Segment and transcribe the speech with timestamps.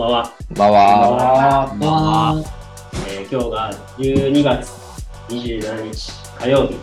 [0.00, 0.32] ばんは。
[0.48, 1.66] こんばんは。
[1.68, 2.44] こんばんは。
[3.08, 4.70] えー今日が12月
[5.28, 6.74] 27日火曜日、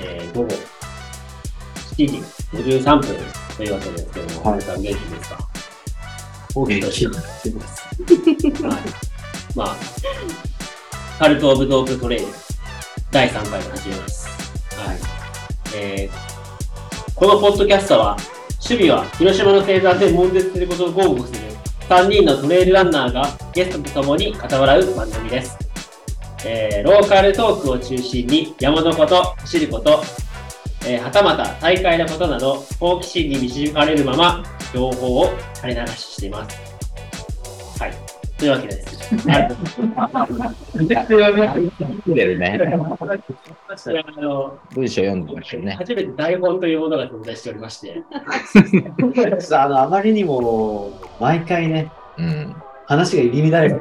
[0.00, 0.48] えー午後
[1.96, 3.16] 7時53分
[3.56, 5.38] というわけですけども、はい皆さん元気ですか？
[6.54, 7.82] 大きな気がしてます。
[8.62, 8.76] はい。
[9.54, 9.76] まあ、
[11.18, 12.26] カルト・オブ・ドープ・トレイル
[13.10, 14.28] 第3回が始めます。
[14.78, 14.98] はい。
[15.74, 16.26] えー
[17.14, 18.14] このポッドキャストは、
[18.62, 21.45] 守備は広島の星座で悶絶することを豪語する
[21.88, 25.56] 3人のトレイルランナーがゲストと共に語らう番組です。
[26.44, 30.02] えーローカルトークを中心に山のこと、走ること、
[30.84, 34.42] えーはたまた大会のことなど好奇心に導かれるまま
[34.74, 36.65] 情報を垂れ流ししています。
[38.36, 38.38] はい。
[38.38, 39.28] というわけです。
[39.28, 39.48] はい。
[41.78, 42.60] 読んでるね。
[42.62, 45.72] あの文章読んでましたよね。
[45.72, 48.02] 初めて台本というものが存在しておりまして、
[49.54, 52.54] あの、あまりにも、毎回ね、うん。
[52.86, 53.80] 話が入り乱れる。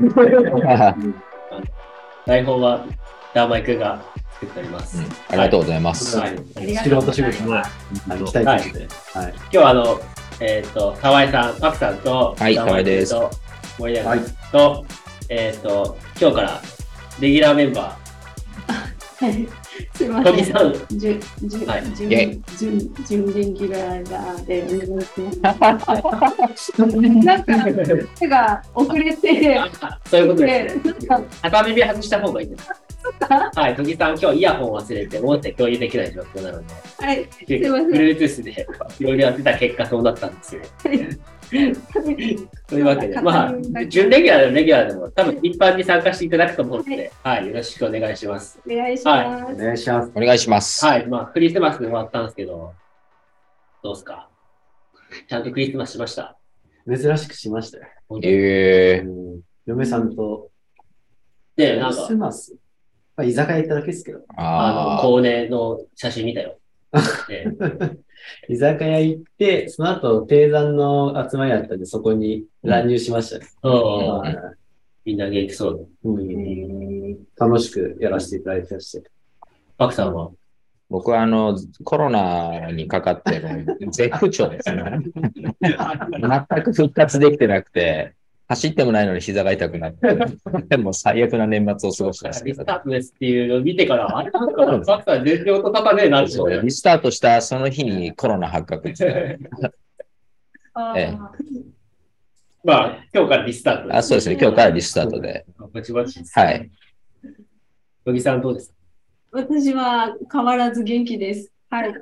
[2.25, 2.85] 台本は
[3.33, 4.01] ダーマイクが
[4.33, 5.01] 作っております。
[5.29, 6.17] ありがとうございます。
[6.17, 6.37] はい
[6.77, 7.61] 素人仕事ね、
[8.09, 9.19] あの、期待ということで。
[9.19, 9.33] はい。
[9.33, 9.99] 今日はあの、
[10.39, 13.29] えっ、と、河合さん、パクさんと、はい河合ですと、
[13.77, 14.85] 森永さんと、
[15.29, 16.61] えっ、と、今日から
[17.19, 17.97] レギュラーメンバ
[19.17, 19.47] はい、
[19.93, 20.33] すいまー、せん。
[20.33, 26.81] トギさん、じゅ、じゅ、はい準イェイ準、準レギュラーでお願いします。
[26.81, 27.53] なんか、
[28.19, 30.81] 手が遅れて、あそういうことですね。
[30.83, 32.69] で、なんか、片耳外した方がいいです。
[33.55, 36.65] はい、トギさん、今日イヤホン忘れて、音声共有できない状況なので、
[36.99, 38.67] はい、すいません Bluetooth で
[38.99, 40.61] いろいろやってた結果そうなったんですよ。
[42.67, 43.53] というわけで、まあ、
[43.87, 48.59] 準レギュラーでもレギュラーでも、多分一般に参加していただくと思うので、はい、よろしくお願いします。
[48.65, 49.53] お願いします。
[49.53, 50.11] お願いします。
[50.15, 50.85] お願いします。
[50.85, 52.73] はい、まあ、クリスマスで終わったんですけど、
[53.83, 54.29] どうですか？
[55.27, 56.37] ちゃんとクリスマスしました？
[56.87, 57.85] 珍しくしましたよ。
[58.23, 60.49] えうん嫁さんと、
[61.55, 62.55] で、なクリんかス、マス？
[63.17, 66.57] まあ、居酒屋行っただけですけど、ー、あの、あコーネの写真見たよ。
[67.27, 67.47] で
[68.49, 73.47] 居酒屋行って、その後、定山の集まりだったんで、そこに乱入しましたね。
[73.63, 74.37] うんはい
[75.05, 75.85] みんな元気そうで。
[76.09, 79.07] うん楽しくやらせていただいてまして。
[79.77, 80.31] パクさんは？
[80.89, 84.83] 僕はあの、コロナにかかってる絶不調ですね。
[85.61, 88.13] 全く復活できてなくて、
[88.47, 92.73] 走ってもないのに膝が痛くなって、 もう最悪な年末を過ごしたんですけどリスタ。
[92.73, 99.37] ートですっていうのを見てから、あれなんか、パクさん全然音立たねえなってそうリスタートしたその日にコロナ発覚ですえ
[100.97, 101.17] え
[102.63, 103.97] まあ、今日からリスタートです。
[103.97, 105.45] あそうですね、今日からリスタートで。
[105.71, 106.37] バチバチです。
[106.39, 106.69] はい。
[108.05, 108.75] 野木さんどうですか？
[109.31, 111.51] 私は変わらず元気です。
[111.75, 111.93] はい。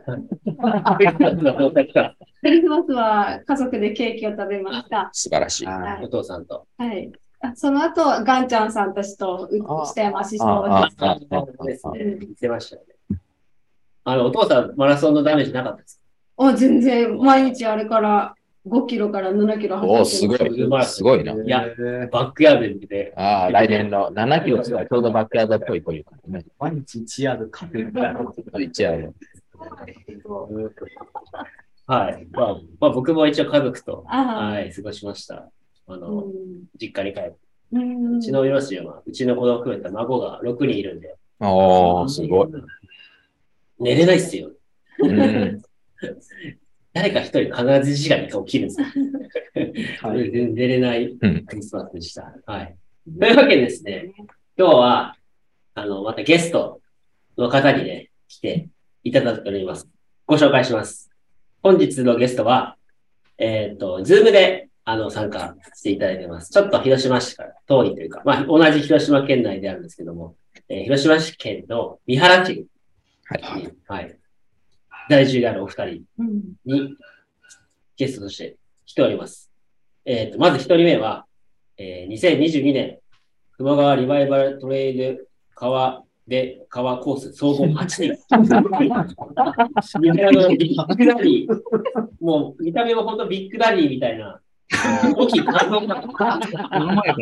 [2.41, 5.09] クリスマスは家族でケーキを食べました。
[5.13, 5.65] 素晴らしい。
[5.65, 6.67] はお父さんと。
[6.77, 7.11] はい。
[7.41, 9.49] あその後、ガンちゃんさんたちと、
[9.85, 12.17] 下山師匠あであそうですね。
[12.19, 13.19] 言ってましたよね。
[14.05, 16.01] あの、お父さん、マラソンのダメージなかったです
[16.37, 18.35] あ、全然、毎日あれから
[18.65, 20.35] 5キロから7キロ走っておすすご
[20.79, 20.85] い。
[20.85, 21.33] すごいな。
[21.33, 21.65] いや
[22.11, 26.45] バックヤードに見て、ああ、来年の7キロはちょうどバックヤードっぽいというかね。
[26.57, 27.93] 毎日1ヤードかける。
[28.61, 29.13] 一応、
[31.85, 32.27] はい。
[32.31, 35.35] まあ、まあ、僕も一応家族と、あはい、過ごしました。
[35.35, 35.49] あ
[35.87, 37.37] あ、の、うん実家に帰って。
[37.73, 42.47] うんうちの両親は、うちの子供含めた孫が6人いるんで、おお、すごい。
[43.79, 44.51] 寝れないっすよ。
[44.99, 45.61] うん。
[46.93, 48.87] 誰か一人必ず自時間に起きるんですよ。
[50.07, 52.33] はい全然寝れないうんクリスマスでした。
[52.45, 52.75] はい。
[53.19, 54.13] というわけでですね、
[54.57, 55.15] 今日は、
[55.73, 56.81] あの、またゲスト
[57.37, 58.69] の方にね、来て
[59.03, 59.89] いただいております。
[60.25, 61.11] ご紹介します。
[61.61, 62.77] 本日のゲストは、
[63.37, 66.51] えっ、と、ズームで、あの、参加していただいてます。
[66.51, 70.35] ちょっと広島市から遠いというか、まあ、同じ広島県内であるんですけども、
[70.69, 72.65] えー広島市県の三原地
[73.25, 73.61] はい。
[73.61, 74.17] に、はい、
[75.09, 76.95] 在住であるお二人うんに
[77.97, 79.51] ゲストとして来ております。
[80.05, 81.25] えっ、と、まず一人目は、
[81.77, 82.99] えー2022年、
[83.57, 88.03] 熊川リバイバルトレイル川で川コース総合8人。
[89.99, 91.47] 見た目のビッグダディ、
[92.21, 94.39] もう見た目も本当ビッグダディみたいな、
[95.15, 95.95] 大きい感動が。
[95.95, 97.13] はい。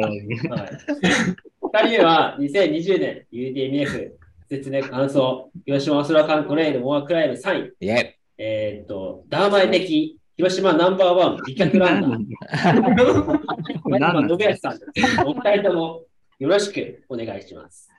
[1.61, 4.11] 二人目は2020年 UTMF
[4.49, 7.73] 説明感想、広島空間トレイルモアクライム3位。
[7.79, 8.15] イェイ。
[8.37, 12.25] えーっと、ダーマイ的広島ナンバーワン美脚ランナー。
[13.85, 15.21] 今、信康さんです。
[15.25, 16.05] お二人とも
[16.39, 17.90] よろしくお願いします。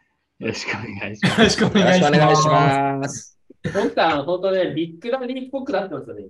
[0.42, 1.38] よろしくお願いします。
[1.38, 3.38] よろしくおよろしくお願いしまます。
[3.64, 6.22] 奥さん、本当ね、ビッグダディっぽくなってますよね、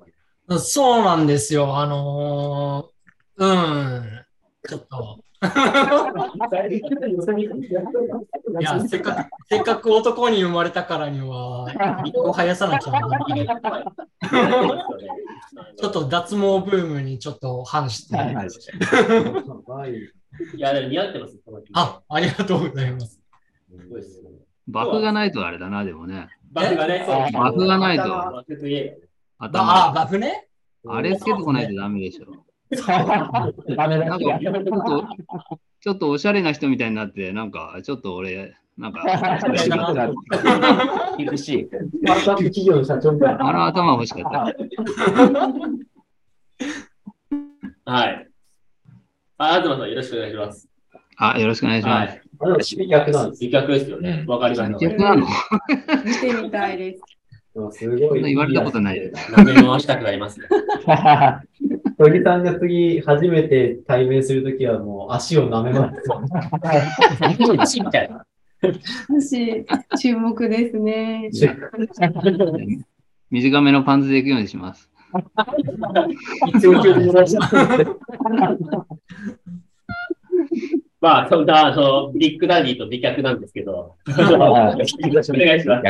[0.46, 0.58] 今。
[0.58, 0.72] す。
[0.72, 1.78] そうなんですよ。
[1.78, 4.24] あのーうん。
[4.68, 5.18] ちょっと。
[8.60, 11.66] いや、せっかく、せっかく男に生まれたからには、
[12.36, 13.00] 生やさなきゃな。
[15.80, 18.14] ちょっと脱毛ブームにちょっと反して。
[20.54, 21.38] いや、似合ってます。
[21.72, 23.21] あ、ありがとうございます。
[23.78, 24.30] すごいですね。
[24.68, 26.28] バフがないとあれだな、でもね。
[26.52, 27.42] バフがね、そう。
[27.42, 28.98] バフがないとバフといえ
[29.38, 29.92] あ、頭。
[29.92, 30.48] バフね
[30.86, 32.26] あれつけとかないとダメでしょ。
[33.76, 35.06] ダメだなんかちょっと、
[35.80, 39.02] ちょっとおしゃれな人みたいになって、なんか、ちょっと俺、なんか、
[41.18, 41.68] 厳しい。
[41.68, 41.70] ス
[42.06, 43.36] タートアップ企業の社長が。
[43.40, 44.30] あの頭欲しかった。
[47.84, 48.26] ばはい。
[49.38, 50.68] あ、東さんよろしくお願いします。
[51.16, 52.10] あ、よろしくお願いします。
[52.10, 52.21] はい。
[52.42, 54.24] あでも美逆なんです美脚ですよね。
[54.26, 54.78] わかりました。
[54.78, 55.26] 逆なの
[56.04, 57.02] 見てみたいです。
[57.54, 57.70] よ。
[57.70, 58.22] すごい。
[58.22, 59.32] 言われたことないです。
[59.32, 60.46] 舐め回したくなりますね。
[61.98, 65.92] 小木さんが次、初めて対面するときはもう足を舐めま
[67.66, 67.80] す。
[67.80, 68.26] みたいな。
[69.08, 69.64] 私、
[70.00, 71.30] 注目ですね。
[73.30, 74.90] 短めのパンツで行くようにします。
[76.54, 77.36] 必要級でいらっし
[81.02, 83.96] まあ、そんな、あの、ビッグダディと美脚なんですけど、
[85.32, 85.88] お願いします。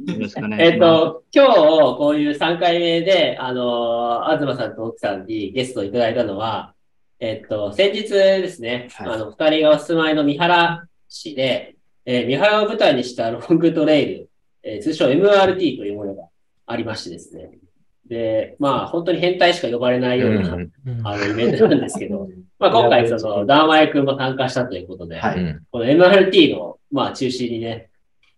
[0.00, 1.12] よろしくお願いえっ、します。
[1.12, 1.56] と、今日、
[1.98, 6.74] こういう3回目で、あの、東さんと奥さんにゲストをいただいたのは、
[7.20, 14.30] えっ、と、先日ですね、はいあの、二人がお住まいの三原市で、えー三原を舞台にしたロングトレイル、
[14.64, 16.24] えー通称 MRT というものが
[16.66, 17.52] ありましてですね。
[18.08, 20.70] で、まあ、本当に変態しか呼ばれないような、うん
[21.04, 22.28] あの、イベントなんですけど、
[22.58, 25.38] まあ、今回、その、ダーマイ君も参加したということで、はい。
[25.38, 25.62] うん。
[25.70, 27.90] この MRT の、まあ、中心にね、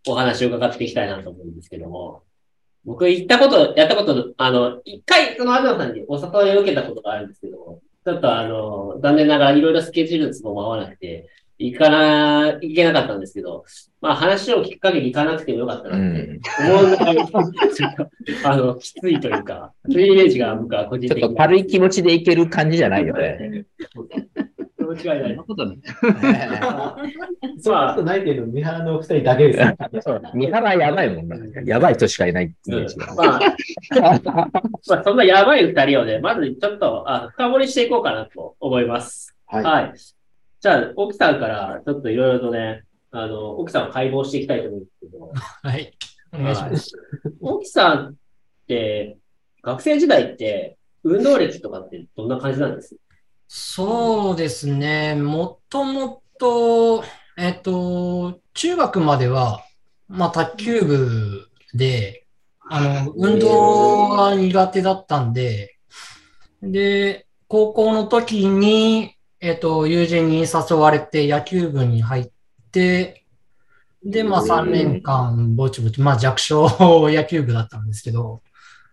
[0.07, 2.23] お話を伺っていきたいなと思うんですけども、
[2.85, 13.65] 僕行ったこと、やったこと、あの、一回、その東さんにお誘いを受けたことがあるんですけども、ちょっとあの、残念ながらいろいろスケジュールの都合も合わなくて、行かな、行けなかったんですけど、
[14.01, 17.25] まあ話を聞く限り行かなくてもよかったなって思うぐらい、ちょ
[17.89, 18.11] っと
[18.45, 21.23] あの、きついというか、そういうイメージが僕は個人的に。
[21.23, 23.65] ちょっと軽い気持ちでいける感じじゃないよね。
[24.95, 25.43] 間違いないそんな。
[25.45, 25.79] ことない。
[27.61, 29.77] そんないっていうの、三原のお二人だけですね。
[30.35, 31.37] 三原やばいもんな。
[31.65, 33.15] やばい人しかいないイメージが。
[33.15, 33.41] まあ、
[34.89, 39.35] まあ、そんなやばい二人をね、まずちょっと、あ、深掘りしていこうかなと思います。
[39.47, 39.93] ははい。
[40.61, 45.33] じゃあ、奥さんからちょっといろいろとね、あの、奥さんを解剖していきたいと思うんですけど、
[45.63, 45.97] はい。
[46.33, 46.93] お願いします。
[47.41, 48.15] 奥さんっ
[48.67, 49.17] て、
[49.63, 52.97] 学生時代って、運動歴とかってどんな感じなんです？
[53.47, 55.15] そうですね。
[55.15, 57.05] もともと、
[57.39, 59.63] えっと、中学までは、
[60.09, 62.27] まあ、卓球部で、
[62.69, 65.77] あの、運動が苦手だったんで、
[66.61, 72.31] で、高校の時に、えっと、友人に誘われて野球部に入っ
[72.73, 73.27] て、
[74.03, 78.43] で、まあ3年間ぼちぼち、まあ弱小野球部だったんですけど、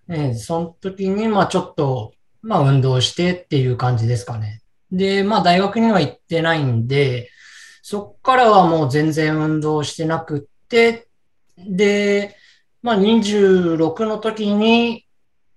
[0.10, 4.62] ええその時に、まあちょっと、まあ運動してっていう感じですかね。
[4.91, 7.29] で、まあ大学には行ってないんで、
[7.82, 11.08] そっからはもう全然運動してなくって、
[11.58, 12.36] で、
[12.82, 15.06] まあ26の時に、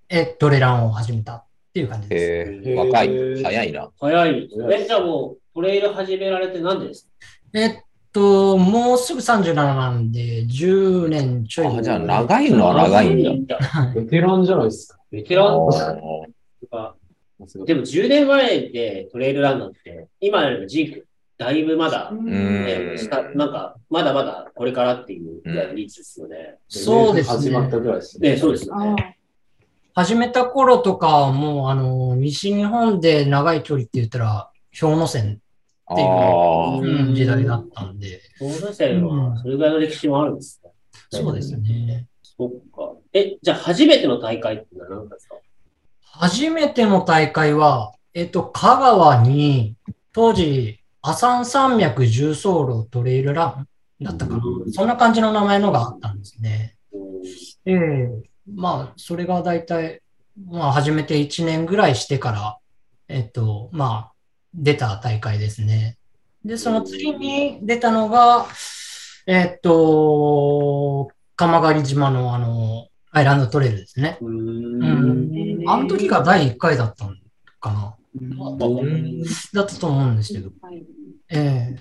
[0.08, 1.45] え、トレランを始めた
[1.76, 2.52] っていう感じです。
[2.52, 3.42] えー、若い。
[3.42, 3.90] 早いな。
[4.00, 4.48] 早い。
[4.72, 7.06] え、じゃあもう、トレイル始められて何でです
[7.52, 7.58] か？
[7.58, 7.72] えっ
[8.12, 11.78] と、もうすぐ37なんで、10年ちょい。
[11.78, 13.58] あじゃあ長いのは長いんだ。
[13.94, 14.98] ベテランじゃないですか。
[15.10, 15.68] ベテラン
[17.66, 21.06] でも10年前でトレイルランナーって、今よりもジーク、
[21.36, 22.10] だいぶまだ、
[23.34, 26.56] なんか、まだまだこれからっていうぐらいのリーチですよね。
[26.68, 28.30] そうですね始まったぐらいですね。
[28.30, 29.15] ね、そうですよあね。
[29.96, 40.70] 始めた頃とかはもう、あの、西日本で長い距離って言ったら、氷ノ山っていう時代だったんで、東西線は、それぐらいの歴史もあるんですね。
[41.10, 42.08] そうですね。
[42.22, 42.92] そっか。
[43.14, 45.36] え、じゃあ初めての大会ってのは何ですか？
[46.02, 49.76] 初めての大会は、えっと、香川に、
[50.12, 53.66] 当時、アサン山脈重走路トレイルラン
[54.04, 54.42] だったかな。
[54.72, 56.76] そんな感じの名前のがあったんですね。
[57.64, 58.10] ええ
[58.46, 60.02] まあ、それが大体、
[60.48, 62.58] まあ、始めて1年ぐらいしてから、
[63.08, 64.12] えっと、まあ、
[64.54, 65.98] 出た大会ですね。
[66.44, 68.46] で、その次に出たのが、
[69.26, 74.18] えっと、鎌狩島のあの、アイランドトレイルですね。
[74.20, 74.78] うん
[75.64, 75.68] ん。
[75.68, 77.14] あの時が第1回だったの
[77.60, 77.94] かな。
[78.20, 78.30] うん
[79.52, 80.50] だったと思うんですけど。
[81.30, 81.76] ええ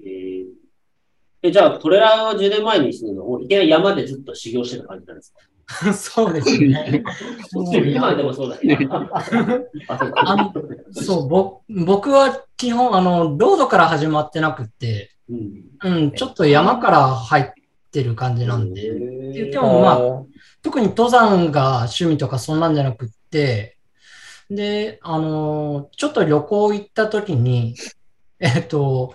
[0.00, 0.60] えー
[1.42, 5.40] え、じゃあトレランを10年前にするのをいきなり山でずっと修行してた感じなんですか？
[5.94, 7.02] そうですね。
[7.86, 9.16] 今でもそうだけど。
[9.16, 10.22] あ、そうか。
[10.30, 10.52] あの
[10.92, 15.62] そう、ぼ僕は基本、あの、ロードから始まってなくって、うん。
[15.82, 17.44] うん、ちょっと山から入っ
[17.92, 18.90] てる感じなんで、
[19.32, 19.98] 言ってもまあ、
[20.62, 23.76] 特に登山が趣味とかそんなんじゃなくって、
[24.50, 27.76] で、あのーちょっと旅行行った時に、
[28.40, 29.14] えっと、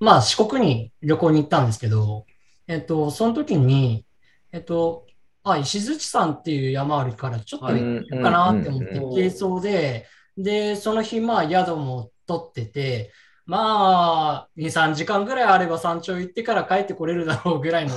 [0.00, 2.26] まあ四国に旅行に行ったんですけど、
[2.66, 4.04] えっと、その時に、
[4.52, 5.03] えっと、
[5.44, 13.12] あ、石槌山っていう山あるから、ちょっと行ってみようかなって思って、うん軽装で、で、その日、まあ宿も取ってて、
[13.46, 17.94] まあ、2、3時間ぐらいあれば山頂行ってから帰ってこれるだろうぐらいの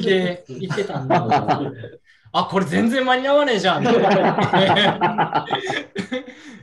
[0.00, 1.14] で行ってたんで、
[2.32, 3.84] あ、これ全然間に合わねえじゃん。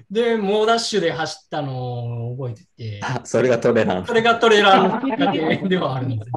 [0.09, 4.13] で、猛ダッシュで走ったのを覚えてて、あそれがトレランそ。
[4.13, 6.31] れがトレーラーのきっかけではあるんです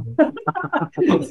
[1.00, 1.22] けど。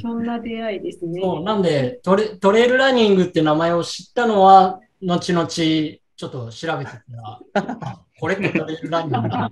[0.00, 1.20] そんな出会いですね。
[1.22, 9.28] そう、なんでトレ、トレイルランニングって名前を知ったのは、後々、ちょっと調べてたら、あこれってトレイルランニング。
[9.28, 9.50] だ。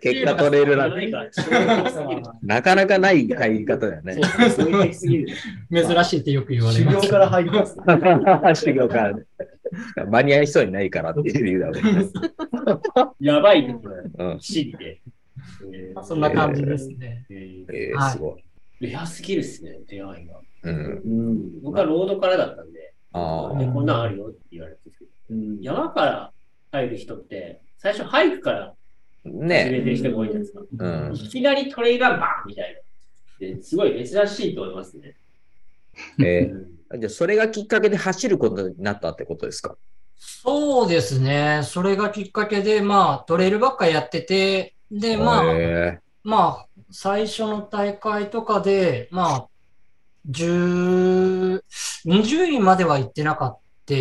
[0.00, 0.90] 結果トレイルラン。
[0.90, 1.42] 何か衝
[1.82, 2.22] 撃すぎる。
[2.40, 4.14] なかなかない入り方だよね。
[4.14, 7.00] 珍しいってよく言われます。
[7.00, 8.64] 修行から入ってます。
[8.64, 9.24] 修行からね。
[10.08, 10.66] 間に合いそう。
[10.66, 11.44] にないからっていう。
[11.44, 12.06] 理由だもんね。
[13.18, 13.96] やばいね、これ。
[14.24, 14.36] う。
[14.36, 14.40] ん。
[14.40, 15.00] シリで。
[15.74, 17.26] えーそんな感じですね。
[17.28, 18.44] ええー、はいすごい。
[18.82, 20.38] ーレアすぎるっすね、出会いが。
[20.62, 20.70] う。
[20.70, 20.76] ん。
[20.76, 21.08] う。
[21.08, 21.62] ん。
[21.64, 24.90] 僕はロードからだったんで、こんなんあるよって言われてる
[25.36, 26.32] んです山から
[26.72, 28.74] 入る人って、最初ハイクからあ。
[29.24, 30.62] 始めねてる人が多いじゃないですか。
[30.78, 31.18] うんい。
[31.28, 32.74] きなりトレイランバンみたい
[33.40, 33.46] な。
[33.56, 35.16] ですごい珍しいと思いますね。
[36.18, 39.76] えー、じゃあ、それがきっかけで走ることになったってことですか？
[40.18, 41.60] そうですね。
[41.64, 49.48] それがきっかけで、まあ、トレイルばっかやってて、で、まあ、えまあ、最初の大会とかで、まあ、
[50.30, 51.62] 10、
[52.06, 53.94] 20位までは行ってなかった。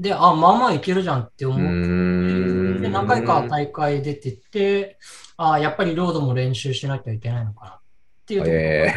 [0.00, 2.80] で、あ、まあまあいけるじゃんって思って。
[2.80, 4.98] で、何回か大会出てて、
[5.36, 7.80] あやっぱりロードも練習しなきゃいけないのかなっ
[8.26, 8.94] ていうところえ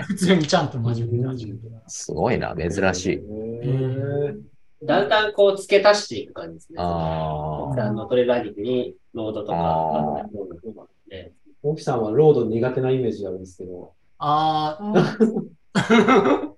[0.00, 2.04] ー、 普通にちゃんと真面目にす。
[2.04, 3.20] すごいな、珍しい。
[3.22, 4.34] へ
[4.82, 6.76] だんだんこう付け足していく感じですね。
[6.78, 15.16] ああのトレーラーニングにロードとか、あーロードとかねー沖さんはロード苦手なイメージがあるんですけど、あああ、
[15.84, 16.54] そ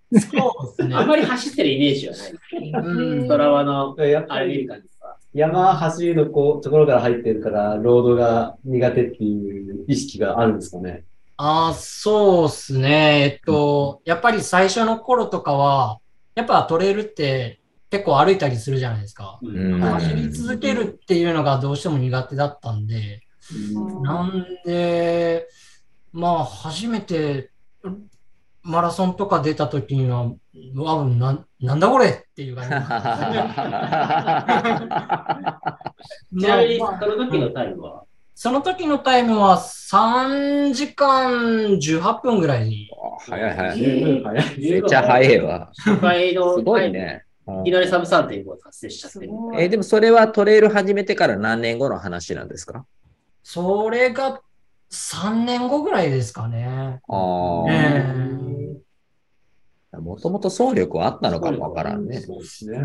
[0.75, 1.09] うですねあん。
[1.09, 2.87] まり走ってるイメージはない。
[2.87, 5.17] うんトラワのやっぱあれ見るり感じですか。
[5.35, 11.05] 山走るのこうところから入ってるから、ロードが苦手っていう意識があるんですかね。
[11.39, 13.23] ああ、そうですね。
[13.23, 15.99] えっと、やっぱり最初の頃とかは、
[16.35, 19.39] やっぱトレイルって結構歩いたりするじゃないですか。
[19.43, 23.21] ううん走り続けるっていうのがどうしても苦手だったんで、
[24.03, 25.47] なんで、
[26.13, 27.51] まあ、初めて
[28.67, 30.31] マラソンとか出た時には、
[30.75, 32.09] うわ、ななんだこれ？
[32.09, 32.71] っていう感じ。
[36.41, 38.03] ちなみに、まあその時のタイムは、
[38.35, 42.89] その時のタイムは3時間18分ぐらい。
[43.21, 43.81] 早い早い。
[44.61, 45.71] めっちゃ早いわ。
[45.77, 47.23] 初回のすごいね。
[47.65, 49.19] いきなりサブ3.5達成しちゃって。
[49.21, 49.63] すごい。
[49.63, 52.85] えーでもそれはトレイル始めてから何年後の話なんですか？
[53.43, 54.41] それが
[54.91, 57.01] 3年後ぐらいですかね。
[57.09, 57.71] ああ。
[57.71, 58.05] え
[60.01, 62.21] もともと走力はあったのかもわからんね。
[62.21, 62.79] そうですね。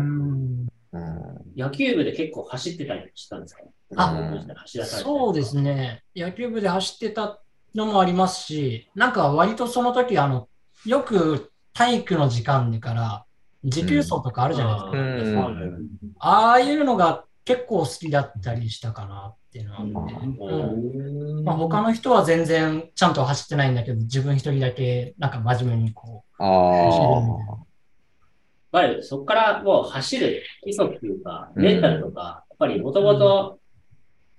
[1.56, 3.62] 野球部で結構走ってたりしたんですか？
[3.96, 4.44] あ。
[4.56, 6.02] 走らされたりそうですね。
[6.14, 7.40] 野球部で走ってた
[7.74, 10.48] のもありますし、なんか割とその時、あの、
[10.84, 13.24] よく体育の時間でから、
[13.64, 15.46] 持久走とかあるじゃないですか。
[15.46, 15.88] うん。
[16.18, 20.54] ああいうのが結構好きだったりしたかなっていうのはあって。
[20.54, 26.56] うんまあ、他の人は全然ちゃんと走ってないんだけど、自分一人だけなんか真面目にこう、走る
[26.86, 28.88] みたいあな。
[28.88, 33.58] やっぱりそこからもう走る基礎っていうか、うんメンタルとか、やっぱりもともと、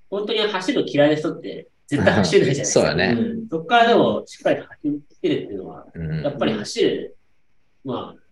[0.09, 2.79] 本当に走る嫌いな人って絶対走るじゃないですか。
[2.81, 5.91] そうだねんそこからでもしっかり走ってるっていうのは、あ。
[5.93, 7.17] うんやっぱり走る、
[7.83, 8.23] まあ、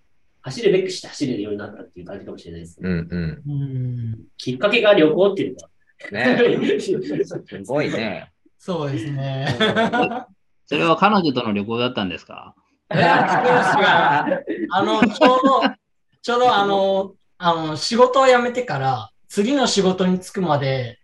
[0.41, 2.89] 走るべくして走れるようになったっていう感じかもしれないですね。
[2.89, 3.41] うんうん。
[3.45, 5.70] うん、きっかけが旅行っていうのは。
[6.11, 8.31] ねすごいね。
[8.57, 9.47] そうですね。
[10.65, 12.55] それは彼女との旅行だったんですか？
[12.93, 13.05] いや
[14.27, 15.61] 違う違うあの、ちょうど、
[16.21, 20.99] ちょうどあの、あの、仕事を辞めてから、次の仕事に就くまで、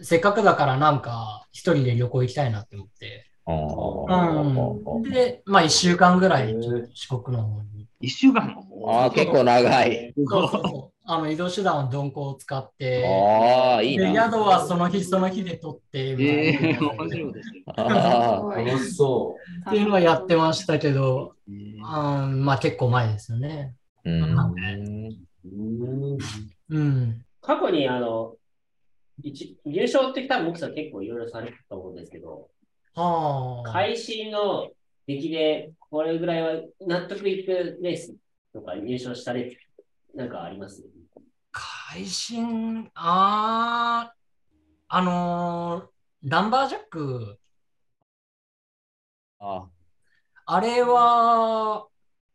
[0.00, 5.02] せっかくだからなんか、一人で旅行行きたいなって思って、うん。
[5.10, 7.77] で、まあ一週間ぐらいちょっと四国の方に。
[8.00, 10.14] 一週間ああ、結構長い。
[10.16, 14.24] そうそうそうあの移動手段は鈍行を使って、ああ、いいでな。
[14.30, 17.62] 宿はその日その日で取って、ええいな面白いですね。
[17.66, 19.36] あー楽しそ
[19.68, 21.54] っていうのはやってましたけど、えう
[22.26, 23.74] ん、まあ結構前ですよね。
[24.04, 24.54] うんう。
[25.44, 26.18] うん
[26.68, 27.24] うん。
[27.40, 28.34] 過去にあの、
[29.22, 32.48] 一入賞って多分僕さん結構いろいろされてたと思うんですけど、
[32.94, 33.72] はあ。
[33.72, 34.68] 会心の
[35.08, 38.14] 出来でこれぐらいは納得いくレース
[38.52, 39.56] とか入賞したレース
[40.14, 40.84] なんかあります？
[41.50, 44.16] 会心、あー、
[44.88, 47.38] あのーランバージャック、
[49.38, 49.68] あ。
[50.46, 51.86] あれは、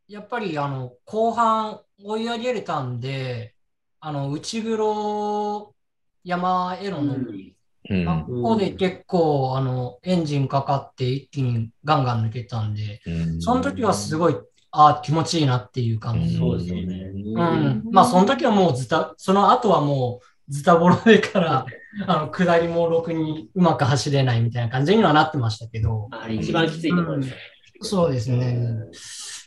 [0.07, 3.55] やっぱりあの、後半追い上げれたんで、
[3.99, 5.75] あの、内黒
[6.23, 7.52] 山への登り、
[7.89, 8.09] うん。
[8.09, 14.35] あここで結構、あの、エンジンかかって一気にガンガン抜けたんで、うんその時はすごい、
[14.71, 16.37] あー気持ちいいなっていう感じ。
[16.37, 17.11] そうですよね。
[17.13, 17.83] うん。
[17.91, 21.65] まあ、その時はもうズタ、その後はもうズタボロでから、
[22.07, 27.35] あの、下りもろくにうまく走れないみたいな感じにはなってましたけど、あれ一番きついところですね。
[27.81, 28.77] そうですね。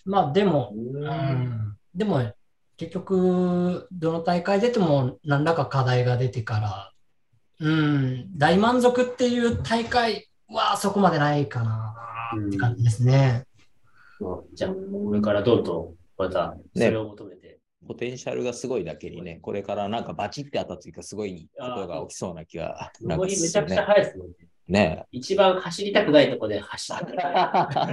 [0.05, 2.33] まあ、でも、ううんん、でも、
[2.77, 6.93] 結局、どの大会出ても何らか課題が出てから、
[7.61, 11.95] うん、大満足っていう大会はそこまでないかな
[12.47, 13.45] って感じですね。
[14.55, 17.59] じゃあ、これからどんどんまたそれを求めて。
[17.87, 22.91] ポテンシャルがすごいだけにね、これからなんかバチって当たっていうか、すごいことが起きそうな気が。
[23.01, 24.35] なんか上りめちゃくちゃいですもんね。
[24.69, 27.71] ね一番走りたくないところで走った。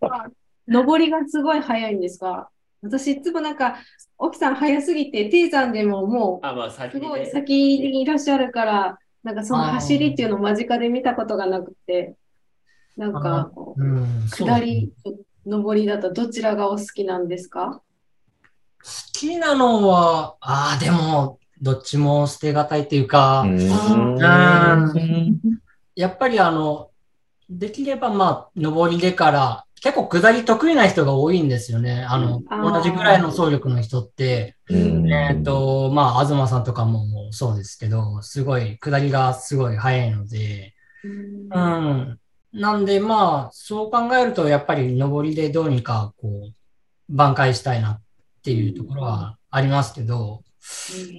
[0.68, 2.48] 登りがすごい速いんですが、
[2.82, 3.76] 私いつもなんか、
[4.18, 7.26] 沖さん速すぎて、低山でももあ、まあ、う先すごい。
[7.26, 12.14] 先にいらっしゃるから、なんかその走りっていうのを間近で見たことがなくて、
[12.96, 14.92] なんかこう、うん、下り、
[15.44, 17.82] 上りだとどちらがお好きなんですか？
[18.82, 24.14] 好きなのは、ああ、でも、どっちも捨てがたいっていうか、うん。
[24.14, 25.60] うん。
[25.94, 26.90] やっぱりあの、
[27.50, 32.04] できればまあ、上りでから、結構下り得意な人が多いんですよね。
[32.08, 32.72] あの、あー。
[32.72, 35.12] 同じぐらいの走力の人って、うん。
[35.12, 42.18] えっ、と、まあ、東さんとかもそうですけど、すごい、下りがすごい速いので、うん。
[42.52, 46.52] なんでまあ、そう考えると、やっぱり上りでどうにか、こう、
[47.08, 48.02] 挽回したいなっ
[48.42, 50.42] ていうところはありますけど、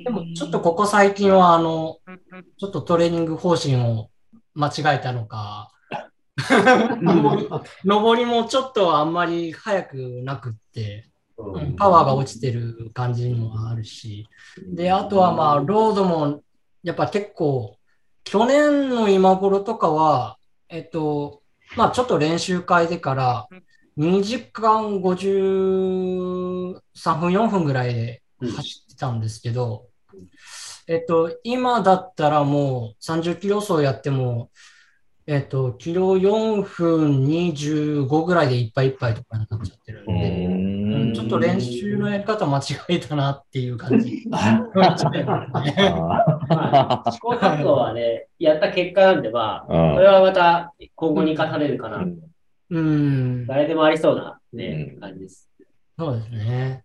[0.04, 2.00] でもちょっとここ最近は、あの、
[2.60, 4.10] ちょっとトレーニング方針を
[4.56, 5.72] 間違えたのか、
[7.84, 11.76] 上りもちょっとあんまり速くなくって、うん。
[11.76, 14.28] パワーが落ちてる感じもあるし、
[14.68, 16.42] で、あとはまあ、ロードも、
[16.84, 17.78] やっぱ結構、
[18.24, 20.38] 去年の今頃とかは、
[20.70, 21.42] えっと、
[21.76, 23.48] まあちょっと練習会でから、
[23.98, 26.82] 2時間53
[27.20, 29.88] 分、4分ぐらいで走ってたんですけど、
[30.88, 34.52] えっと、今だったらもう30キロ走やっても、
[35.30, 40.50] えっと、キロ4分25ぐらいでいっぱいいっぱいとかになっちゃってるんで、う
[41.12, 44.24] んちょっと練習のやり方間違えたなっていう感じ。
[44.30, 44.58] まあ
[47.12, 52.06] 試行錯誤はね、 やった結果なんで、まあ、うんこれはまた今後に生かされるかな。
[52.70, 55.50] うん、誰でもありそうな、ねうん感じです。
[56.00, 56.84] そうですね。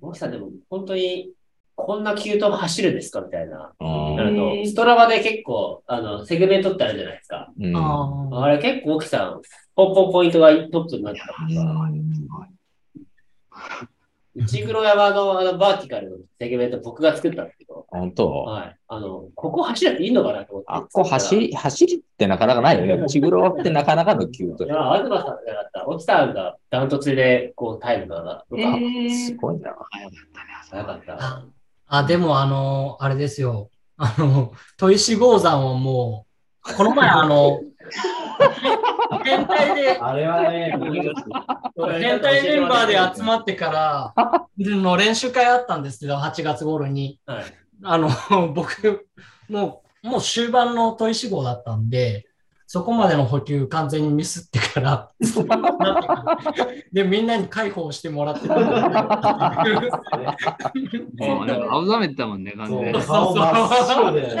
[0.00, 1.30] 大木さんでも本当に
[1.80, 3.20] こんな急登走るんですか？
[3.20, 3.72] みたいな。
[3.80, 7.52] うんなると、ストラバで結構、あの、セグメントってあるじゃないですか。
[7.58, 9.40] うんああれ結構大木さん、
[9.74, 11.90] ポンポンポイントがトップになってたから。
[14.32, 18.30] 内黒山のあのバーティカルのセグメント僕が作ったんですけど、本当？
[18.30, 18.76] はい。
[18.86, 20.66] あの、ここ走らっていいのかなと思って。
[20.68, 22.94] あっこ走り、走りってなかなかないよね。
[22.94, 24.68] 内黒ってなかなかの急とい。
[24.68, 25.88] や、東さんじゃなかった。
[25.88, 28.78] 沖さんがダントツで、こう、タイムが、とえか、
[29.14, 29.74] すごいな。
[30.70, 31.16] 早かった。
[31.18, 31.44] あ
[31.90, 33.68] あ、でもあの、あれですよ。
[33.96, 36.24] あの、砥石鉱山はも
[36.64, 37.60] う、この前あの、
[39.24, 40.78] 変態で、あれはね、
[42.00, 47.18] 変態メンバーで集まってから、の練習会あったんですけど、8月頃に。
[47.26, 47.44] はい。
[47.82, 48.08] あの、
[48.54, 49.08] 僕、
[49.48, 52.26] もう、もう終盤の砥石号だったんで、
[52.72, 55.10] そこまでの補給完全にミスってから、
[55.80, 58.62] なってからで、みんなに解放してもらってたも
[61.42, 63.00] うなんか青ざめてたもんね、完全に。
[63.00, 64.38] 顔真っ白で。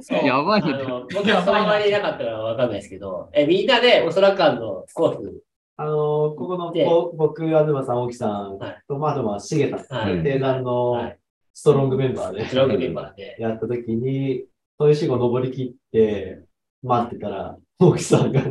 [0.00, 0.72] そうやばいね。
[0.72, 5.42] あの僕はその場にいなかったからわかんないですけど、え、みんなでおそらくあの、コース、
[5.76, 6.72] あの、ここの
[7.18, 10.16] 僕、東さん、大木さんはいと、まあ、あとは、しげたさはい。
[10.16, 11.16] ん、定団はのい。
[11.52, 14.46] ストロングメンバーでスローグメンバーで、やったときに、
[14.80, 16.47] 豊志号登り切って、
[16.82, 18.42] 待ってたら、大木さんが、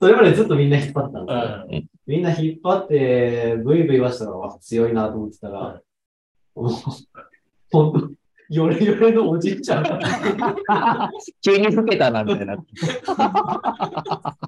[0.00, 1.66] それまでずっとみんな引っ張ってたんですよ。
[1.70, 1.86] うん。
[2.06, 5.80] みんな引っ張って、ブイブイ言わしたら、わ強いなと思ってたら、
[6.54, 6.72] もう
[7.70, 8.10] ほんと、
[8.48, 10.00] ヨレヨレのおじいちゃんが。
[11.40, 12.56] 急に老けたな、みたいな。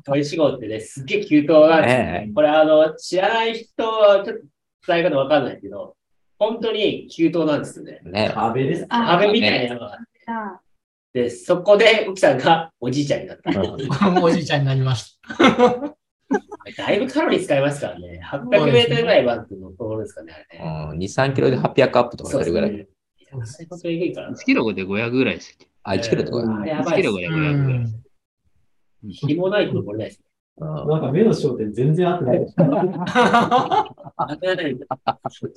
[0.04, 4.44] 鳥志号ってね、すっげえ急騰なんですよねえこれあの、知らない人はちょっと
[4.88, 5.96] 伝え方わかんないけど、
[6.38, 8.00] 本当に急騰なんですよね。
[8.04, 8.32] ね。
[8.34, 8.86] 壁です。
[8.88, 10.61] あ壁みたいなのがあって。
[11.14, 14.22] あで、そこで奥さんがおじいちゃんになった。
[14.22, 15.18] おじいちゃんになりまし
[16.76, 18.20] だいぶカロリー使いますからね。
[18.24, 20.90] 800メートルぐらいバンクのところですかね、あれね。
[20.92, 22.72] うん、2、3キロで800アップとかすするぐらい。
[22.72, 22.86] ね。
[23.32, 23.42] 本
[23.80, 24.36] 当にえぐいからな。
[24.36, 25.66] 1キロで500ぐらいですよ。
[25.82, 26.38] あ、1キロとか。
[26.38, 27.34] 1キロあれやばいですでた。
[27.34, 27.78] う500ぐらい。
[27.80, 28.02] ん。
[29.10, 30.24] 紐ないと残れないですね。
[30.58, 32.46] なんか目の焦点全然合ってない。
[32.56, 34.76] あとやない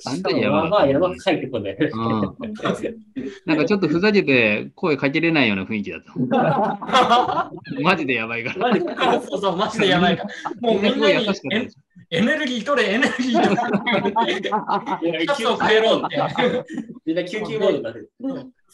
[0.04, 1.74] 本当にやばいまあまあ山深いとこで。
[1.74, 2.20] うん
[3.44, 7.52] なんかちょっとふざけて声かけれないような雰囲気だった。
[7.82, 9.20] マジでやばいから。
[9.20, 10.30] そうそう、マジでやばいから。
[10.60, 11.28] もうみんなに
[12.10, 13.56] エネルギー取れ、エネルギー取
[14.26, 15.26] れ。
[15.26, 16.16] シャツを変えろって。
[17.04, 18.10] みんな救急モードになってる。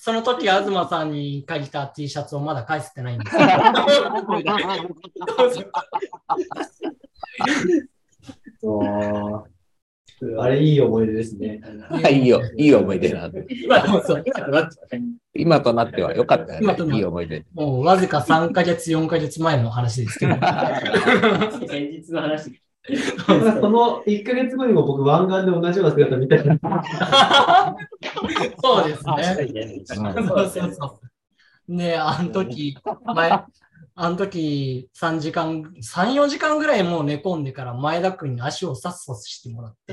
[0.05, 3.43] その時、東さんに借りた T シャツをまだ返せてないんですよ。
[10.41, 11.61] あれいい思い出ですね。
[12.11, 13.47] いいよ、いい思い出なんで。
[13.49, 15.03] 今とそう今となってはね
[15.35, 16.97] 今となっては良かったよね。
[16.97, 17.45] いい思い出。
[17.55, 20.35] もうわずか3ヶ月、4ヶ月前の話ですけど。
[21.69, 22.61] 先日の話。
[23.27, 26.59] その1ヶ月後にも僕湾岸で同じような姿見たら、
[28.61, 29.47] そうですね。
[29.53, 30.01] ねそ
[30.43, 31.01] うそうそ
[31.69, 31.75] う。
[31.75, 32.77] ねあの時、
[33.15, 33.31] 前、
[33.95, 39.93] あの時3時間、3、4時間ぐらいもう寝込んでから前田君に足をさっさしてもらって、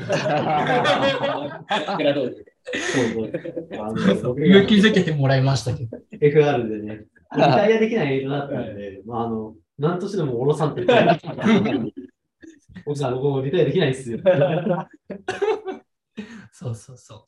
[4.39, 5.97] 勇気づけてもらいましたけど。
[6.13, 11.19] FR でね、リタイアできない映像だったんで、まあ、あの、なんとしてでも降ろさんといけない。
[12.85, 14.19] 奥さん、僕もリタイアできないっすよ。
[16.51, 17.27] そうそうそ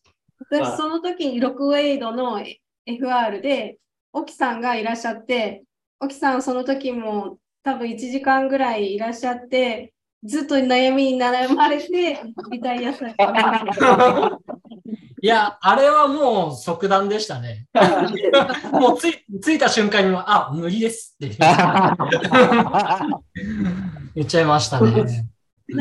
[0.49, 2.43] 私、その時にロックウェイドの
[2.85, 3.77] FR で、
[4.13, 5.63] 沖さんがいらっしゃって、
[5.99, 13.27] 沖さんその時も多分1時間ぐらいいらっしゃって、ずっと悩みに悩まれて、リタイアされた。
[13.27, 14.43] う。
[15.23, 17.67] いや、あれはもう即断でしたね。
[18.73, 21.37] もうつい着いた瞬間には、あ、無理ですって
[24.15, 25.29] 言っちゃいましたね。
[25.71, 25.77] ち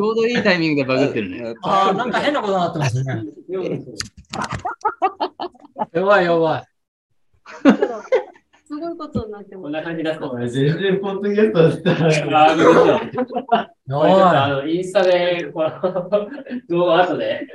[0.00, 1.54] ょうどいいタイミングでバグってるね。
[1.62, 3.24] ああ、なんか変なことになってますね。
[5.92, 6.64] やばいやばい。
[8.66, 9.62] すごいことになってます。
[9.62, 10.36] こんな感じだと。
[10.38, 12.56] 全然ポッドキャストだったら、あ
[14.48, 15.70] の、インスタで、この
[16.68, 17.46] 動画後で、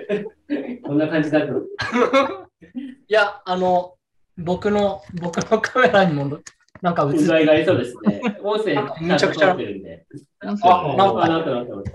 [0.84, 1.54] こんな感じだと。
[1.54, 3.94] いや、あの、
[4.38, 6.40] 僕の、僕のカメラにも、
[6.84, 8.22] なんか映問っ題がありそうですね。
[8.44, 10.06] 音声めちゃくちゃ通ってるんで。
[10.42, 10.58] あなん
[10.98, 11.92] なんかかなったなったなった。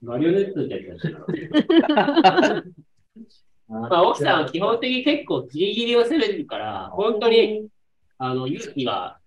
[0.00, 2.62] マリオネットってやつだ
[3.66, 7.66] まあ、奥さんは基本的に結構ギリギリを攻めてるから、本当に、
[8.18, 9.18] あの、勇気が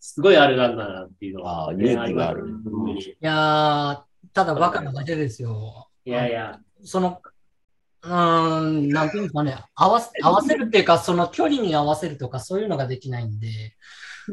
[0.00, 3.98] すごいあるなんだなっていうのは、あー勇気があるうんいいやー、
[4.32, 5.88] ただバカなだけですよ。
[6.04, 7.20] やいや、その、
[8.04, 13.76] うーん、なんていうんですかね、合わせ、合わせるっていうか、その距離に合わせるとか、そういうのができないんで、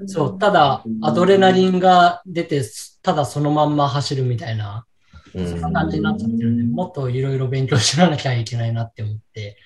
[0.07, 2.63] そう、ただ、アドレナリンが出て、
[3.01, 4.85] ただそのまんま走るみたいな、
[5.33, 5.47] うん。
[5.47, 9.57] そんな感じになっちゃってるんで、もっといろいろ勉強しなきゃいけないなって思って。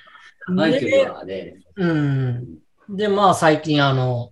[0.48, 2.58] 長い距離はね、うん。
[2.90, 4.32] で、まあ最近あの、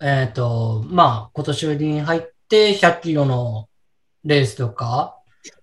[0.00, 3.68] えっ、と、まあ今年に入って100キロの
[4.24, 5.18] レースとか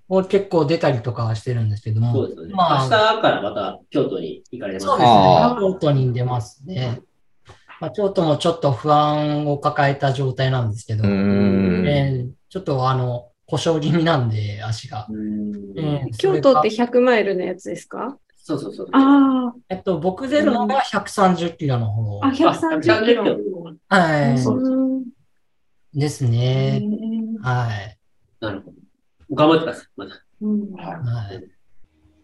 [0.10, 2.54] を結構出たりとかはしてるんですけども、そうですよね。
[2.56, 5.56] まあ、明日からまた京都に行かれますそうですねあ。
[5.60, 7.00] 京都に出ますね。
[7.80, 15.06] まあ、京都もちょっと不安を抱えた状態なんですけど、えーちょっとあの、故障気味なんで、足が。
[15.10, 18.17] うんえー京都って100マイルのやつですか？
[18.36, 18.88] そうそうそう。
[18.93, 22.19] あえっと、僕出るのが130キロの方。
[22.24, 23.24] あ、あ、130キロ。
[23.24, 23.30] は
[24.45, 25.04] うん
[25.93, 26.00] い。
[26.00, 26.82] ですへね。
[26.84, 27.98] ーはい。
[28.39, 28.78] なるほど。
[29.31, 29.87] 頑張ってください。
[29.95, 31.59] またうんはい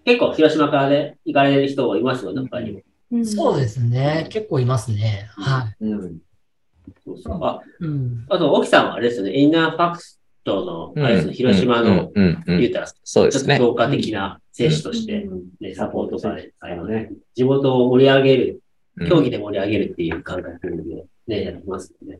[0.05, 2.81] 結構広島からね、行かれる人いますよ、中にも。
[3.11, 4.27] うんそうですね。
[4.29, 5.27] 結構いますね。
[5.31, 6.19] はうん。
[7.03, 7.85] そうそうあい。
[7.85, 8.25] うん。
[8.29, 10.03] あと、沖さんはあれですよね、インナーファク
[10.43, 13.57] トの、あれですね、広島の、言うたら、ちょっとそうですね。
[13.57, 15.27] 強化的な選手として、
[15.59, 18.61] ね、サポートされ、あのね、地元を盛り上げる、
[19.07, 22.19] 競技で盛り上げるっていう感覚でね、やってますよね。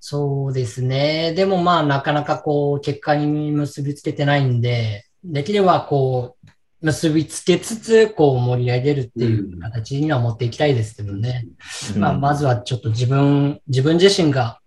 [0.00, 1.32] そうですね。
[1.34, 6.48] でもまあ、なかなかこう、結果に結びつけてないんで、できればこう、
[6.80, 11.48] 結びつけつつ、こう盛り上げるっていう形には持っていきたいですけどね。
[11.96, 14.60] まあ、まずはちょっと自分、自分自身が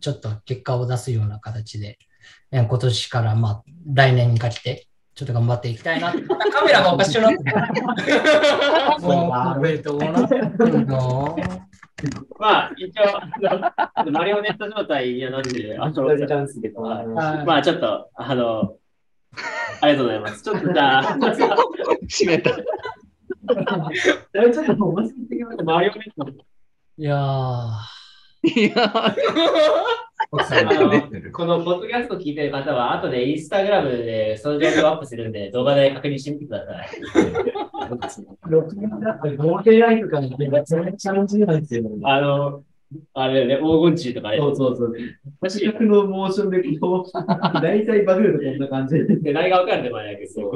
[0.00, 1.98] ちょっと結果を出すような形で、
[2.50, 3.62] えー今年からまあ
[3.94, 6.12] 来年にかけて、ちょっと頑張っていきたいな。
[6.12, 7.56] またカメラがおかしくなってる。
[9.06, 11.66] もう、悪いと思うな。
[12.38, 13.20] まあ、一応、
[14.10, 15.82] マリオネット状態にはなってる。
[15.82, 16.72] あのチャンスで。
[16.74, 18.76] はいはいまあ、ちょっと、あの、
[19.80, 20.42] ありがとうございます。
[20.42, 21.28] ちょっとじゃあ、閉
[22.26, 22.50] めた。
[22.54, 26.26] ちょっともう、マジでマリオネット
[26.98, 27.70] いやー。
[28.44, 29.14] いや、
[31.32, 36.88] このポッドキャスト聞いてる方は、後でインスタグラムでその状況をアップするんで、動画で確認してみてください。
[38.48, 41.84] 録画だったら合計ライフかめちゃめちゃ面白いんですよ。
[42.04, 42.62] あの、
[43.12, 44.38] あれね、黄金虫とかね。
[44.38, 44.94] そうそうそう。
[45.42, 47.12] 私逆のモーションでこう、
[47.60, 49.16] 大体バグるとこんな感じで。
[49.16, 50.50] で、何が分かるでもないけど、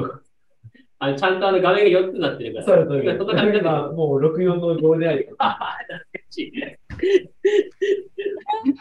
[0.99, 2.65] あのちゃんとあの画面が4つになってるから。
[2.65, 5.35] そうそうそんなもう64のゴールデンアイコン。
[5.39, 6.79] あ懐かしいね。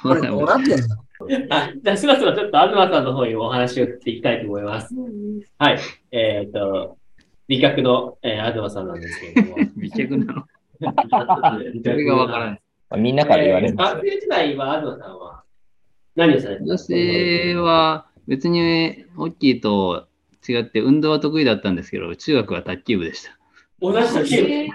[0.02, 0.96] これどうなってんの
[1.50, 4.94] あじゃあ、しばしばちょっと東さんの方にお話を振っていきたいと思います。
[5.58, 5.78] はい。
[6.12, 6.96] えっ、と、
[7.48, 9.56] 美脚の、えー、東さんなんですけれども。
[9.76, 10.44] 美脚なの。
[10.78, 12.60] そそれがわからない。
[12.98, 15.42] みんなから言われるんですよ学生時代は東さんは
[16.14, 16.94] 何をされてたんですか？
[16.94, 20.06] 私は別に大きいと
[20.52, 23.38] 違って運動は得意だったんですけど、中学は卓球部でした。
[23.80, 24.68] 同じ時え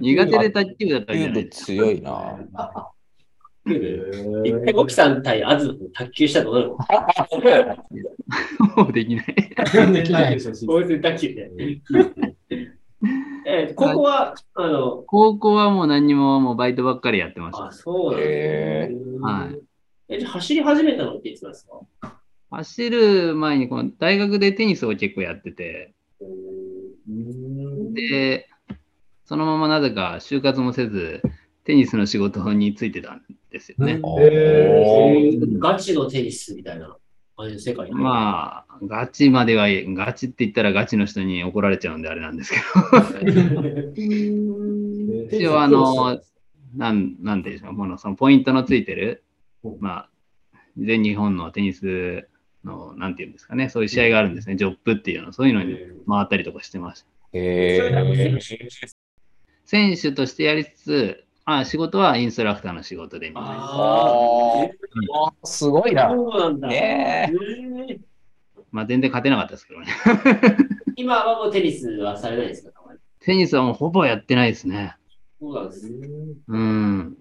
[0.00, 2.38] 苦手で卓球部だったわけじゃないキューブ強いな。
[4.44, 7.06] 一回奥さん対東さん卓球したことあ
[7.40, 7.76] る？
[8.76, 9.26] もうできない。
[9.92, 10.38] できない。
[10.68, 11.50] 大泉卓球で。
[13.48, 17.66] えー、ここは、あの、高校はもう何にももうバイトばっかりやってました。
[17.66, 19.18] あ、そうなんですね。
[19.20, 19.60] はい。
[20.08, 21.66] え、じゃあ走り始めたのっていつなんです
[22.02, 22.20] か？
[22.50, 25.94] 走る前にこの大学でテニスを結構やってて、
[27.92, 28.48] で、
[29.24, 31.22] そのままなぜか就活もせず、
[31.64, 34.00] テニスの仕事についてたんですよね。
[35.58, 36.96] ガチのテニスみたいな
[37.36, 37.94] 感じの世界に。
[37.94, 42.62] まあ、ガチまでは、ガチって言ったらガチの人に怒られちゃうんであれなんですけど、
[45.36, 46.20] 一応あの、
[46.76, 49.24] なん、なんていうんでしょう、このそのポイントのついてる、
[49.80, 50.10] まあ、
[50.78, 52.28] 全日本のテニス
[52.66, 57.06] の、なんていうんですかね、そういう試合があるんですね、ジョップっていうの、そういうのに回ったりとかしてました。
[57.32, 58.40] へー
[59.64, 63.50] 選手としてやりつつ、あ仕事はインストラクターの仕事でみたいな。
[63.52, 64.68] あ
[65.44, 66.10] すごいな。
[66.10, 66.68] そうなんだ。
[66.68, 67.32] ね
[67.88, 67.98] え
[68.72, 69.86] まあ全然勝てなかったですけどね。
[70.96, 72.98] 今はもうテニスはされないですかたまに？
[73.20, 74.96] テニスはもうほぼやってないですね。
[75.40, 75.88] そうなんです。
[76.48, 77.16] うん。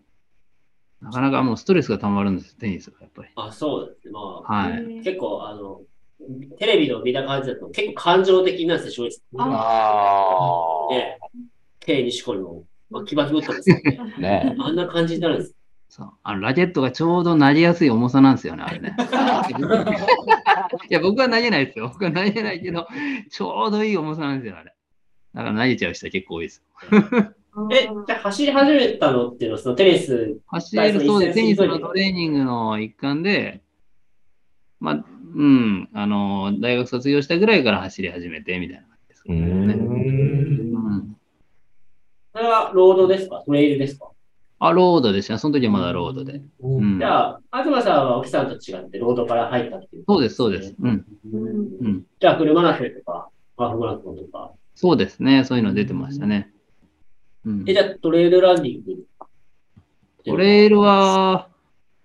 [1.06, 3.30] なかなかもうストレスが溜まるんです、テニスがやっぱり。
[3.36, 4.12] あ、そうですね。
[4.12, 5.02] まあ、はい。
[5.04, 5.82] 結構、あの、
[6.58, 9.46] テレビの見た感じだと結構感情的なんですよ、正直。
[9.46, 11.20] あね、
[11.80, 14.00] 手にしこりも、まあ、キバキバってますよね。
[14.18, 14.20] あ。
[14.20, 15.56] ねあんな感じになるんです。
[15.90, 18.96] そうあのラケットがちょうどなりやすい重さなんですよね、あれね。
[20.90, 21.90] いや、僕は投げないですよ。
[21.90, 22.88] 僕は投げないけど、
[23.30, 24.74] ちょうどいい重さなんですよ、あれ。
[25.36, 26.64] だから投げちゃう人は結構多いです。
[27.72, 33.62] え、じゃあ走り始めたのっていうのは、そのテニス、走れるそうで、テニスのトレーニングの一環で、
[34.80, 39.36] まあ、うん、あの、大学卒業したぐらいから走り始めて、みたいな感じですね。
[39.38, 39.70] ん。
[39.70, 39.74] う
[40.98, 41.18] ん。
[42.34, 43.44] それはロードですか？
[43.46, 44.10] トレイルですか？
[44.60, 45.38] あ、ロードでした。
[45.38, 46.42] その時はまだロードで。
[46.62, 47.06] うんじ。
[47.06, 50.04] ゃあ、東さんは沖さんと違ってロードから入ったっていう。
[50.08, 50.76] そうです、そうです。
[50.80, 51.06] うん。
[51.34, 51.38] う
[51.88, 52.06] ん。
[52.20, 54.52] じゃあ、フルマラソンとか、ハーフマラソンとか。
[54.74, 55.44] そうですね。
[55.46, 56.52] そういうの出てましたね。
[57.46, 59.06] うんえ、じゃあ、トレイルランニング
[60.26, 61.48] トレイルは、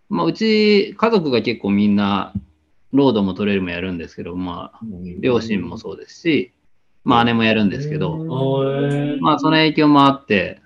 [0.09, 2.33] まあ、うち家族が結構みんな、
[2.93, 4.81] ロードもトレイルもやるんですけど、まあ、
[5.21, 6.53] 両親もそうですし、
[7.05, 8.17] まあ、姉もやるんですけど、
[9.21, 10.61] まあ、その影響もあって、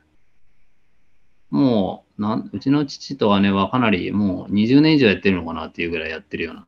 [1.50, 6.66] もう、なんうちの父と姉はかなりもう20年以上やってるのかなっていうぐらいやってるような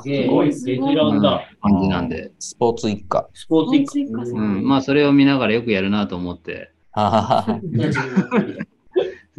[0.00, 1.48] すげえ、ベテランだ。
[1.60, 3.28] 感じなんで、スポーツ一家。
[3.34, 4.06] スポーツ一家。
[4.06, 6.71] うん、まあ、それを見ながらよくやるなと思って、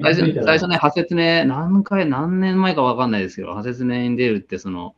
[0.01, 4.95] 最初、最初ね、派説ね、何回、何年前かわかんないですけど、派説ねに出るって、その、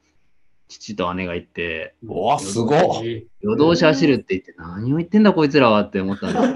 [0.68, 3.28] 父と姉が言って、うわ、すごい。
[3.42, 6.54] 夜通し走るって言って、何を言ってんだこいつらはって思ったん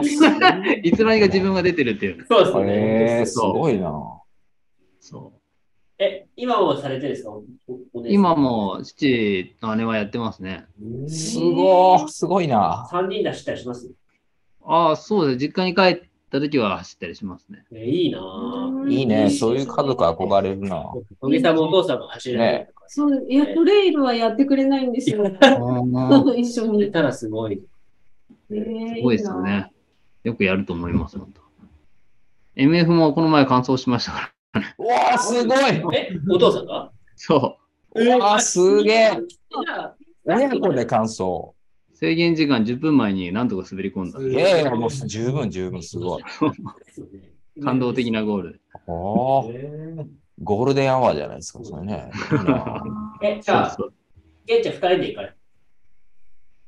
[0.00, 0.14] です
[0.84, 2.24] いつの間にか自分が出てるっていう。
[2.28, 3.20] そうですへね。
[3.22, 3.92] え、すごいな。
[5.00, 5.40] そう
[5.98, 7.30] え、今もされてるんですか？
[8.06, 10.66] 今も父と姉はやってますね。
[11.08, 12.88] すごい、すごいな。
[12.92, 13.90] 3人で走ったりします？
[14.66, 15.38] ああ、そうです。
[15.38, 17.64] 実家に帰った時は走ったりしますね。
[17.72, 18.88] えいいなぁ。
[18.90, 19.30] いいね。
[19.30, 20.84] そういう家族憧れるな。
[21.20, 25.24] 小木さんもお父さんが走れないとかそう、いや、トレイルはやってくれないんですよ。
[26.36, 26.90] 一緒に。
[26.92, 27.62] たらすごい。
[28.50, 29.40] えーすごいですよ。
[29.42, 29.72] ね。
[30.24, 31.40] よくやると思います、本当。
[32.56, 34.60] MF もこの前完走しましたから。
[34.78, 36.90] うわー、すごいえ、お父さんが？
[37.16, 37.58] そ
[37.94, 38.04] う。
[38.04, 39.18] うわー、すげえ
[40.24, 41.54] 親子で完走。
[41.98, 44.20] 制限時間10分前になんとか滑り込んだ。
[44.20, 46.22] いやいや、もう十分十分すごい。
[47.64, 48.60] 感動的なゴール。
[48.86, 50.06] おーえ
[50.42, 52.10] ゴールデンアワーじゃないですか、それね。
[53.22, 53.92] え、じゃあ、そうそう。
[54.44, 55.34] 現地は2人で行かれ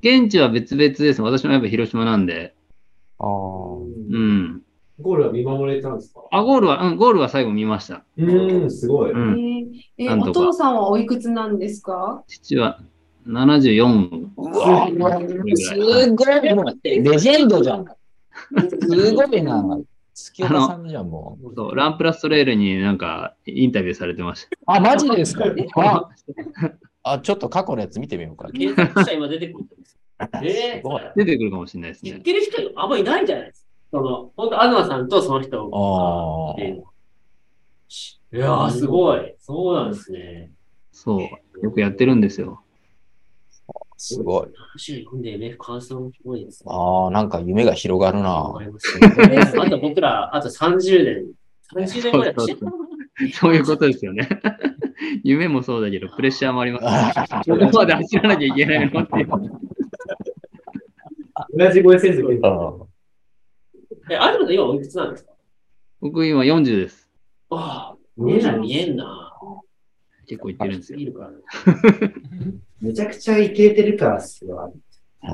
[0.01, 1.21] 現地は別々です。
[1.21, 2.55] 私もやっぱ広島なんで。
[3.19, 4.63] あーうん。
[5.01, 6.23] ゴールは見守れたんですか？
[6.31, 8.05] あ、ゴールは、うん、ゴールは最後見ました。
[8.17, 9.13] うーん、すごい。
[9.13, 9.35] うえん。
[9.35, 12.25] ーえなんとかお父さんはおいくつなんですか？
[12.27, 12.81] 父は
[13.29, 16.55] 74うわすごい。
[16.55, 17.85] もうレジェンドじゃん。
[18.81, 19.63] すごいな。
[20.15, 21.55] 月岡さんじゃん、もう。
[21.55, 24.57] そう、ランプラストレールになんかインタビューされてました。
[24.67, 25.45] あ、マジですか？
[27.05, 28.51] ああ、ちょっと過去のやつ見てみようか。
[28.51, 29.99] 検索したら今出てくるんです。
[30.43, 32.11] えすごいー、出てくるかもしれないですね。
[32.13, 33.63] 知ってる人あんまりいないんじゃないです
[33.93, 33.99] か？
[33.99, 36.85] その、本当東さんとその人あっていうの
[38.33, 39.35] いやー、すごい。
[39.39, 40.51] そうなんですね。
[40.93, 41.21] そう。
[41.65, 42.63] よくやってるんですよ。
[43.99, 44.49] すごい。
[46.67, 48.55] ああ、なんか夢が広がるな。
[49.61, 51.27] あと僕ら、あと30年、
[51.75, 52.35] 30年ぐらい。
[52.35, 52.57] 走っ
[53.33, 53.59] そうい。
[53.61, 54.29] うことですよね。
[55.25, 56.85] 夢もそうだけど、プレッシャーもあります。
[57.51, 58.55] ここまで走らなきゃい。
[58.55, 58.91] けない。
[58.93, 59.27] のって。
[61.57, 62.87] 同じ声成績あ
[64.11, 64.79] え、あるの今おい。
[64.79, 65.33] くつなんですか
[66.01, 67.11] 僕今40です。
[67.51, 69.33] ああ、見えな見えんな。
[70.29, 70.99] 結構行ってるんですよ。
[71.01, 71.05] い。
[71.05, 71.31] るから。
[72.81, 74.73] めちゃくちゃイケてるからっすよ。
[75.23, 75.31] あ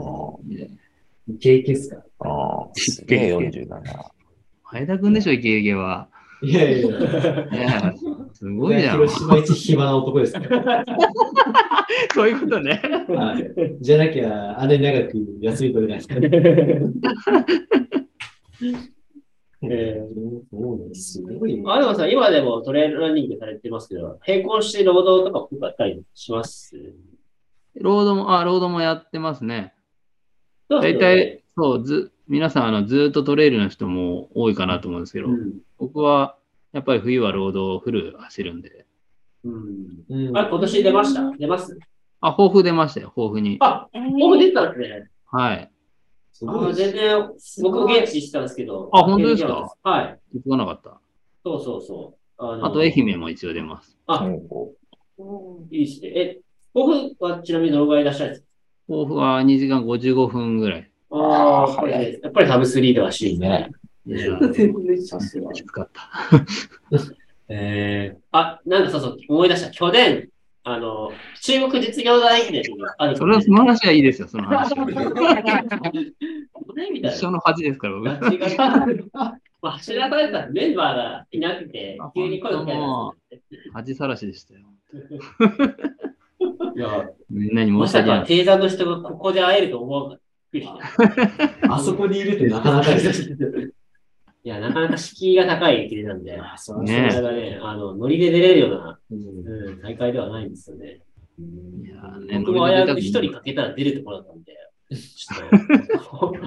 [1.29, 2.03] イケイケっすから。
[2.31, 4.11] ああ、すげえ40だな。
[4.73, 6.09] 前田くんでしょ、イケイケは。
[6.43, 6.89] いやいやいや。
[6.91, 7.99] ねえ
[8.35, 8.99] すごいじゃん。
[8.99, 10.85] 広島一暇な男ですから。
[12.15, 12.81] そういうことね。
[13.09, 16.21] はいじゃなきゃ、あれ長く休み取れないですから。
[19.67, 20.03] え
[20.51, 21.13] そうなんです。
[21.15, 26.77] すごいー、アルマさん、今でもトレイルランニングされてますけど、並行して労働とか僕やったりします？
[27.81, 29.75] ロードも、あ、ロードもやってますね。
[30.69, 35.59] 大大体、そう、ず、皆さん、あの、ずっとトレイルの人も多いかなと思うんですけど、うん。
[35.79, 36.37] 僕は、
[36.73, 38.87] やっぱり冬はロードをフル走るんで。
[39.45, 40.05] うん。
[40.09, 41.31] うんあれ、今年出ました？
[41.37, 41.79] 出ます？
[42.21, 43.59] あ、豊富出ましたよ、豊富に。
[43.61, 45.11] あ、僕出てたんですね。
[45.27, 45.71] はい。
[46.33, 47.31] すごいあ全然、
[47.63, 48.91] 僕現地行ってたんですけど。
[48.93, 49.75] あ本当ですか？
[49.83, 50.21] はい。
[50.33, 50.99] 気づかなかった。
[51.45, 52.43] そうそうそう。
[52.43, 53.97] あのあと、愛媛も一応出ます。
[54.07, 54.27] あ、
[55.71, 56.09] いいっすね。
[56.09, 56.41] え、
[56.75, 58.49] 僕はちなみにどのぐらいいらっしゃるんですか？
[58.89, 60.91] 豊富は2時間55分ぐらい。
[61.11, 63.71] ああ、やっぱりねやっぱりサブスリーではしいね。
[65.07, 65.53] さすが。
[65.53, 66.11] きつかった。
[67.49, 69.71] えー、あ、なんかそうそう、思い出した。
[69.71, 70.29] 去年、
[70.65, 74.87] あの、中国実業団駅伝があるそれは、その話はいいですよ、その話は。
[74.87, 74.93] な
[76.85, 78.07] いみたい一緒の恥ですから、僕。
[78.09, 78.33] な。
[78.33, 78.37] 違
[78.95, 79.11] う。
[79.15, 84.61] まあ、走らされたメンバーがいなくて、急に声をかけられた恥さらしでしたよ。
[86.77, 88.27] いや、みんなにまさか申し訳ない。
[88.27, 90.19] 定座の人がここで会えると思うか
[90.53, 91.75] びっくりした。
[91.75, 93.31] あそこにいるってなかなかです。
[94.45, 101.01] いや、なかなか敷居が高い駅伝なんで、それがね、あの、ノリで出れるような、うんうん、大会ではないんですよね。
[101.39, 104.55] いやーね僕も危うく一人かけたら出るところだったんで、
[104.95, 106.39] ちょっと、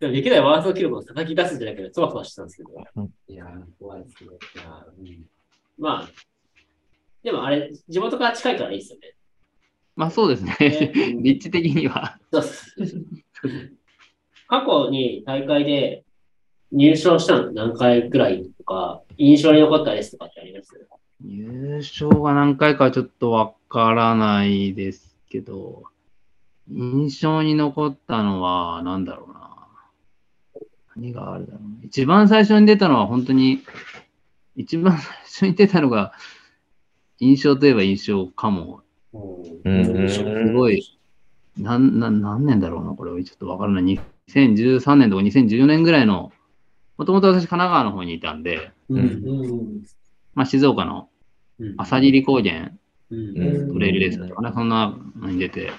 [0.00, 2.70] でもできないワースト記録を叩き出すんじゃなくて、そわそわしてたんですけど。
[3.28, 4.30] いやー、怖いですね。
[4.30, 5.26] いやうん
[5.78, 6.08] まあ、
[7.22, 9.14] でもあれ、地元から近いからいいですよね。
[10.00, 10.56] まあそうですね。
[10.58, 12.18] ね 立地的には。
[12.32, 12.74] そうっす
[14.48, 16.04] 過去に大会で
[16.72, 20.88] 入賞したの何回くらいとか、印象に残ったレースとかってあります？
[21.22, 25.82] 優勝が何回かはちょっとわからないですけど、
[26.70, 29.50] 印象に残ったのは何だろうな。
[30.96, 31.68] 何があるだろうな。
[31.84, 33.60] 一番最初に出たのは本当に、
[34.56, 36.14] 一番最初に出たのが、
[37.18, 38.80] 印象といえば印象かも。
[39.64, 40.98] うんすごい、
[41.58, 44.00] なん、なん、何年だろうな、これはちょっとわからない。
[44.28, 46.32] 2013年とか2014年ぐらいの、
[46.96, 49.82] もともと私神奈川の方にいたんで、うんうん。
[50.34, 51.08] まあ静岡の
[51.58, 52.72] うん朝霧高原
[53.10, 55.70] うんうんトレイルレースだったかな、そんなのに出て、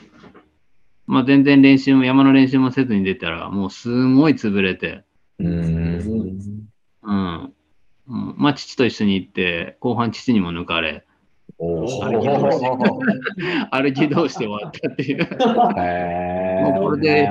[1.07, 5.03] まあ全然練習も、山の練習もせずに出たら、もうすごい潰れて、
[5.39, 5.47] うん。
[7.03, 7.53] うん。
[8.07, 11.11] うんまあ父と一緒に行って、後半父にも抜かれ、お
[11.62, 11.86] 歩
[12.22, 15.22] きー 歩き通して終わったっていう。
[15.78, 17.30] へもうこれで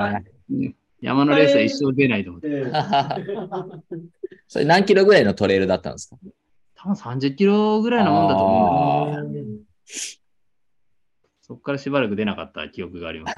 [1.01, 2.47] 山のレースは一生出ないと思って。
[2.47, 2.71] ー
[4.47, 6.17] それ何キロぐらいのトレイルだったんですか？
[6.75, 9.51] 多分30キロぐらいのもんだと思うんだよね。
[11.47, 13.35] こからしばらく出なかった記憶があります。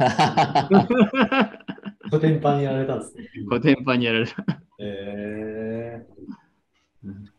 [2.12, 3.28] コテンパンにやられたんですね。
[3.50, 4.36] コテンパンにやられた。
[4.80, 6.06] え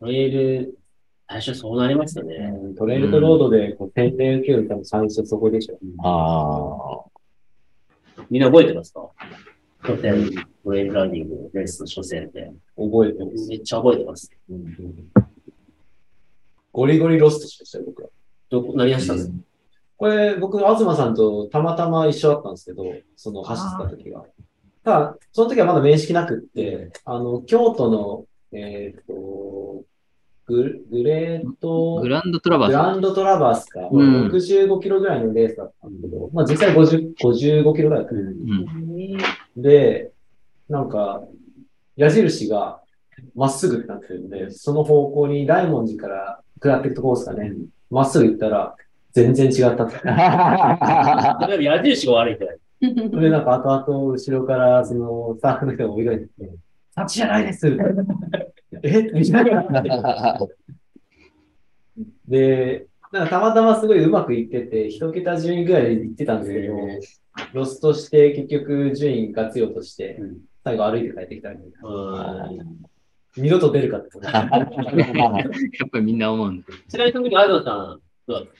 [0.00, 0.76] トレイル、
[1.28, 2.52] 最初そうなりますよね。
[2.52, 5.78] ー、トレイルとロードでこう洗礼受ける多分最初そこでしょ。
[6.04, 7.00] あ
[8.18, 8.24] あ。
[8.30, 9.10] みんな覚えてますか？
[9.80, 10.30] 初戦、
[10.64, 12.52] トレイルランニングのレースの初戦で。
[12.76, 13.48] 覚えてます。
[13.48, 14.30] めっちゃ覚えてます。
[16.72, 18.08] ゴリゴリロストしましたよ、僕は。
[18.50, 19.34] どこ、何やしたんですか？
[19.96, 22.84] これ、僕、東さんとたまたま一緒だったんですけど、
[23.16, 24.24] その走ってた時が。
[24.84, 29.14] ただ、その時はまだ面識なくって、あの、京都の、えっ、と、
[30.46, 38.14] ググレート、グランドトラバグーランドトラバースか、うん65キロぐらいのレースだったんだけど、まあ実際50 55キロぐらいだった。
[38.14, 38.16] ス。
[38.16, 38.20] う
[39.58, 39.62] ん。
[39.62, 40.12] で、
[40.68, 41.22] なんか、
[41.96, 42.80] 矢印が
[43.34, 47.52] まっすぐってなってるんで、その方向に大文字から下っていくところですかね。
[47.90, 48.74] まっすぐ行ったら、
[49.12, 49.96] 全然違ったって。
[51.46, 52.58] でも矢印が悪いんじゃない
[52.92, 56.50] でなんか後々後ろからそのスタッフの人が追いかけてきて、
[56.96, 57.66] そっちじゃないです。
[58.82, 59.02] え？
[59.14, 59.64] みたいな。
[62.28, 66.76] で、なんかたまたますごいうまくいってて、一桁順位ぐらいで行ってたんですけど、
[67.52, 72.48] ロストして結局順位が強としてうん、最後歩いて帰ってきたみたいな。
[72.50, 72.84] うん
[73.36, 74.10] 二度と出るかって。
[74.30, 74.48] やっ
[75.90, 76.66] ぱりみんな思うんだ。
[76.88, 78.50] ちなみにその時、アドさん、どうだった？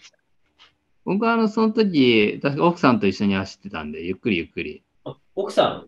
[1.04, 4.82] 僕はあの、その時、確か奥さんと一緒に走ってたんで、ゆっくりゆっくり。
[5.04, 5.70] あ奥さん？
[5.70, 5.86] あ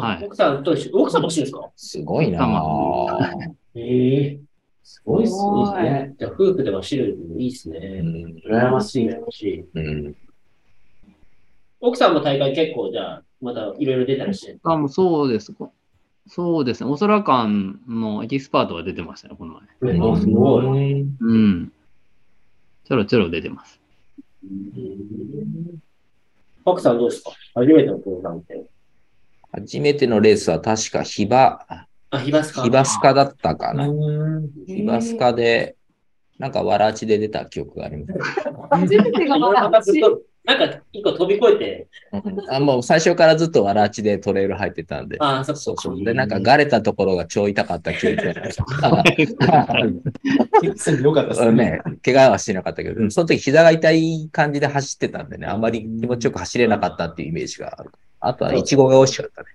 [0.00, 1.70] はい奥さんと一緒、奥さんも欲しいんですか？
[1.76, 4.40] すごいなぁええ
[4.82, 5.34] すごいっす
[5.82, 6.14] ね。
[6.18, 8.00] じゃあ、夫婦で走るのいいっすうね。
[8.02, 9.08] ん羨ましい。
[9.08, 9.64] 羨ましい。
[9.74, 10.16] うん
[11.80, 14.58] 奥さんも大会結構、じゃあ、またいろいろ出たりして？
[14.62, 15.52] あ、もうそうです。
[16.28, 16.90] そうですね。
[16.90, 19.94] おそら感のエキスパートが出てましたね、この前。
[19.94, 21.02] えあすごい。
[21.02, 21.72] うん。
[22.84, 23.78] ちょろちょろ出てます。
[26.64, 27.30] 奥さんどうですか？
[27.54, 28.64] 初めてのプログラムって。
[29.56, 31.64] 初めてのレースは確かヒバ、
[32.10, 32.62] あ、ヒバスカ。
[32.62, 33.88] ヒバスカだったかな。
[33.88, 35.76] うんヒバスカで、
[36.38, 38.20] なんかわらちで出た記憶があります。
[38.70, 40.00] 初めてがまたずっ私。
[40.02, 41.88] と、なんか一個飛び越えて、
[42.50, 45.16] あもう最初からずっとわらちでトレイル入ってたんで。
[45.20, 46.04] あ、そそうそう。
[46.04, 48.52] で、なんかがれたところが超痛かった記憶がよかったで
[51.34, 51.52] すね。
[51.52, 57.90] ね、怪我はしてなかったけど、うんその時膝が痛い感じで走ってたんでね、あんまり気持ちよく走れなかったっていうイメージがある。
[58.26, 59.48] あとは、イチゴが美味しかったね。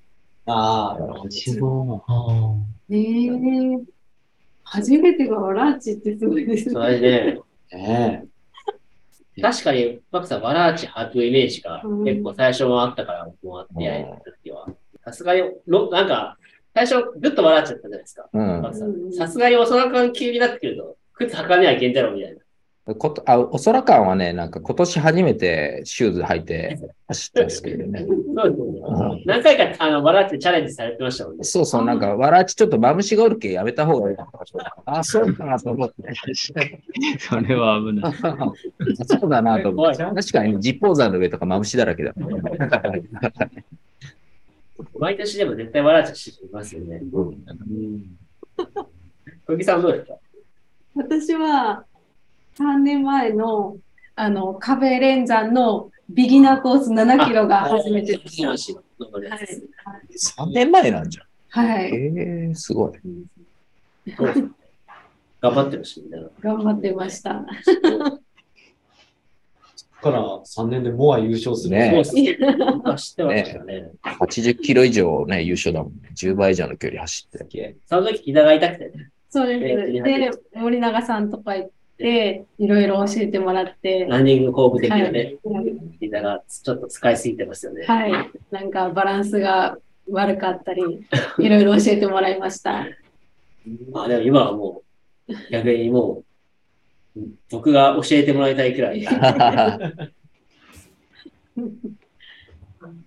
[0.46, 2.04] ああ、なるほど。
[2.08, 2.56] あ
[2.90, 3.92] ねえ。
[4.64, 6.90] 初めてがわらちってすごいですそね。
[6.92, 7.42] れで、
[7.74, 8.26] ね
[9.42, 14.68] 確かに、マクさん、わらあち履くイメージがうん結構最初もあったから、僕もあってやりた時は。
[15.04, 16.38] さすがに、ろなんか、
[16.74, 18.30] 最初、ぐっとわらあちだったじゃないですか。
[19.18, 22.41] さすがに、おそらく急になってくると、靴履かねばいけんだろうみたいな。
[22.96, 28.00] ことあおそらかはね、なんか今年初めてシューズ履いて走ったんですけどね。
[28.00, 31.44] そうですよねうん何回か、あの、わらあちチャレンジされてましたもんね。
[31.44, 34.28] そうそう、なんか、わらちちょっとまぶしがおるけやめた方がいいな。
[34.86, 35.96] あ、そうかなと思って。
[37.20, 38.14] それは危ない。
[39.20, 40.04] そうだなと思って。
[40.04, 42.14] 確かに、実宝山の上とかまぶしだらけだ。
[44.98, 47.02] 毎年でも絶対わらあちしていますよね。
[47.14, 48.18] うん
[49.48, 50.16] 小木さんどうですか？
[50.96, 51.84] 私は
[52.62, 53.78] 3年前の
[54.16, 58.50] あの壁連山のビギナーコース7キロが初めてでした。
[58.50, 58.78] はしい。
[60.38, 61.24] 3年前なんじゃ
[61.62, 61.66] ん。
[61.66, 61.86] はい。
[61.94, 62.92] ええすごい。
[65.42, 66.30] 頑張ってるし、みたいな。
[66.40, 67.44] 頑張ってました。
[70.02, 71.78] から3年でモア優勝する。
[71.78, 72.56] ねそうですね。
[72.74, 73.92] 僕は知ってましたね。
[74.04, 76.10] 80キロ以上ね、優勝だもんね。
[76.16, 77.76] 10倍以上の距離走って。
[77.88, 79.12] その時膝が痛くてね。
[79.30, 80.04] そうです。
[80.04, 81.74] で、森永さんとか行って、
[82.58, 85.40] いろいろ教えてもらって、ランニング工具的なはねい、
[86.00, 87.86] 膝がちょっと使いすぎてますよね。
[87.86, 88.12] はい。
[88.52, 89.78] なんかバランスが
[90.10, 90.84] 悪かったり、
[91.40, 92.86] いろいろ教えてもらいました。
[93.94, 94.84] あでも今はも
[95.28, 96.24] う、逆にも
[97.16, 99.02] う、僕が教えてもらいたいくらい。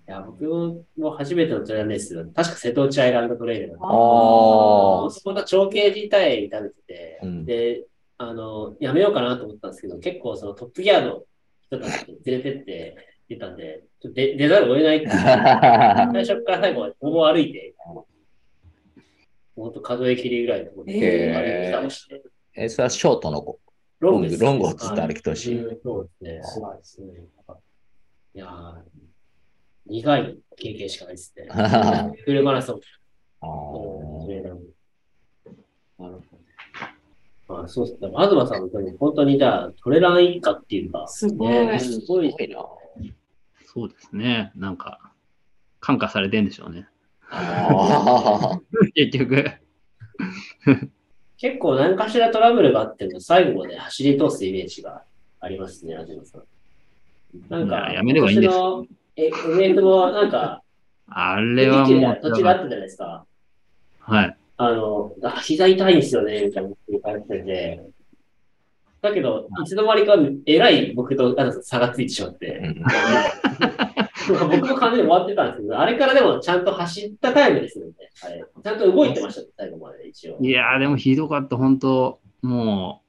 [0.07, 0.45] いや、僕
[0.97, 3.85] も初めてのトレランレース、確か瀬戸内アイランドトレイルだった。
[3.85, 7.85] あそこの長径自体痛めてて、うんで、
[8.19, 11.25] あの、やめようかなと思ったんですけど、結構そのトップギアの
[11.67, 12.97] 人たちに連れてって
[13.29, 17.75] 出たんで、ちょっと出出ざるを得ないっていう 最初から最後までほぼ歩いて、
[19.57, 22.23] ほんと数え切りぐらいのところで歩いてたりして、
[22.55, 23.59] え、それはショートの子。
[24.01, 26.43] ロングロングをずっと歩き通しはいそうですね。
[26.43, 27.07] すごいですね。
[28.35, 28.83] いやー
[29.87, 31.49] 苦い経験しかないですね。
[32.25, 32.81] フルマラソン。
[33.41, 34.61] あートレーナーも
[35.99, 36.34] なるほど。
[37.61, 38.11] あそうですね。
[38.11, 42.67] 東さんもでも本当にじゃあ、トレラン一家っていうか、すごいねすごいな。
[43.67, 44.53] そうですね。
[44.55, 45.01] なんか、
[45.81, 46.87] 感化されてんでしょうね。
[47.31, 48.59] あ
[48.95, 49.45] 結局。
[51.37, 55.03] 結構何かしらトラブルがあっても最後まで走り通すイメージが
[55.41, 56.43] ありますね、東さん。
[57.49, 60.63] なんか、いややめればいいんです今年のえ MF もなんか、
[61.09, 63.27] あれはもう、途中があったじゃないですか。
[64.01, 64.37] はい。
[64.57, 67.81] あの、あ膝痛いんですよね、みたいな言われてて。
[69.03, 70.15] だけど、いつの間にか、
[70.47, 72.75] えらい僕と差がついてしまって。
[74.27, 77.93] 僕も完全に終わってたんですけど、あれからでもちゃんと走ったタイムですよね。
[78.25, 80.39] あれちゃんと動いてましたね、最後まで一応。
[80.41, 83.05] いやー、でもひどかった、本当もう、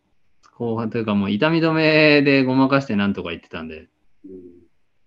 [0.58, 3.88] 後半というかもう痛み止めでごまかしてなんとか言ってたんで、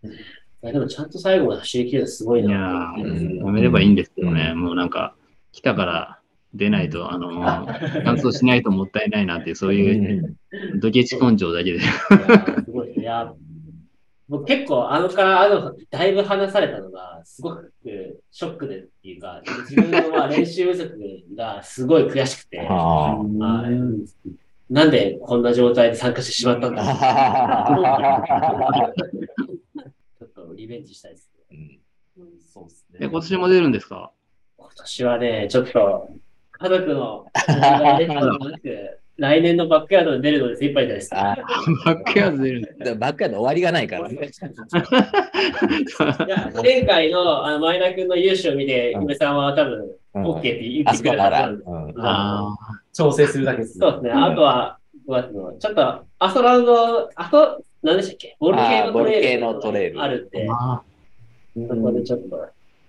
[0.02, 0.12] うん、い
[0.60, 3.36] やでもちゃんと最後まで走り切るのすごいいやないう。
[3.36, 5.14] やめればいいんですけどね、うんもうなんか、
[5.52, 6.17] 来たから
[6.54, 10.36] 出ないと、あのー、乾燥しないともったいないなってそういう
[10.80, 11.80] ドケチ根性だけで。
[11.80, 11.88] す
[12.70, 12.94] ごい。
[12.98, 13.32] いや、
[14.28, 17.72] 僕結構あのからあのだいぶ話されたのが、すごく
[18.30, 20.98] ショックでっていうか、自分のまあ練習不足
[21.36, 23.70] がすごい悔しくて、あはい
[24.70, 27.72] なんでこんな状態で参加してしまったんだあ。
[30.18, 31.78] ちょっとリベンジしたいですね。
[32.52, 33.08] そうですえ、ね。
[33.10, 34.12] 今年も出るんですか？
[34.58, 36.10] 今年はね、ちょっと
[36.60, 37.26] 家族の
[39.16, 44.08] 来年のバックヤードに出るので精一杯ですバックヤード出る バックヤード終わりがないから。
[44.10, 44.30] ね。
[46.62, 50.24] 前回のあの前田君の優勝を見て、うん梅さんは多分、うん。
[50.26, 51.38] OK って言あってくれそこなら。
[51.38, 51.92] たはずなんで。
[51.94, 52.06] うん。
[52.06, 52.56] あ
[52.92, 53.78] 調整するだけです。
[53.78, 53.86] ね。
[53.86, 54.22] そうですね。
[54.22, 54.78] あとは、
[55.08, 58.36] 5月の、ちょっと、アソラウンド、あと、何でしたっけ？
[58.40, 60.02] ボール系のトレール。
[60.02, 60.82] あるんでー、あ
[61.68, 62.46] そこでちょっと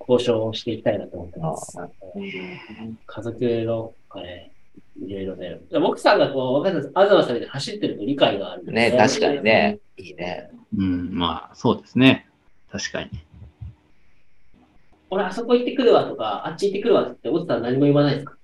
[0.10, 1.78] 交渉をしていきたいなと思ってます。
[3.05, 4.51] 家族の、あれ、
[5.05, 5.60] いろいろね。
[5.72, 8.72] でも奥さんがこう、若さ東さんで走ってると理解があるんで。
[8.72, 9.43] ね、確かに。
[9.43, 9.80] ね。
[9.97, 10.49] いいね。
[10.76, 12.28] うん、まあ、そうですね。
[12.72, 13.10] 確かに。
[15.12, 18.36] 俺、あそこ行ってくるわとか、あっち行ってくるわって、奥さん何も言わないですか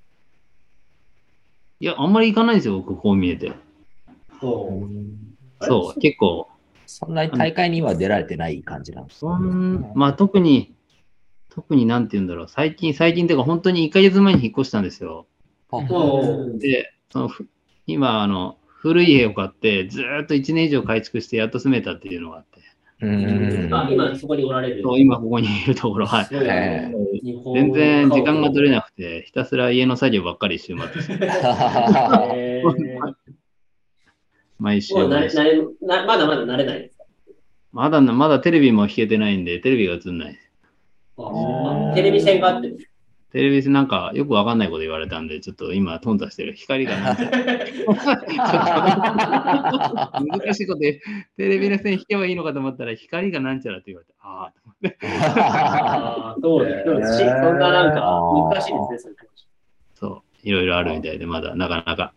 [1.79, 3.51] いや、あんまり行かないですよ、僕、こう見えて。
[4.39, 4.83] そ
[5.61, 5.65] う。
[5.65, 6.47] そう、結構、
[6.85, 10.74] そんなに大会には出られてない感じなんですそん、まあ特に、
[11.55, 15.25] 特になんて言うんだろう、最近、最近というか本当に1ヶ月前に引っ越したんですよ。
[16.59, 17.47] で、その、ふ
[17.87, 22.59] 今、あの、古い家を買って、ずーっと1年以上改築してやっと住めたっていうのがあって、
[23.01, 23.73] うん。
[23.73, 24.81] あ今そこにおられる。
[24.83, 26.27] そう今ここにいるところ、はい。
[26.29, 31.19] 全然時間が取れなくて、ひたすら家の作業ばっかり週末
[34.59, 35.37] 毎週毎週。
[35.81, 37.05] まだまだ慣れないですか？
[37.73, 40.44] まだ、まだテレビも引けてないんで、テレビが映んないです。
[40.44, 40.44] あ
[41.95, 42.89] テレビ線があってる。
[43.35, 46.53] テレビなんかよくわかんないこと言われたんで、ちょっと今、頓挫してる。
[46.53, 47.25] 光がなんか
[50.25, 51.01] 難しいことで、
[51.35, 54.53] テレビの線引けばいいのかと思ったら、光がなんちゃらって言われて、あ
[56.37, 56.83] あ、と思って。
[56.85, 57.17] そうです。
[57.17, 57.27] そん
[57.59, 58.21] ななんか
[58.53, 59.29] 難しいですね、それ
[59.95, 62.13] そう、いろいろあるみたいで、まだなかなか、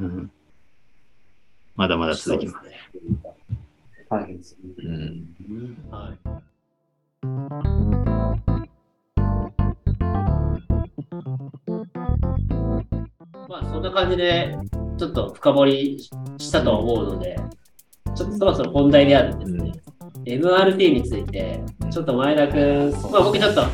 [0.00, 0.28] うん、
[1.76, 2.68] まだまだ続きます。
[4.10, 4.70] 大変ですね。
[4.80, 6.47] うんはい。
[7.22, 7.30] ま
[13.60, 14.56] あそんな感じで、
[14.96, 15.98] ちょっと深掘り
[16.38, 17.36] したと思うので、
[18.14, 19.72] ちょっとそろそろ本題であるんですね。
[20.26, 21.60] MRT について、
[21.90, 23.64] ちょっと前田君、まあ僕ちょっと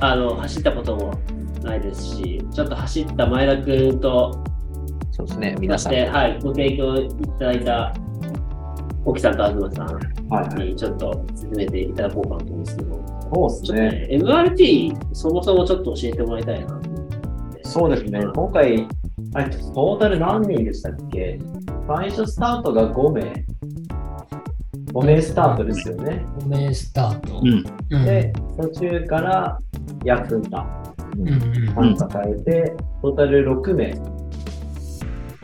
[0.00, 1.14] あの走ったことも
[1.62, 4.44] ないですし、ちょっと走った前田君と、
[5.10, 5.92] そうですね、そ皆さん。
[5.92, 7.94] して、はい、ご提供いただいた
[9.04, 10.58] 沖さんと東さん。
[10.58, 14.08] にちょっと進めていただこうかなと思うんですけど、そうですね。
[14.10, 16.80] MRT、そもそもちょっと教えてもらいたいな。
[17.64, 18.24] そうですね。
[18.34, 18.86] 今回、
[19.34, 21.38] あれ、トータル何人でしたっけ？
[21.88, 23.44] 最初スタートが5名。
[24.92, 26.24] 5名スタートですよね。
[26.40, 27.40] 5名スタート。
[27.40, 29.58] うん、うんで、途中から
[30.04, 30.66] 休んだ。
[31.18, 33.94] うんうん参加されて、トータル6名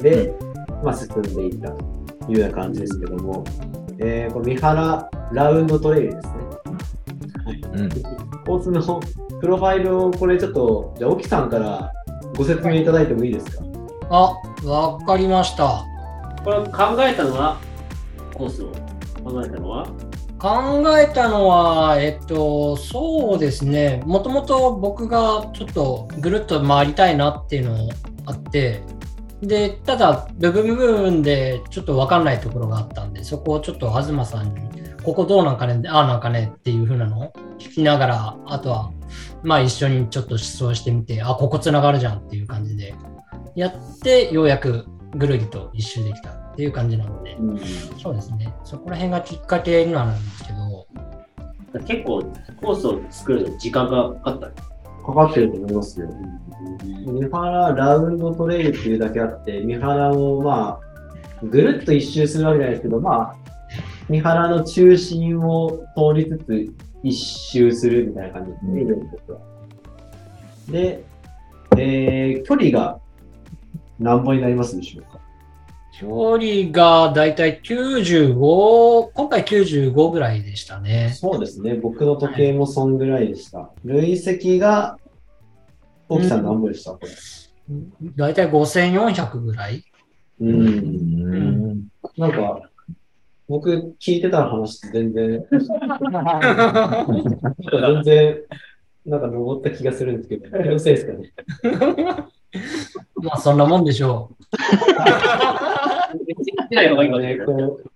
[0.03, 0.33] で、
[0.83, 1.98] まあ、進んでいったと
[2.29, 3.45] いうような感じですけども、
[3.99, 6.33] えー、この三原ラウンドトレイルですね。
[7.75, 7.89] うん。
[8.47, 9.01] コースの
[9.41, 11.93] プロファイルをこれちょっと、じゃあ、沖さんから
[12.37, 13.65] ご説明いただいてもいいですか？
[14.11, 15.85] あ、わかりました。
[16.45, 17.59] これ考えたのは、
[18.35, 18.69] コースを
[19.25, 19.87] 考えたのは、
[20.39, 27.89] 考えたのは、えっと、そうですね、もともと僕がちょっとぐるっと回りたいなっていうの
[28.25, 28.83] あって、
[29.43, 34.61] で、ただ、部分部分でちょっと分かんないところがあったんで、そこをちょっと東さんに、
[35.03, 38.91] ここどうなんかね、ああなんかねっていう風なのを聞きながら、あとは、
[39.43, 42.95] まあ一緒にちょっと思想してみて、あ、ここつながるじゃんっていう感じで、
[43.55, 43.73] やっ
[44.03, 47.59] て、ようやくぐるりと一周できたっていう感じなので、うん
[48.03, 48.53] そうですね。
[48.65, 50.87] そこら辺がきっかけにはなるんですけど、
[51.87, 52.23] 結構
[52.61, 54.51] コースを作る時間がかかった。
[55.07, 56.09] かかってると思いますよ。
[57.07, 63.37] 三原ラウンドトレイルっていうだけあって、三原をまあ、ぐるっと一周するわけじゃないですけど、まあ、
[64.09, 69.39] 三原の中心を通りつつ一周するみたいな感じですね、イベントとしては。
[70.71, 71.05] で、
[71.77, 72.99] えー、距離が
[73.99, 75.21] 何本になりますでしょうか？
[76.01, 76.07] 距
[76.39, 81.13] 離がだいたい95、今回95ぐらいでしたね。
[81.15, 83.71] そうですね、僕の時計もそんぐらいでした。
[83.85, 84.97] 累積が、
[86.09, 87.09] 大木さん何本でした、これ。
[88.17, 89.85] だいたい5400ぐらい？
[90.41, 90.45] う。
[90.47, 90.69] うん
[91.75, 91.89] ん。
[92.17, 92.71] なんか、
[93.49, 95.45] 僕聞いてた話と全然、
[97.71, 98.37] 全然、
[99.07, 101.33] なんか登った気がするんですけど、気のせいですかね？
[103.17, 104.45] まあそんなもんでしょう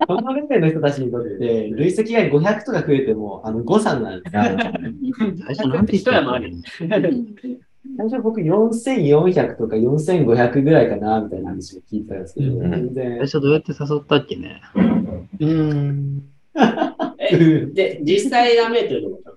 [0.06, 4.32] このレベルの人たちにとって、累積が500とか増えても、あの誤差なんです。
[4.32, 6.52] 最初なんて言ったら一山ある
[7.96, 13.20] 最初僕4400とか4500ぐらいかな、みたいな話を聞いてたんですけど、うん全然最。
[13.20, 14.62] 初どうやって誘ったっけね？
[15.40, 15.46] う。
[15.46, 16.22] うん。
[17.18, 19.36] え、で、実際何メートル登ったの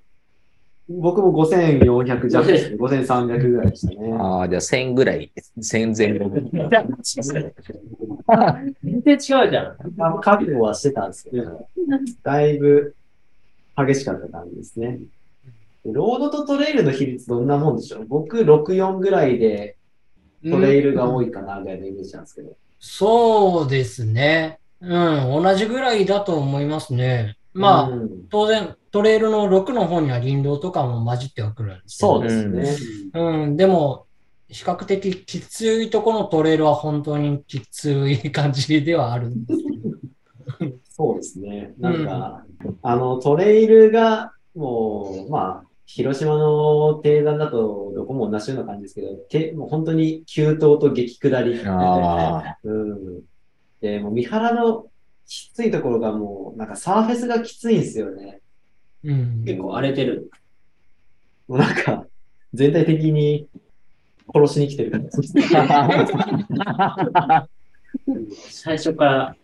[0.87, 2.75] 僕も5400弱ですね。
[2.75, 4.13] 5300ぐらいでしたね。
[4.19, 5.31] ああ、じゃあ1000ぐらい。
[5.57, 6.29] 1000前後。
[8.83, 9.75] 全然違うじゃん。
[9.99, 11.67] あの覚悟はしてたんですけど、
[12.23, 12.95] だいぶ
[13.75, 14.99] 激しかった感じですね。
[15.93, 18.05] ロードとトレイルの比率どんなもんでしょう？
[18.05, 19.77] 僕64ぐらいで
[20.49, 22.55] トレイルが多いかなぐらいのイメージなんですけど。
[22.79, 24.59] そうですね。
[24.81, 27.37] うん、同じぐらいだと思いますね。
[27.53, 32.75] まあ、うん当然、トレイルの6の方には林道とかも混じってはくるんですそうですね。
[33.13, 34.05] うん、でも、
[34.49, 39.59] 比較的きついところのトレイルは本当にきつい感じではあるんです
[40.59, 40.75] けど。
[40.89, 41.73] そうですね。
[41.79, 42.45] なんか、
[42.81, 51.61] あの、トレイルが、もう、まあ、広島の低山だとどこも同じような感じですけど、てもう本当に急登と激下り。
[51.65, 53.21] あ うん。
[53.81, 54.87] で、もう三原の
[55.27, 58.41] きついところがもう、なんかサーフェスがきついんですよね。
[59.03, 60.31] うん、結構荒れてる。
[61.47, 62.07] もうなんか、
[62.53, 63.47] 全体的に
[64.33, 65.49] 殺しに来てる感じです。
[68.63, 69.35] 最初から。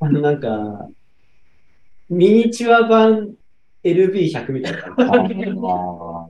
[0.00, 0.88] あの、なんか、
[2.08, 3.34] ミニチュア版
[3.84, 5.34] LB100 みたいな感じ。
[5.44, 6.28] あ。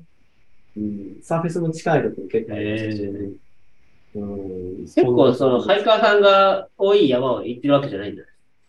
[0.74, 8.28] うん、サーフェスも近いところ結構ありましたし、えうん、結構その、ハイカーさんが多い山を行ってるわけじゃないんだよ。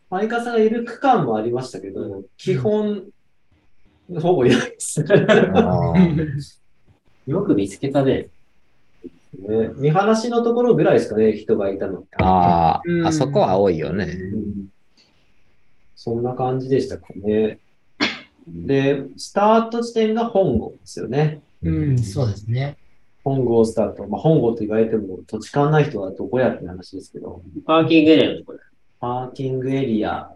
[0.10, 3.06] ハイカーさんがいる区間もありましたけど、基本、
[4.22, 5.08] ほぼいないですね。
[5.54, 5.94] あ
[7.26, 8.28] よく見つけたね。
[9.40, 12.06] ね見晴らしのところぐらいですかね、人がいたの。
[12.18, 14.06] あうんー、あそこは多いよね。
[14.06, 14.74] うん
[16.04, 17.60] そんな感じでしたかね。
[18.48, 21.42] で、スタート地点が本郷ですよね。
[21.62, 22.78] うん、そうですね。
[23.24, 24.08] 本郷スタート。
[24.08, 28.60] まあ、本郷と言われても土地勘ない人はどこやって話ですけど、パーキングエリアのところ
[29.00, 30.32] パーキングエリア、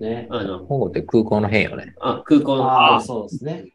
[0.00, 0.28] ね。
[0.30, 1.94] あの、本郷って空港の辺よね。
[2.00, 2.64] あ、空港の。
[2.64, 3.66] ああ、そうですね。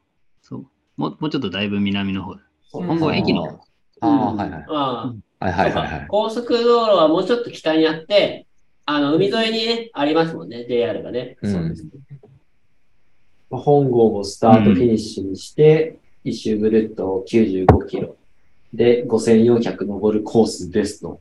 [0.42, 0.66] そう。
[0.98, 2.36] もうもうちょっとだいぶ南の方
[2.72, 3.62] 本郷駅の。
[4.02, 4.66] ああ、はいはい。
[4.68, 6.06] あはいあ、はいはいはい。
[6.08, 8.48] 高速道路はもうちょっと北にあって、
[8.86, 11.38] あの、海沿いにね、ありますもんね、JR がね。
[11.42, 11.54] うん。
[11.54, 11.72] まあ
[13.58, 18.16] 本郷をスタートフィニッシュにして、一周ぐるっと95キロ
[18.74, 21.20] で5400登るコースですと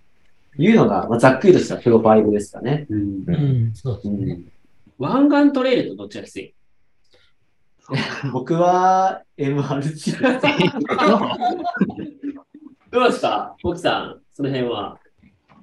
[0.57, 2.87] いうのが、まあ、ざっくりとしたプロファイルですかね。
[2.89, 4.35] うんうん、そうですうね。
[4.35, 4.45] ん、
[4.99, 6.55] 湾岸トレイルとどっちがきつい？
[8.33, 10.23] 僕は MRT
[12.91, 14.99] どうですか奥さん、その辺は。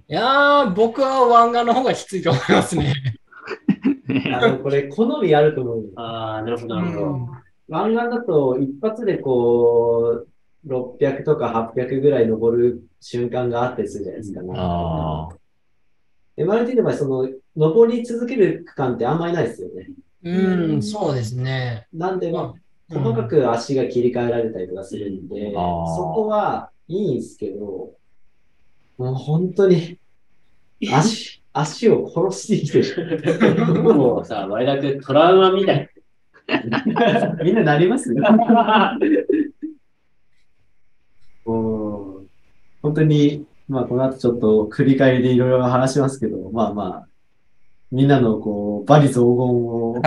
[0.10, 2.94] いやー、僕は湾岸の方がきついと思いますね。
[4.34, 5.92] あの、これ好みあると思う。
[5.96, 7.06] ああ、なるほど、なるほど。
[7.12, 7.30] うん
[7.70, 10.26] 湾岸だと一発でこ
[10.66, 14.54] う、600とか800ぐらい登る瞬間があったりするじゃないですか、ね。
[14.58, 15.36] ああ。
[16.36, 19.90] MRT の場合、その、登り続ける区間ってあんまりないですよね。
[20.24, 21.88] うん、そうですね。
[21.94, 27.92] なんで、まあ、うん細かく足が切り替えられたりとかするんで、あーそこはいいんですけど、
[28.98, 30.00] もう本当に、
[30.92, 33.84] 足、足を殺してきてる。
[33.84, 35.90] もうさ、前田君トラウマみたい。
[37.44, 38.12] みんななります
[41.46, 42.28] もう、
[42.82, 47.08] 本当に、まあ、この後ちょっと繰り返りでいろいろ話しますけど、まあまあ、
[47.92, 49.96] みんなのこう、バリ雑言を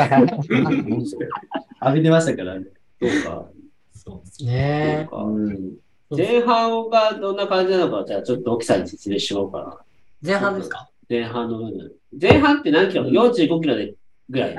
[1.83, 2.67] 浴びてましたからね。
[3.01, 3.47] どうか。
[3.93, 5.09] そうですね。
[5.13, 5.73] うん。
[6.17, 9.79] 前半がどんな感じなのか、じゃあちょっと奥さんに説明しようかな。
[10.25, 10.89] 前半ですか？
[11.09, 11.93] 前半の部分。
[12.21, 13.95] 前半って何キロ ?45 キロで
[14.31, 14.51] ぐらい。
[14.51, 14.55] え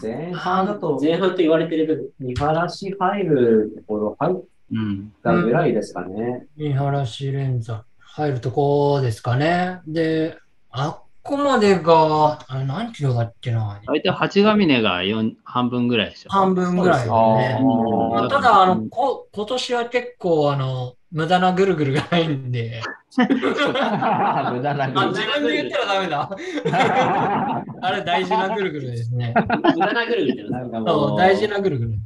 [0.00, 2.08] 前半だと、前半と言われてる部分。
[2.28, 4.36] 見晴らし入るところ入っ
[4.72, 5.12] うん。
[5.22, 6.46] たぐらいですかね。
[6.56, 9.80] 見晴らし連座入るとこですかね。
[9.86, 10.36] で、
[10.70, 13.80] あっこまでが、あれ何キロだっけな？
[13.86, 16.30] 大体八ヶ峰が四半分ぐらいでしょ。
[16.30, 17.58] 半分ぐらいだね。
[17.60, 22.82] うんまあ、ただ、あの、こ、今年は結構、あの、無駄なぐるぐるがないんで。
[23.16, 26.30] 無駄なあ、自分で言ったらダメだ。
[27.82, 29.34] あれ大事なぐるぐるですね。
[29.36, 31.98] 無駄なぐるぐるってなんかそう、もう、大事なぐるぐる。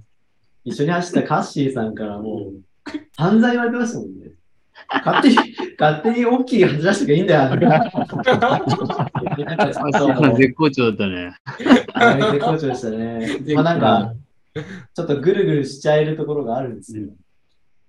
[0.65, 2.65] 一緒に走ったカッシーさんからもう、
[3.17, 4.31] 犯罪言われてましたもんね。
[4.89, 5.37] 勝手に、
[5.79, 7.59] 勝手に大きい走らせていいんだよ。
[10.37, 11.35] 絶好調だったね。
[12.33, 13.39] 絶好調でしたね。
[13.55, 14.15] まあなんか、
[14.95, 17.09] ちょっとぐるぐるしちゃえるところがあるんですよ。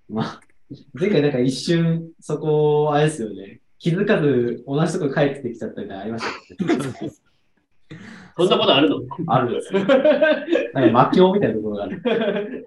[0.08, 0.40] まあ、
[0.94, 3.60] 前回なんか一瞬、そこ、あれですよね。
[3.78, 6.24] 気づかず同じとこ帰ってきちゃったみたいなのありまし
[6.56, 7.10] たね。
[8.38, 8.96] そんなことあるの？
[9.28, 9.78] あるんですよ。
[9.80, 9.88] なん
[10.88, 12.02] か魔境みたいなところがある。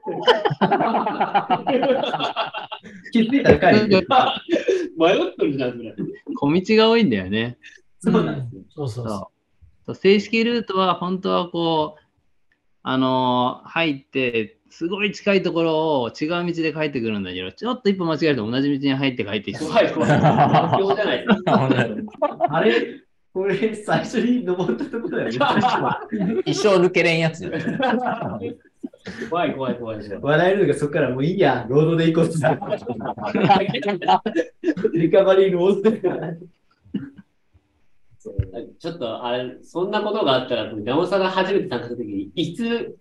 [3.12, 4.08] 気づいたら帰ってくる。
[4.98, 5.94] 迷ってるじゃん、それ。
[6.36, 7.58] 小道が多いんだよね。
[8.00, 8.62] そうなんですよ。
[8.70, 9.32] そうそうそ
[9.86, 12.04] そう正式ルートは本当はこう、
[12.82, 19.66] あのー入って、すごい近いところを違う道で帰ってくるんだけど、ちょっと一歩間違えると同じ道に入って帰ってきて。
[19.66, 20.10] 怖い怖い。
[20.10, 21.70] 魔境じゃないですか。
[22.50, 22.72] あれ？
[23.32, 25.36] これ、最初に登ったところだよね。
[26.46, 27.48] 一生抜けれんやつ。
[29.30, 30.00] 怖い怖い怖い。
[30.20, 32.30] 笑えるのがそこからもういいや、ロードで行こう。
[34.98, 36.02] リカバリーロードで。
[38.80, 42.98] ちょっと、あれ、そんなことがあったら、山本さんが初めて参加したときに、いつ、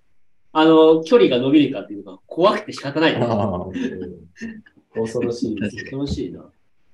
[0.53, 3.15] あの、距離が伸びるかっていうのが怖くて仕方ない。
[4.95, 5.91] 恐ろしいですね。
[5.91, 6.45] 楽しいな。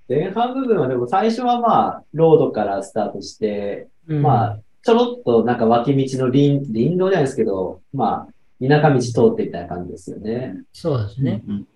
[0.08, 4.16] 前半部分はでも最初はまあ、ロードからスタートして、う。
[4.16, 10.56] まあ、ちょろっとなんか脇道の林、林道じゃないですけど、まあ、田舎道通ってみたいな感じですよね。
[10.72, 11.42] そうですね。
[11.48, 11.66] うん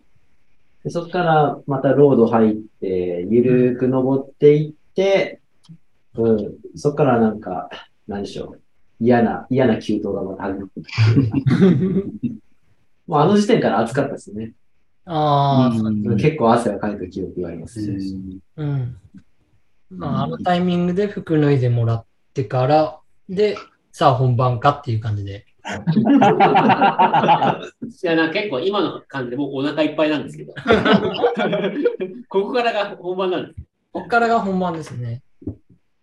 [0.84, 5.40] でそこからまたロード入って、ゆるーく登っていって、
[6.14, 7.68] うん、そこからなんか、
[8.06, 8.60] 何でしょう。
[9.00, 10.86] 嫌な、嫌な急登がまた始まってき
[12.20, 12.30] て
[13.06, 14.52] もうあの時点から暑かったですね。
[15.06, 18.18] ああ、うん結構汗がかいた記憶がありますし。
[18.56, 18.96] うん。
[19.90, 23.56] まあ、あのタイミングで服脱いでもらってから、で、
[23.92, 25.46] さあ本番かっていう感じで。
[25.64, 25.70] い
[28.02, 30.52] や、な結構今の感じでもうお腹いっぱいなんですけど。
[32.28, 33.60] ここからが本番なんです。
[33.92, 35.22] こっからが本番ですね。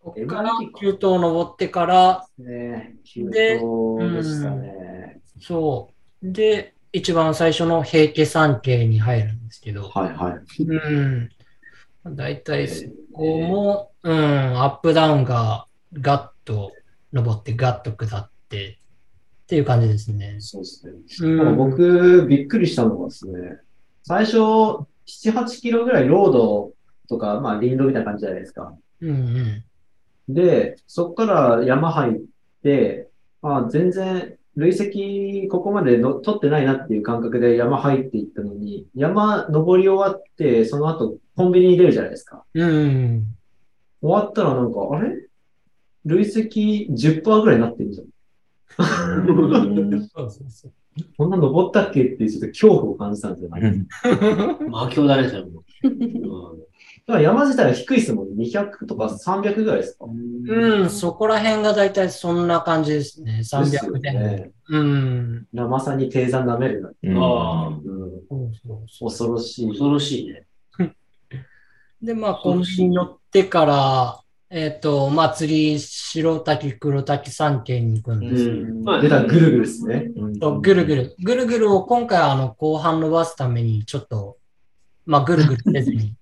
[0.06, 5.20] こっから急登登ってから、で登でしたね。
[5.42, 5.90] そ
[6.22, 6.32] う。
[6.32, 10.64] で、一番最初の平家山系に入るんですけど、はいはい。
[10.64, 12.16] うん。
[12.16, 16.72] だいたいそこも、うん、アップダウンがガッと
[17.12, 18.78] 登ってガッと下って
[19.44, 20.36] っていう感じですね。
[20.38, 20.86] そうです
[21.26, 21.32] ね。
[21.34, 23.58] うん、僕、びっくりしたのがですね、
[24.04, 26.74] 最初、7、8キロぐらいロード
[27.10, 28.72] とか、まあ、林道みたいな感じじゃないですか。
[29.02, 29.64] うんうん。
[30.30, 32.14] で、そこから山入っ
[32.64, 33.10] て、
[33.42, 42.46] まあ、全然、累積ここまでの取ってないなっていう感覚で山入っていったのに、山登り終わって、その後コンビニに出るじゃないですか。
[42.54, 43.26] うん。
[44.02, 45.28] 終わったらなんか、あれ？
[46.06, 48.08] 累積10%ぐらいになってるじゃん。
[50.16, 50.72] そうそうそう。
[51.18, 53.86] こんな登ったっけっていうちょっと恐怖を感じたんですよね。
[54.70, 55.64] 魔境だね、それも。
[57.08, 58.46] うんだから山自体は低いですもんね。
[58.46, 63.38] 200とか300ぐらいですかうん、そこら辺がだいたいそんな感じですね。
[63.38, 64.14] ですよ300点。
[64.14, 64.52] ね。
[64.70, 65.48] うん。
[65.54, 66.90] まさに低山舐めるな。
[67.04, 68.48] うんああ、うん、
[69.00, 69.68] 恐ろしい。
[69.68, 70.48] 恐ろしいね。
[72.02, 78.44] で、まあ、コンビニに乗ってから、えっ、と、まあ、釣り、白滝、黒滝山系に行くんです。
[78.50, 80.08] うんまあ出たぐるぐるですね。
[80.40, 81.16] とぐるぐる。
[81.20, 84.38] ぐるぐるを今回、あの、後半伸ばすために、ちょっと、
[85.06, 86.16] まあ、ぐるぐるせずに、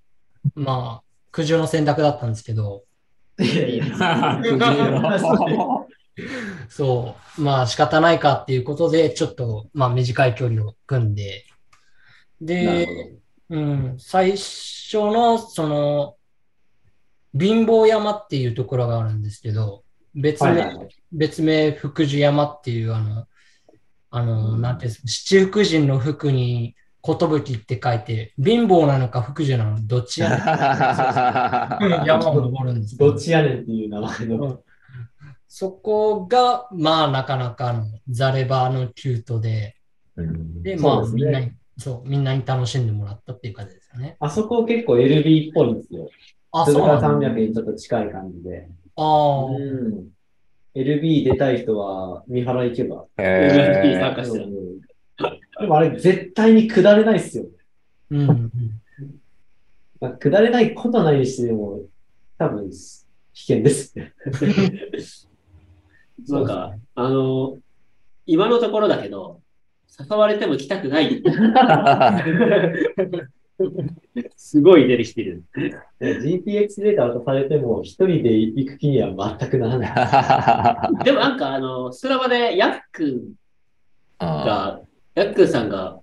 [0.56, 2.84] まあ、苦情の選択だったんですけど、
[3.40, 3.86] いやいや
[6.70, 11.46] そう、まあ、仕方ないかっていうことで、ちょっと、まあ、短い距離を組んで、
[12.40, 12.88] で、
[13.50, 16.16] うん、最初の、その、
[17.38, 19.84] 貧乏山っていうところがあるんですけど、
[20.14, 20.62] 別名、ほど。
[20.62, 20.96] はいはいはい。
[21.12, 23.28] 別名、福寿山っていう、あの、
[24.12, 30.40] あの、なんていうんですか、七福神の福に、寿って書いて、貧乏なのか福寿なのか、どっちやねん
[32.08, 34.62] 山を登るんですけどっちやねんっていう名前の。
[35.50, 39.76] そこが、まあ、なかなかのザレバーのキュートで、
[40.16, 44.16] で、まあ、みんなに、そう、みんなに楽しんでもらったっていう感じですよね。
[44.20, 46.10] あそこ結構 LB っぽいんですよ。
[46.54, 47.28] あ、それからそうなんだ。
[47.30, 48.70] 300にちょっと近い感じで。
[48.96, 50.08] ああ、うん。
[50.74, 53.06] LB 出たい人は、三原行けば。
[53.18, 54.46] へ参加してる。
[54.46, 54.93] うんで
[55.68, 57.46] もあれ、絶対に下れないっすよ。
[58.12, 58.52] うんうん。
[60.00, 61.82] まあ下れないことないにしても、
[62.38, 64.14] 多分、危険ですね。
[66.28, 67.58] なんか、あの、
[68.26, 69.42] 今のところだけど、
[70.00, 71.22] 誘われても来たくない。
[74.36, 75.44] すごい出てきてる。
[76.00, 81.04] GPX データ渡されても、一人で行く気には全くならない。
[81.04, 83.34] でもなんか、あの、スラバでヤックン
[84.20, 84.82] が、
[85.16, 86.00] ヤックンさんが、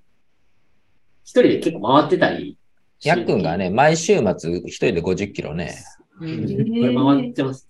[1.25, 2.57] 一人で結構回ってたり。
[3.03, 5.75] やっくんがね、毎週末一人で50キロね。
[6.21, 6.49] うんこ
[6.87, 7.67] れ回ってます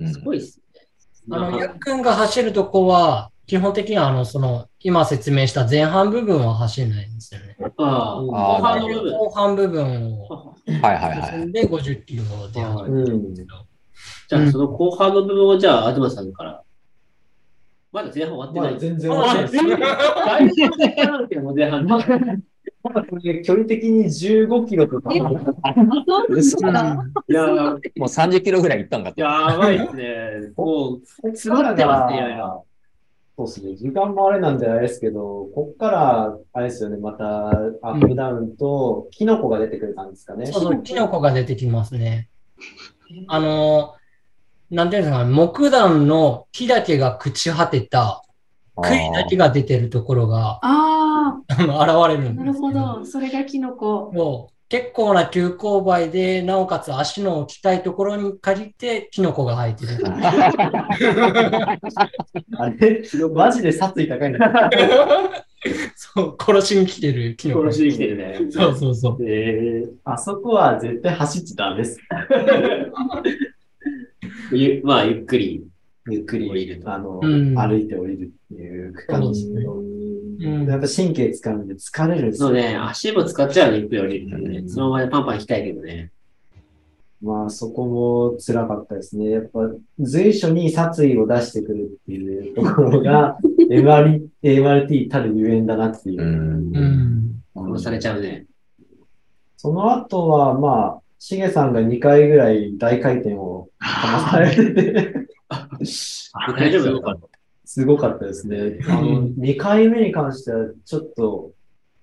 [0.00, 0.60] すごいっす
[1.28, 1.34] ね。
[1.36, 7.56] あの、やっくんが走るとこは、基本的には、あの、その、今説明した前半部分は走れないんですよね。
[7.78, 9.18] ああ、うん後半の部分。
[9.18, 11.30] 後半部分をはいはいはい。
[11.32, 13.66] 進んで50キロで走るんですけど。
[14.28, 16.55] じゃあ、その後半の部分を、じゃあ、東さんから。
[17.96, 18.68] まだ前半終わってない。
[18.68, 21.86] まだ全然あ終わってないだいぶ前半なんだけどもう前半。
[21.86, 21.98] ま
[22.92, 25.14] だこれ距離的に15キロとか。
[25.14, 25.48] いやー、もう
[28.02, 29.20] 30キロぐらい行ったんかと。
[29.22, 30.52] やばいっすね。
[30.56, 32.66] もう、詰まってますね、いろいろ。
[33.38, 33.76] そうですね。
[33.76, 40.44] 時間もあれなんであれですけど、こっから、あれですよね、また、アップダウンと、キノコが出てくる感じですかね。
[40.46, 42.28] そうそう、キノコが出てきますね。
[43.28, 43.94] あの、
[44.70, 48.22] なんていうんですかね、木段の木だけが朽ち果てた、
[48.74, 53.04] 杭だけが出てるところがあ現れるあ、んですなるほど。
[53.04, 54.10] それがキノコ。
[54.12, 60.04] もう結構な急勾配で、なおかつ足の置きたいところに限ってキノコが生えてる。
[62.58, 63.02] あれ、
[63.32, 64.70] マジで殺意高いんだ。
[65.94, 67.62] そう、殺しに来てるキノコ。
[67.62, 68.40] 殺しに来てるね。
[68.50, 69.18] そうそうそう。
[69.24, 72.00] えあそこは絶対走っちゃダメです。
[74.52, 75.64] ー、ゆまあ、ゆっくり。
[76.08, 82.48] ゆっくり降りるとあの、うん歩いて降りるっていう区間ですけど、うんやっぱ神経使うんで疲れるんですよ。
[82.48, 84.68] そうね、足も使っちゃうね、ゆっくり降りるからね。
[84.68, 86.12] そのままでパンパン行きたいけどね。
[87.22, 89.30] まあそこも辛かったですね。
[89.30, 89.60] やっぱ
[89.98, 93.38] 随所に殺意を出してくるっていうところが
[93.70, 96.24] MR MRT たるゆえんだなっていうう。
[96.24, 97.42] んうん。
[97.56, 98.46] 殺されちゃうね。
[99.56, 105.14] その後はまあ、しげさんが2回ぐらい大回転をかまされてて、
[106.58, 107.28] 大丈夫だった
[107.64, 108.78] すごかったですね。
[108.88, 111.52] あの、2回目に関してはちょっと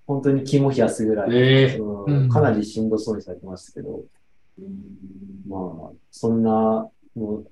[0.06, 4.02] 本当に肝冷やすぐらい、えうんうんかなりしんどそうにされてましたけど、
[5.48, 7.48] まあ、そんな、もう、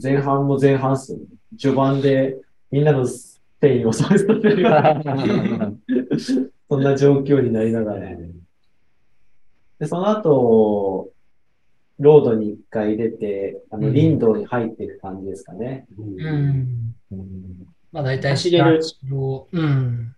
[0.00, 1.24] 前半も前半っすよね。
[1.58, 2.38] 序盤で
[2.70, 5.02] みんなのスペインをそうさせるような、
[6.68, 8.08] そんな状況になりながら。
[9.82, 11.10] で、その後、
[11.98, 15.88] ロードに一回出て、あの、うん林道に入っていく感じですかね。
[15.98, 16.94] うん。
[17.90, 20.14] まあ大体走れる4キロうん。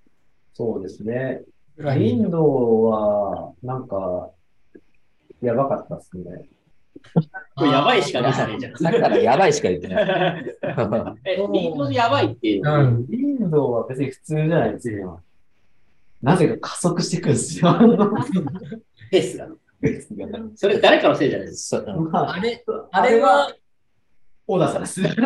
[0.52, 1.40] そうですね。
[1.78, 4.28] 林道は、なんか、
[5.40, 6.46] やばかったっすね。
[7.56, 8.76] これやばいしか出さねえじゃん。
[8.76, 10.56] さっきからやばいしか言ってない。
[11.24, 12.82] え、リンゴでやばいっていううの。
[12.82, 13.06] ん。
[13.06, 15.22] 林道は別に普通じゃないですよ。
[16.20, 17.74] なぜか加速していくんですよ。
[19.10, 19.48] ペースが。
[20.54, 23.54] それ誰かのせいじゃないですそうまああれ、あれは、
[24.46, 25.02] 小田さんです。
[25.02, 25.24] 確か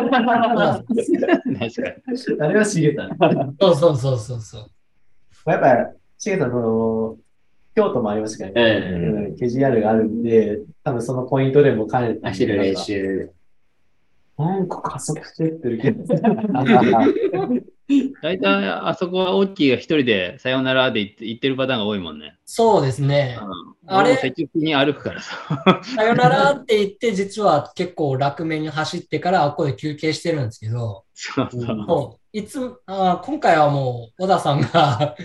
[2.45, 3.17] あれはしげさん。
[3.59, 5.49] そうそうそうそうそう。
[5.49, 7.17] やっぱ、しげさん、その、
[7.75, 8.79] 京都もありましたけど、え
[9.29, 13.31] うん、ケジアルがあるんで、多分そのポイントでも兼ねて、走る練習。
[14.37, 16.03] なんか加速してってるけど。
[18.21, 22.35] 大体あそこはオッキーが一人でさよならで言って言ってるパターンが多いもんね。
[22.45, 23.39] そうですね。
[23.41, 25.81] うん、あれ積極的に歩くからさ。
[25.83, 31.75] さよならって言って、実は結構楽めに走ってから、あっこで休憩してるんですけど、そうそう。
[31.75, 35.15] もう、いつ、あー今回はもう、小田さんが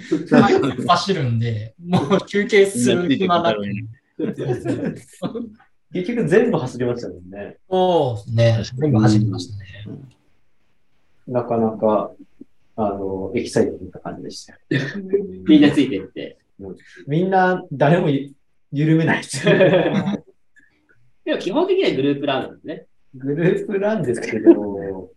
[0.89, 3.63] 走るんで、もう休憩する暇なく。
[5.93, 7.57] 結局全部走りましたもんね。
[7.71, 8.81] そうですね。
[8.81, 9.65] 全部走りましたね。
[11.27, 12.11] なかなか、
[12.77, 14.59] あの、エキサイティングな感じでしたよ。
[15.47, 16.39] みんなついてって。
[17.07, 18.33] みんな、誰もゆ
[18.73, 20.25] 緩めないですよね。
[21.25, 22.87] でも基本的にはグループランなんですね。
[23.15, 25.11] グループなんですけど、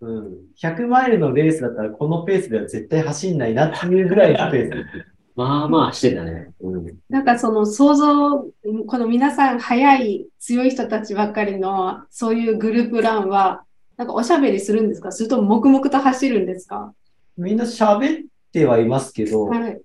[0.00, 5.14] うん、100マイルのレースだったらこのペースでは絶対走んないなっていうぐらいのペース。
[5.36, 6.52] まあまあしてたね。
[6.60, 8.46] うん、なんかその想像、
[8.86, 13.64] この皆さん速い強い人たちばっかりのそういうグループランは、
[13.96, 15.12] なんかおしゃべりするんですか？
[15.12, 16.92] それとも黙々と走るんですか？
[17.36, 19.80] みんな喋ってはいますけど、はい。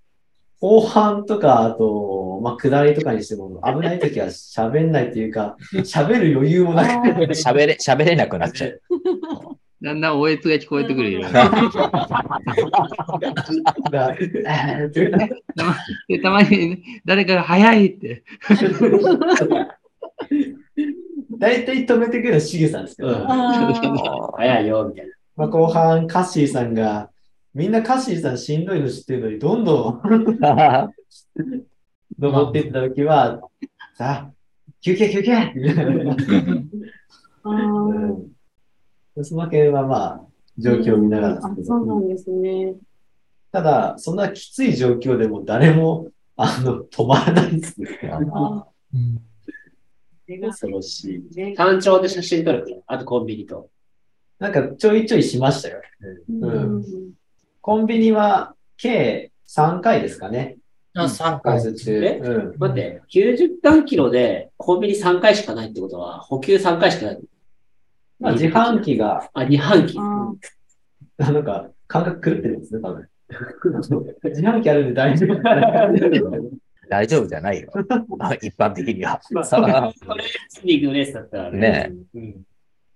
[0.62, 8.82] 後半とか、あと、まあ、下りとかにしても、危ない時は喋んないというか、喋る余裕もなくて、喋れ、喋れなくなっちゃう。
[9.82, 11.22] だんだんおえつが聞こえてくるよ。
[16.10, 18.24] でたまに 誰かが早いって。
[21.40, 23.32] 大体止めてくるのはしげさんですけど、うん。
[23.32, 25.14] あ早いよ、みたいな。
[25.38, 27.10] まあ、後半、カッシーさんが、
[27.54, 30.02] みんなカッシーさんしんどいの知ってるのに、どんどん
[32.20, 33.42] 登っていった時は、
[33.96, 34.32] さあ、
[34.82, 35.82] 休憩休憩みた
[39.24, 40.22] その辺はまあ、
[40.58, 41.68] 状況を見ながらですあけど。
[41.68, 42.76] そうなんですね。
[43.54, 47.88] ただ、そんなきつい状況でも誰も、あの、止まらないですね。
[48.12, 48.20] あ
[48.94, 49.22] うん
[50.38, 51.56] 恐ろしい。
[51.56, 53.70] 単調で写真撮るから、あとコンビニと。
[54.38, 55.82] なんかちょいちょいしましたよ。
[56.42, 56.84] うん
[57.62, 60.58] コンビニは計3回ですかね。
[60.94, 61.62] あ、3解回。
[61.62, 62.04] 説中。
[62.04, 62.18] え？
[62.24, 62.56] うん。
[62.58, 67.20] 待って、90何キロでコンビニ3回しかないってことは、補給3回しかない。
[68.20, 69.98] まあ、自販機が、あ、2半期。
[69.98, 70.32] あ
[71.20, 73.08] あなんか、感覚狂ってるんですね、多分。
[74.24, 75.36] 自販機あるんで大丈夫。
[76.90, 77.72] 大丈夫じゃないよ。
[78.42, 79.22] 一般的には。
[79.32, 82.36] まあ、さあこれ、スニークレースだったらねうん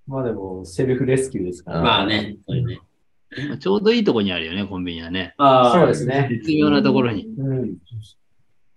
[0.06, 1.82] まあでも、セルフレスキューですから。
[1.82, 3.58] まあね、ね。
[3.60, 5.34] ちょうどいいとこにあるよね、コンビニはね。
[5.38, 6.28] ああ、そうですね。
[6.30, 7.26] 絶妙なところに。
[7.26, 7.78] うん。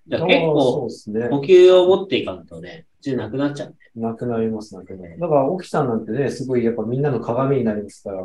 [0.07, 1.29] じゃあ結そう構、ですね。
[1.29, 3.75] 補給を持っていかんとね、途中なくなっちゃう。
[3.97, 5.19] なくなります、なくなる。
[5.19, 8.25] だから、沖さんなんてね、すごいやっぱみんなの鏡になりますから、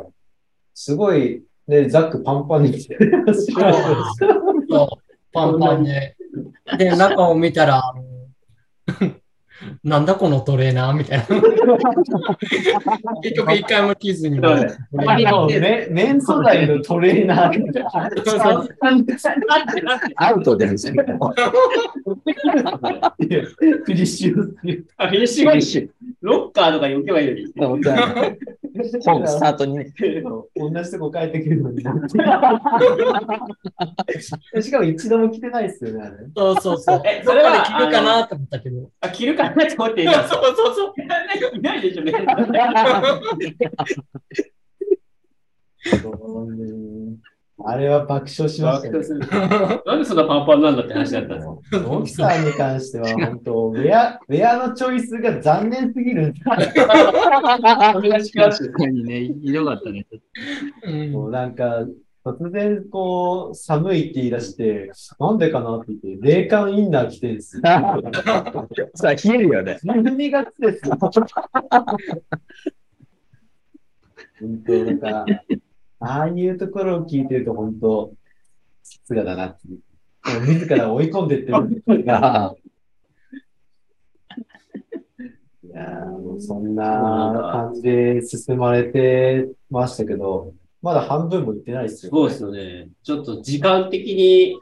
[0.74, 2.98] すごい、ね、ザックパンパンに着て
[5.32, 6.16] パンパンで。
[6.78, 7.82] で、中を見たら、
[9.84, 11.26] なんだこのトレーナーみたいな。
[13.22, 14.40] 結局一回も着ずに。
[14.40, 14.76] そうね
[15.06, 17.90] あのメメン素材のトレーナーみたいな。
[20.16, 20.94] アウトですよ。
[20.94, 24.84] いやフィリッシュフィニ
[25.24, 25.88] ッシュ。
[26.20, 27.52] ロッカーとかに置けばいいのに。
[29.04, 29.92] 本スタートにね。
[30.56, 31.92] 同じとこ帰ってくるのにな。
[34.62, 36.10] しかも一度も着てないですよね。
[36.34, 37.02] そうそうそう。
[37.04, 38.90] えそれはどっかで着るかなと思ったけど。
[39.00, 40.28] あ、着るかなって思っていた。
[40.28, 40.92] そうそうそう。
[41.56, 42.26] いないでしょ、別に。
[47.64, 48.92] あれは爆笑しましたよ。
[49.86, 51.52] なんでそんなパンパンなんだって話だったんですか
[51.88, 56.74] 奥さんに関しては、本当ウェア、ウェアのチョイスが残念すぎるんです確
[58.72, 60.06] かにね、ひどかったね。
[60.84, 61.86] うんもうなんか、
[62.24, 67.62] 突然こう、寒いって言い出して、なんでかなって言って、冷感インナー着てるんですよ。
[68.94, 69.78] さあ、冷えるよね。
[69.84, 70.96] 12月ですよ。
[70.98, 71.10] 本
[74.66, 75.26] 当なんか、
[75.98, 78.12] ああいうところを聞いてると本当、
[78.82, 79.80] さすがだなっていう。
[80.46, 81.56] 自ら追い込んでってる。
[81.56, 82.54] あ
[85.64, 90.52] いやーもうそんな感じで進まれてましたけど、
[90.82, 92.88] まだ半分もいってないですよ、そうですよね。
[93.02, 94.58] ちょっと時間的に、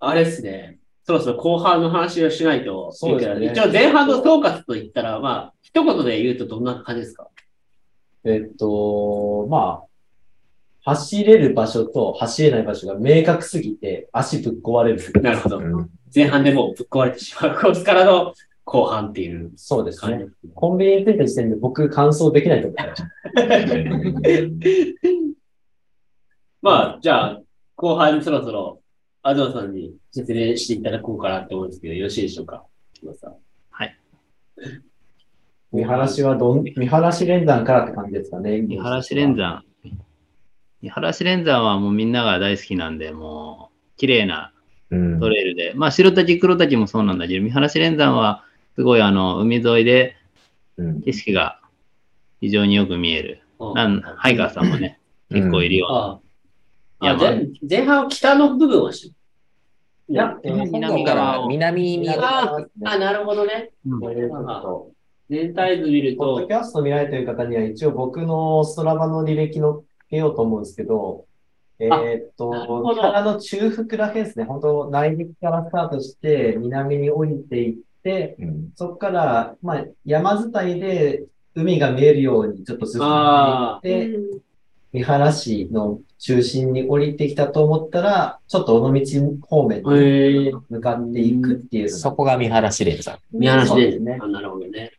[0.00, 0.78] あれですね。
[1.04, 3.16] そろそろ後半の話をしないといけない。
[3.16, 7.28] そうですね一応前半の総括といったら、まあ、一言で言うとどんな感じですか？
[8.24, 9.86] えっと、まあ、
[10.82, 15.22] 走れる場所と走れない場所が明確すぎて足ぶっ壊れる。
[15.22, 15.58] なるほど。
[15.58, 17.60] うん前半でもうぶっ壊れてしまう。
[17.60, 20.26] ここからの後半っていうそうですね。。
[20.54, 23.08] コンビニに着いた時点で僕感想できないと思いました。
[26.62, 27.40] まあ、じゃあ、
[27.76, 28.80] 後半そろそろ、
[29.24, 32.64] 東さんに説明していただこうかなと思うんですけど、よろしいでしょうか？
[33.02, 33.36] 今さん
[35.72, 38.60] 見晴らしはどん、見晴らし連山からって感じですかね。
[38.60, 39.62] 見晴らし連山。
[40.82, 44.52] 見晴らし連山はもうみんなが大好きなんで、もう、綺麗な
[44.90, 45.72] うんトレイルで。
[45.76, 48.44] まあ、白滝、黒滝もそうなんだけど、見晴らし連山は、
[48.74, 50.16] すごいあの、海沿いで
[50.76, 51.60] うん景色が
[52.40, 53.42] 非常によく見える。
[53.74, 54.98] なんハイカーさんもね、
[55.30, 55.98] 結構いるような。
[55.98, 56.20] ああ。
[57.00, 59.12] あ山前前半は北の部分はし
[60.08, 61.22] いや、南から。
[61.22, 63.70] 側を南に、ああ、なるほどね。
[65.30, 66.18] 全体図見ると。
[66.18, 71.26] ポッドキ、ャスト見られてる方には一応僕のストラバの履歴のつけようと思うんですけど、
[71.78, 72.52] えーっと、
[72.92, 74.44] 北の中腹らへんですね。
[74.44, 78.70] 本当内陸からスタートして、南に降りていって、うん。
[78.74, 81.22] そこから、まあ、山伝いで
[81.54, 84.42] 海が見えるようにちょっと進んあでいって、
[84.92, 89.00] 三原市の中心に降りてきたと思ったら、ちょっと尾道
[89.48, 91.88] 方面に向かっていくっていう。
[91.88, 93.18] そこが見晴らし連山。
[93.32, 94.18] 見晴らしですね。
[94.20, 94.92] あなるほどね。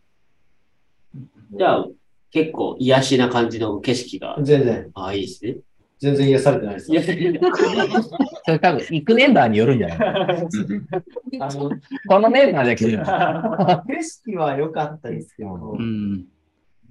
[1.54, 1.88] じゃあ、
[2.32, 4.90] 結構癒しな感じの景色が、全然。
[4.96, 5.58] ああ、いいですね。
[6.00, 10.00] 全然癒されてないです それ多分、行くメンバーによるんじゃない？
[11.40, 11.70] あの、
[12.08, 13.94] このメンバーだけじゃない。
[13.98, 16.26] 景色は良かったですけどう、ん。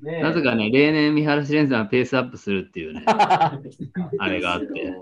[0.02, 3.58] ねなぜかね、例年、三原市連さんはペースアップするっていうね、 あ
[4.28, 4.94] れがあって、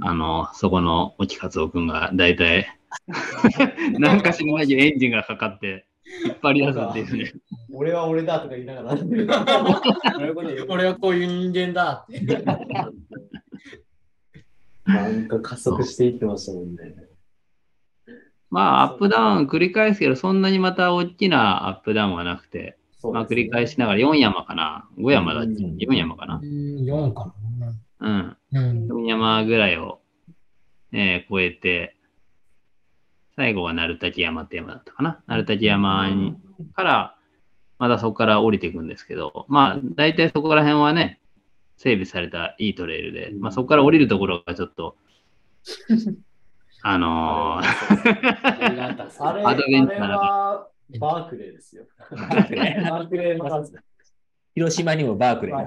[0.00, 2.66] あの、そこの沖勝夫くんが大体、
[3.98, 5.86] 何かしらないエンジンがかかって、
[6.24, 7.32] 引っ張り出すっていうね。
[7.72, 8.98] 俺は俺だとか言いながら。
[10.68, 12.44] 俺はこういう人間だって。
[14.84, 16.94] なんか加速していってましたもんね。
[18.50, 22.78] まあ、アップダウン繰り返すけど、そんなにまた大きなアップダウンはなくて、
[23.12, 25.64] まあ、繰り返しながら4山かな ?5 山だっけ？
[25.64, 27.34] うん ?4 山かな？4か
[28.00, 28.36] うん。
[28.50, 28.60] な。
[28.60, 28.86] うん。
[28.88, 30.00] 4山ぐらいを、
[30.92, 31.96] えー越えて、
[33.36, 36.36] 最後は鳴滝山って山だったかな鳴滝山に
[36.74, 37.16] から、
[37.78, 41.20] またそこから降りていくんですけど、まあ、大体そこら辺はね、
[41.76, 44.96] 整備されたいいトレイルで、まあ、そこから降りるところがちょっと、
[46.82, 47.66] あのー、
[49.46, 50.68] アドベンチャーあれは
[50.98, 51.84] バークレーですよ。
[52.10, 52.54] バーク
[53.16, 53.82] レーのやつだ
[54.54, 55.66] 広島にもバークレー。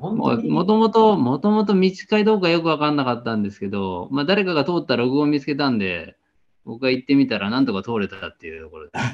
[0.00, 6.16] もともと、もともと道かいどうかよくわかんなかったんですけど、まあ誰かが通ったログを見つけたんで、
[6.64, 8.92] 僕が行ってみたらなんとか通れたっていうところで。
[8.94, 9.12] あ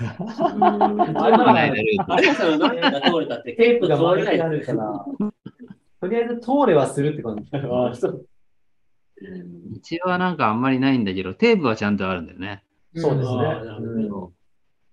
[1.31, 5.05] れ通れないルートあれさんの何が通れたって、テープが通れない丸くなるから、
[6.01, 7.49] とりあえず通れはするって感じ。
[7.53, 8.27] あそう
[9.23, 12.63] 道はなんかあんまりないんだけど、テープはちゃんとあるんだよね。
[12.97, 13.61] そうですね。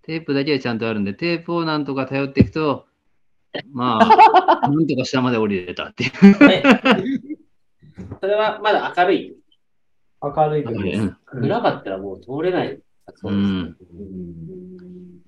[0.04, 2.86] テープだけはちゃんとあるんで、テープをなんとか頼っていくと、
[3.72, 6.12] まあ、 なんとか下まで降りれたっていう。
[6.52, 6.64] え
[8.22, 9.36] それはまだ明るい？
[10.22, 10.64] 明るい
[11.26, 12.80] 暗かったらもう通れない。
[13.16, 13.74] そうですね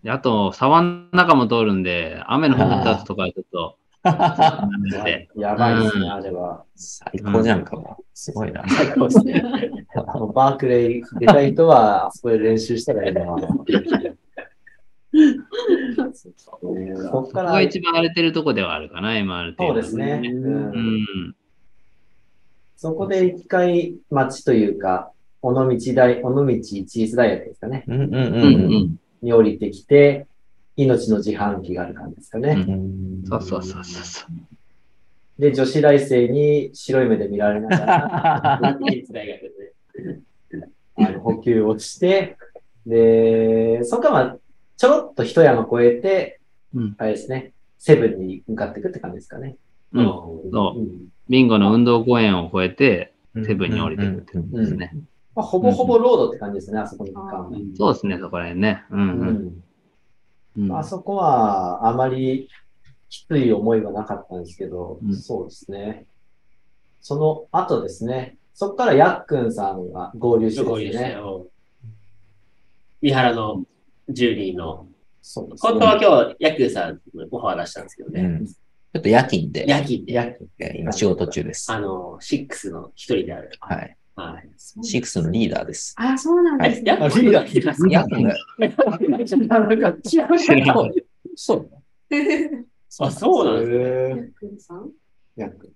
[0.04, 3.79] であと、沢の中も通るんで、雨の降った後とかはちょっと、
[5.36, 6.64] やばいですね、うんあれは。
[6.76, 7.98] 最高じゃんかも。
[8.14, 8.64] すごいな。
[8.68, 9.44] 最高ですね。
[10.34, 13.26] バークレー出たい人は、あそこで練習したらいいな。
[13.26, 13.68] そこか
[17.04, 20.22] らここが、一番荒れてるとこではあるかな、MRT そうですね。
[20.24, 21.36] ううんん。
[22.78, 27.84] そこで一回町というか、尾道大、尾道チーズ大学ですかね。
[27.88, 29.00] うんうんううんうんん。
[29.22, 30.28] に降りてきて、
[30.86, 32.66] 命の自販機がある感じですかね。
[33.28, 35.42] そうそうそうそうそう。
[35.42, 40.22] で、女子大生に白い目で見られながら、 大学でね。
[40.96, 42.38] あの補給をして、
[42.86, 44.38] で、そこからまあ
[44.78, 46.40] ちょろっと一山越えて、
[46.74, 49.58] うんあれですね、セブンに向かっていくって感じですかね。
[49.94, 50.06] うん。
[50.06, 50.82] そう。
[51.30, 53.14] ビンゴの運動公園を越えて、
[53.46, 54.94] セブンに降りていくってことですね。
[55.36, 57.52] まあ、ほぼほぼロードって感じですね、あそこの。
[57.76, 58.84] そうですね、そこら辺ね。
[58.92, 59.64] うんううんん
[60.58, 60.72] うん。
[60.76, 62.50] あそこはあまり
[63.10, 66.06] きつい思いはなかったんですけど、うんそうですね。
[67.02, 71.18] その後ですね、そこからやっくんさんが合流してですね。
[73.02, 73.64] 三原の
[74.10, 74.86] ジュリーの。
[75.22, 78.22] そうです本当は今日、ヤクさんのオファー出したんですけどね。
[78.22, 78.48] うん
[78.92, 80.38] ちょっと夜勤で、夜勤で、やっ
[80.76, 81.72] 今仕事中です。
[81.72, 83.52] あの、シックスの一人である。
[83.60, 83.96] はい。
[84.20, 84.50] はい。
[84.84, 85.94] シックスのリーダーです。
[85.98, 86.92] あ、そうなんですね。
[87.22, 88.36] リーダー います夜勤が、
[91.36, 91.70] そう。
[92.88, 93.08] そう。
[93.08, 93.72] あ、そうなんで
[94.60, 94.86] すね。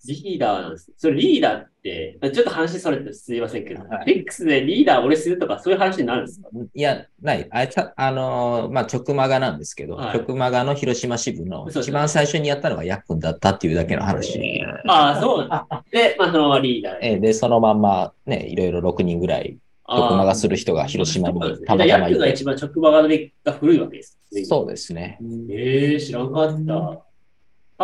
[0.08, 0.92] リーダーなんです。
[0.98, 6.50] それリーダーって、ちょっと話それてすいませんけど、はいシックスでリーダー俺するとかそういう話になるんですか？
[6.74, 7.48] いや、ない。
[7.50, 14.40] あいつは、あのーまあ、直マガなんですけど、はい直マガの広島支部の一番最初にやったのがヤックンだったっていうだけの話。
[14.88, 16.10] ああ、そうなんです。
[16.12, 19.58] で、まあ、そのままリーダーえーで、そのまんまね、いろいろ6人ぐらい
[19.88, 22.16] 直マガする人が広島にたまたヤまいて。
[22.16, 24.18] クが一番直マガの歴が古いわけです。
[24.46, 25.20] そうですね。
[25.50, 27.06] ええ知らんかった。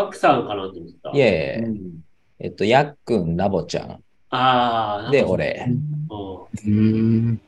[0.05, 1.11] パクさんかなと思った。
[1.11, 1.99] いえいえ、うん
[2.41, 3.95] えっと、ヤックン、ナボちゃん、で、
[4.29, 5.65] ああ、俺。
[5.67, 6.65] うん。
[6.65, 7.41] うん。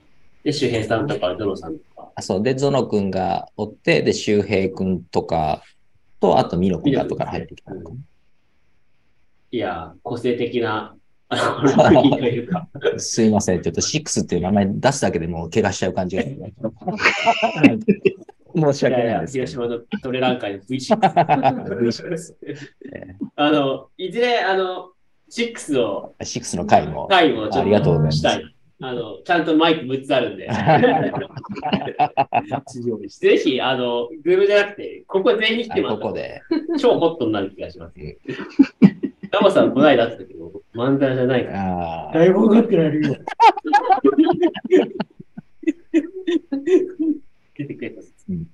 [0.44, 2.12] で、周平さんとか、ドロさんとか。
[2.14, 5.64] あそう、で、ゾノ君がおって、で、周平君とか
[6.20, 7.72] と、あとミノ君が後から入ってきた。
[9.52, 10.94] いや、個性的な。
[12.98, 13.62] すいません。
[13.62, 16.24] ちょっとシックスっていう名前出すだけでもう怪我しちゃう感じが。
[18.56, 21.70] 申しいやいや訳ないですけ広島のトレラン界の V6。
[21.70, 21.76] ど。
[21.76, 22.36] V6
[23.36, 24.92] あの、いずれ、あの、
[25.30, 27.08] 6を、シックスの回も。
[27.08, 28.56] 回もちょっありがとうございますとしたい。
[28.84, 30.50] あの、ちゃんとマイク6つあるんで。
[33.10, 36.42] ぜひ、あの、グームじゃなくて、ここ全員来てもらここで。
[36.80, 37.94] 超ホットになる気がします。
[39.32, 42.10] ガモさん、こないだったけど、漫才じゃないから。
[42.10, 43.16] あだいぶ分かってられるよ。
[47.56, 48.02] 出てくれた。
[48.32, 48.48] うん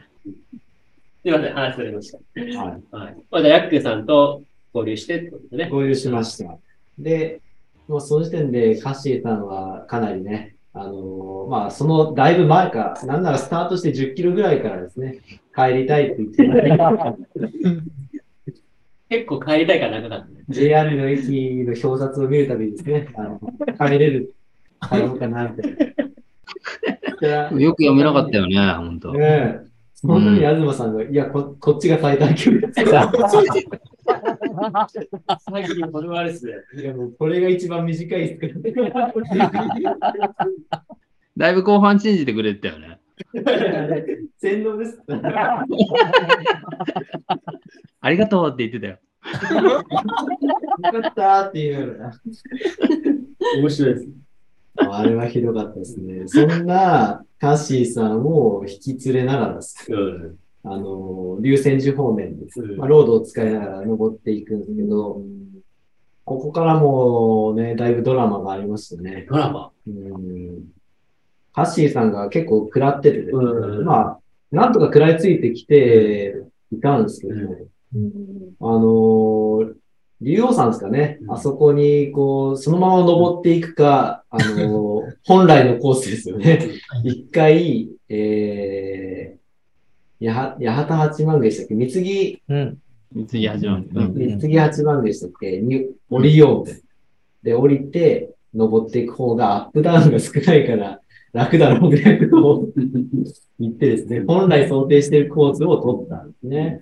[1.23, 2.17] すいません、話されました。
[2.39, 3.15] はいはい。
[3.29, 4.43] まあ、じゃあ、ヤックさんと
[4.73, 5.69] 交流してってことですね。
[5.69, 6.57] 合流しました。
[6.97, 7.41] で、
[7.87, 15.19] もうその時点でカッシーさんはかなりね、あのーまあ、そのだいぶ前か、なんならスタートして10キロぐらいからですね、
[15.55, 17.15] 帰りたいって言ってた
[19.09, 20.43] 結構帰りたいからなくなったね。
[20.49, 21.29] JR の駅
[21.65, 23.41] の表札を見るたびにですね、あの
[23.77, 24.33] 帰れる、
[24.89, 25.71] 帰ろうかな、みたい
[27.21, 27.59] な。
[27.59, 29.13] よく読めなかったよね、本当。
[29.13, 29.19] ね
[29.63, 29.66] え。
[29.99, 32.91] その時に東さんが、いやこ、こっちが最短距離ですか？
[32.91, 34.87] ら。
[35.39, 36.53] 最近これはあれですね。
[36.79, 38.45] いや、もうこれが一番短いですか
[38.91, 39.11] ら。
[41.35, 42.99] だいぶ後半信じてくれてたよね。
[44.39, 45.01] 洗脳です。
[47.99, 48.99] ありがとうって言ってたよ。
[49.63, 49.83] よ
[51.01, 52.13] かったーって言いながら。
[53.57, 54.07] 面白いです。
[54.77, 56.27] あれはひどかったですね。
[56.27, 60.37] そんなカッシーさんを引き連れながらです、うん。
[60.63, 65.21] あの、流泉寺方面です、うんまあ、ロードを使いながら登っていくんですけど、
[66.25, 69.25] ここからもね、だいぶドラマがありましたね。
[69.29, 69.71] ドラマ？
[69.87, 70.63] うん
[71.53, 74.19] カッシーさんが結構食らっててね、うんまあ、
[74.51, 76.35] なんとか食らいついてきて
[76.71, 77.35] いたんですけど、あ
[78.63, 79.73] のー
[80.21, 86.59] 竜王山ですかね、うんあそこに、こう、そのまま登っていくか、あのー 本来のコースですよね。
[87.03, 91.75] 一回、えー、やは、八幡八幡宮でしたっけ？
[91.75, 92.77] 三つ木、うん。
[93.27, 93.87] 次始まる。
[93.93, 95.61] うん三つ木八幡宮でしたっけ？
[95.61, 96.79] に降りようみたいな。
[97.43, 100.99] で、降りて、登っていく方がアップダウンが少ないから
[101.33, 102.67] 楽だろうぐらいのことを
[103.59, 106.81] 言ってですね、本来想定しているコースを取ったんですね。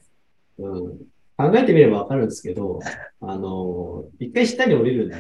[0.60, 0.94] うん
[1.38, 2.80] 考えてみればわかるんですけど、
[3.22, 5.16] あのー一回下に降りるんで。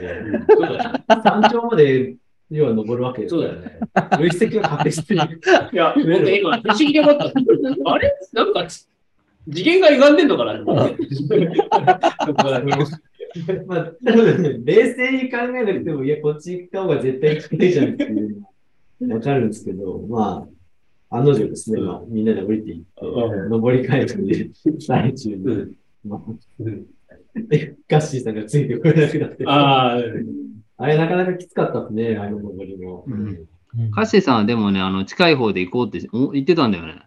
[1.23, 2.15] 山頂まで
[2.51, 3.79] 要は登るわけですよそうだよね。
[4.19, 5.23] 累積は確実に。
[5.23, 5.27] い
[5.75, 7.25] や、僕今、不思議で思った。
[7.25, 7.31] あ
[7.97, 8.13] れ？
[8.33, 8.67] なんか、
[9.51, 10.63] 次元が歪んでんのかな？
[10.63, 10.83] ま
[13.77, 18.45] あ、なのでね、冷静に考えなくても、いや、こっち行った方が絶対きついじゃんっていう
[19.01, 20.47] のはわかるんですけど、ま
[21.11, 25.75] あ、案の定ですね、まあ、みんなで降りていって、うん登り返って、最中に、
[27.87, 29.97] ガッシーさんがついてこれなくなって、ああ
[30.77, 33.05] あ、れなかなかきつかったですね、あの登りも。
[33.07, 33.47] うん
[33.91, 37.01] カッシーさんはでもね、あの、近い方で行こうってお言ってたんだよね。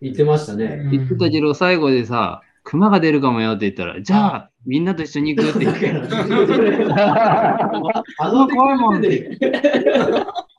[0.00, 0.88] 言ってましたね。
[0.90, 5.90] 言ってたけど、最後でさ、熊が出るかもよって言ったら、じゃあ、みんなと一緒に行くって言って。
[8.18, 9.38] あの怖いもんで、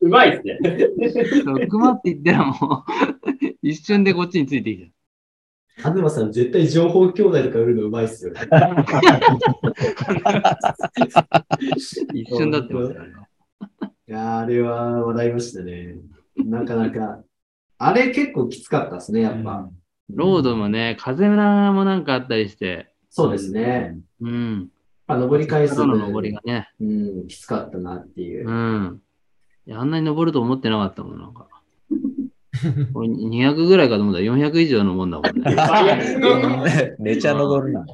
[0.02, 1.68] うまいですね。
[1.68, 4.92] 熊って言ったらもう、一瞬でこっちについてき
[5.78, 8.48] 東さん絶対情報兄弟とか売るのうまいっすよね。
[8.48, 8.58] た。
[12.14, 12.94] 一瞬だってます。
[14.08, 15.96] いやーあれは笑いましたね。
[16.38, 17.24] なかなか。
[17.78, 19.70] あれ結構きつかったですね、やっぱ。
[20.10, 23.98] ロードもね、風もなんかあったりして、そうですね。
[24.22, 24.70] うん。
[25.08, 28.52] まあ、登り返すその登りがね、うん、きつかったなっていうう。
[28.52, 29.02] ん。
[29.68, 31.48] いやあんなに登ると思ってなかったもん、なんか。
[32.94, 36.96] 俺200ぐらいかと思ったら400以上のもんだもんね。
[37.00, 37.82] めちゃ登るな。
[37.82, 37.86] ハ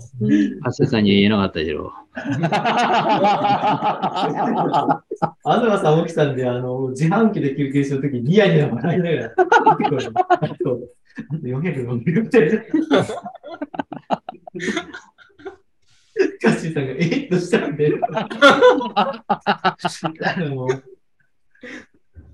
[0.69, 1.91] ッセさんには言えなかったけど。
[5.43, 9.97] 東さん、沖さんで、あの、自販機で休憩するとき、ニヤニヤ笑いながら、あと、
[10.29, 10.79] あと
[11.43, 12.59] 400飲んでるみたいな。
[16.41, 17.29] カッシーさんが、えっ？
[17.29, 17.93] としたんで。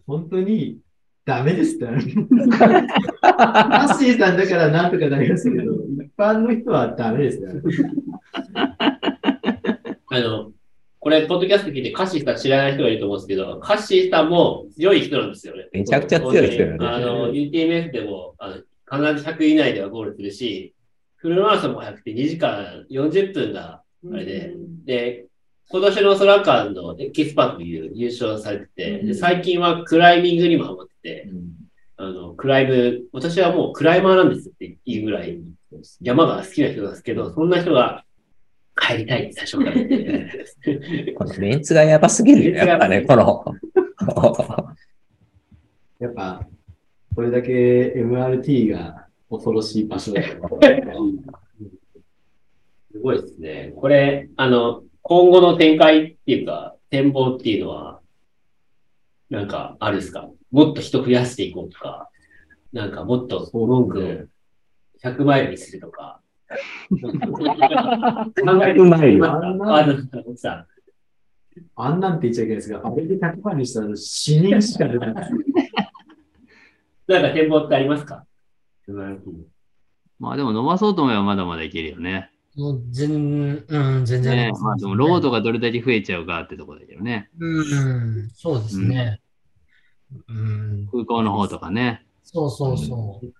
[0.05, 0.79] 本当に、
[1.27, 1.85] ダメですって。
[1.91, 1.99] カッ
[3.99, 7.61] シーさんだからなんとかなりますけど、一般の人はダメですね。
[10.09, 10.53] あの、
[10.99, 15.67] これ、ポッドキャスト聞いて、カッシーさん知らない人がいると思うんですけど、カッシーさんも強い人なんですよね。
[15.73, 18.55] めちゃくちゃ強い人よねあの、UTMF でも、あの、
[18.89, 20.73] 必ず100以内ではゴールするし、
[21.17, 23.81] フルマラソンも早くて2時間40分が
[24.13, 24.53] あれで、
[24.85, 25.25] で、
[25.69, 31.29] 今年のソラカンのエキスパートいう優勝されてて、で最近はクライミングにもハマってて、
[31.97, 35.39] あの、クライム、私はもうクライマーなんですっていうぐらい、
[35.99, 38.05] 山が好きな人なんですけど、そんな人が
[38.79, 43.43] 帰りたいって最初から言って、このメンツがやばすぎるよ、やっぱね、この。
[45.99, 46.47] やっぱ、
[47.15, 50.59] これだけ MRT が恐ろしい場所だと。
[52.91, 53.73] すごいですね。
[53.75, 58.01] これ、あの、今後の展開っていうか、展望っていうのは、
[59.29, 60.29] なんか、あるんですか？
[60.51, 62.09] もっと人増やしていこうとか、
[62.73, 64.01] なんかもっと文句を
[65.01, 66.19] 100マイルにするとか。
[66.91, 66.97] 考
[68.65, 69.17] えてマイ
[71.75, 75.09] あんなんて言っちゃいけないですが、あれで100万にしたら死人しか出ない。
[75.09, 75.13] ん。
[75.13, 75.23] なん
[77.21, 78.25] か展望ってありますか？
[80.19, 82.29] まあでも伸ばそうと思えばまだまだいけるよね。
[82.57, 87.29] もう全、うん、全然、ねまあでも、ロードがどれだけ増えちゃうかってとこだけどね。
[87.39, 89.21] うん、そうですね。
[90.27, 92.03] うん、空港の方とかね。
[92.23, 93.33] そうそうそう。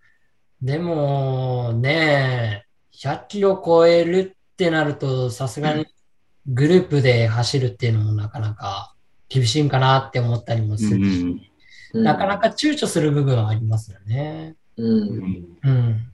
[0.61, 5.87] でも、ね、100キロ超えるってなると、さすがに
[6.45, 8.93] グループで走るっていうのもなかなか
[9.29, 11.51] 厳しいんかなって思ったりもすうんるし、
[11.93, 14.55] なかなか躊躇する部分はありますよね。
[14.77, 14.83] う。
[14.83, 15.57] うんん。
[15.63, 16.13] うん。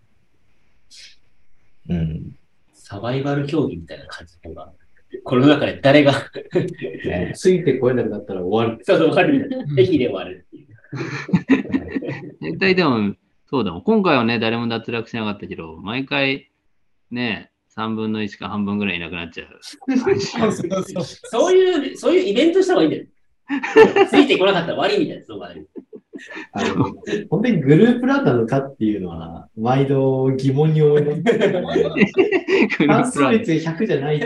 [1.89, 2.35] うん。
[2.83, 4.73] サバイバル競技みたいな感じの方が、
[5.23, 6.11] この中で誰が、
[7.05, 8.83] ねついてこれなくなったら終わる。
[8.83, 9.81] そうそう、終わるみたいな。
[9.81, 10.67] 駅で終わるっていう。
[12.41, 13.15] 絶対でも、
[13.45, 13.83] そうだもん。
[13.83, 16.51] 今回はね、誰も脱落しなかったけど、毎回、
[17.09, 19.47] ね、3分の1か半分ぐらいいなくなっちゃう。
[19.61, 23.05] そういう、そういうイベントした方がいいんだよ。
[24.09, 25.65] ついてこなかったら悪いみたいな、そうかね。
[26.51, 26.93] あの
[27.29, 32.87] 本当にグループランなのかっていうのは、毎度疑問に思います。
[32.87, 34.19] 完走率100じゃない。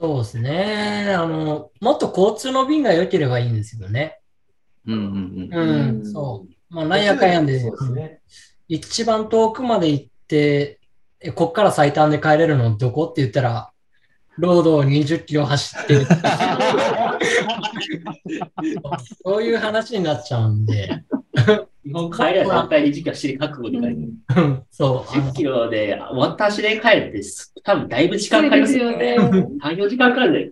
[0.00, 1.14] そうですね。
[1.16, 4.18] あの、もっと交通の便が良ければいいんですけどね。
[4.86, 5.54] うんうんうん。
[5.54, 6.74] うん、うんそう。
[6.74, 8.20] まあ、なんやかんやで、そうですね。
[8.66, 10.80] 一番遠くまで行って、
[11.20, 13.70] えこっから最短で帰れるのどこって言ったら、
[14.38, 16.06] ロードを20キロ走ってる。
[19.24, 21.04] そういう話になっちゃうんで、
[21.84, 23.96] 日本帰れば絶対に時間して覚悟で帰る。
[24.36, 25.12] うんそう。
[25.12, 27.20] あの10キロで終わった足で帰るって、
[27.64, 29.16] 多分だいぶ時間かかりますよね。
[29.18, 30.50] そうですよ3、4時間かかるんだよ。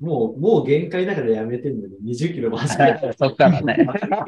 [0.00, 3.14] もう、もう限界だからやめてんのに、20キロも走る。
[3.16, 3.86] そっからね。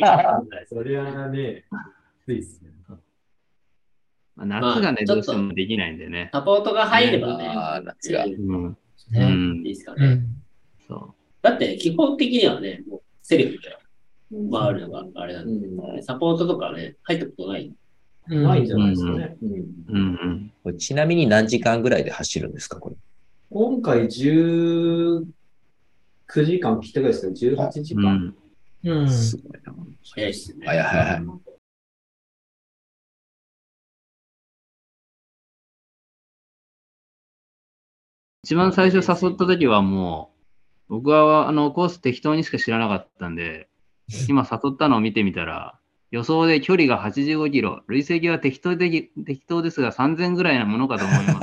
[0.68, 1.64] それはね、
[2.22, 2.70] きついっすね。
[4.36, 6.30] まあ夏がね、まあどうしてもできないんでね。
[6.32, 7.52] サポートが入ればね、
[7.84, 8.24] 夏が。
[8.24, 8.76] うん。
[9.10, 9.64] うねんいい。
[9.64, 10.06] ですかね。
[10.06, 10.42] うん。
[10.86, 13.72] そだって基本的にはね、もうセルフじゃ
[14.50, 16.02] 回るのがあれなんで、うん。
[16.02, 17.66] サポートとかね、入ったことない。
[17.66, 17.72] うん
[18.44, 19.36] ないんじゃないですかね。
[19.42, 19.54] うんう。
[19.88, 20.52] うんうん。
[20.62, 22.78] これちなみに何時間ぐらいで走るんですか？
[22.78, 22.96] これ。
[23.50, 25.24] 今回19
[26.44, 27.32] 時間切ったぐらいですか
[27.68, 28.34] ?18 時間。
[28.84, 28.98] うん。
[29.00, 29.10] うん。
[29.10, 29.74] すごいな。
[30.14, 30.66] 早いっすね。
[30.66, 31.51] はいはい
[38.44, 40.32] 一番最初誘った時はも
[40.88, 43.68] う、僕はあのコース適当にしか知らなかったんで、
[44.28, 45.78] 今誘ったのを見てみたら、
[46.10, 51.40] 予想で距離が85キロ、累積は適当的適当ですが3000ぐらいなものかと思います。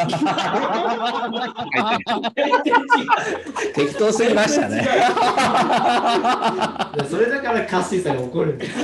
[3.73, 4.83] 適当すぎましたね。
[7.09, 8.73] それだからカッシーさんが怒るんです。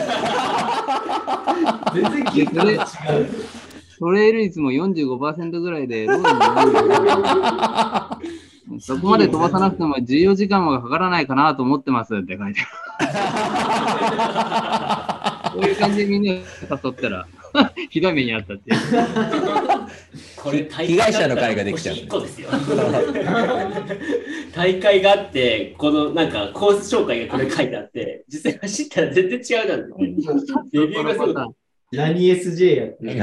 [1.93, 2.79] 全然聞いたの違う。
[3.99, 8.45] トレイル率も45%ぐらいで、ロードも40%
[8.79, 12.59] そこまで飛ばさなくても14時間はかからないかなと思ってますって書いて
[12.99, 13.91] あ
[15.53, 15.55] る。
[15.55, 16.41] こういう感じでみんな誘
[16.89, 17.25] ったら、
[17.89, 18.77] ひどい目にあったっていう。
[20.35, 22.49] これ大被害者の会ができちゃう1個ですよ。
[24.53, 30.03] 大会があって、このなんかコース紹介がこれ書いてあって、実際走ったら全然違うなんて。
[30.73, 31.35] レビューがすごい。
[31.91, 33.21] 何 SJ やってる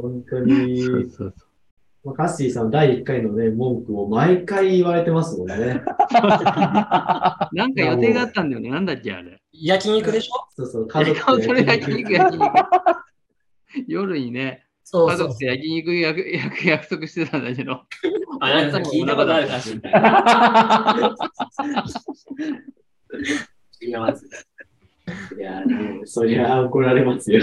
[0.00, 1.34] 本当に、そうそう
[2.02, 5.56] まあカッシーさん第1回のね、文句を毎回言われてますもんね。
[7.52, 8.70] なんか予定があったんだよね。
[8.70, 9.40] なんだっけ、あれ。
[9.52, 10.46] 焼肉でしょ？
[10.56, 12.50] そうそう、家族それで焼肉、焼肉。
[13.86, 15.38] 夜にね、そうそう家族。
[15.40, 17.82] で焼肉焼く焼く約束してたんだけど。
[18.40, 21.14] あ、なんか聞いたことあるかしら。
[23.82, 24.26] 違います。
[25.38, 27.42] いや、ね、そりゃ怒られますよ。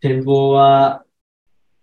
[0.00, 1.04] 展望は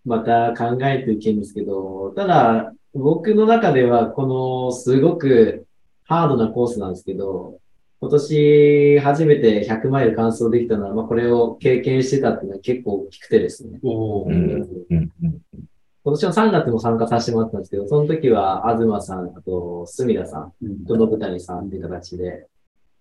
[0.06, 5.68] また考えていけるんですけど、ただ、僕の中ではこのすごく
[6.06, 7.60] ハードなコースなんですけど、
[8.00, 13.80] 今年初めて100マイル完走できたのは、まあ、これを経験してたっていうのは結構大きくてですね。
[13.84, 14.52] おーうん
[14.90, 15.67] うんうん
[16.08, 20.54] 今年の3月も参加させてもらったんですけど、その時は東さん、あと、隅田さん、
[20.88, 22.48] と信谷さんっていう形で、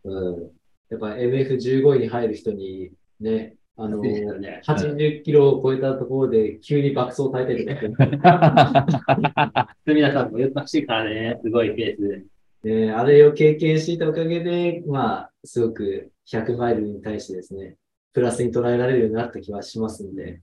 [0.03, 0.51] うん。
[0.91, 4.61] やっぱ MF15 位に入る人に、ね、あの、ね。
[4.67, 12.25] 80キロを超えたところで急に爆走耐えたりとか、 皆さんもよく走るからね、すごいペース
[12.65, 12.87] で。
[12.87, 17.77] ね、あれを経験していたおかげで、まあ、すごく100マイルに対してですね、
[18.13, 20.41] プラスに捉えられるようになった気はしますんで、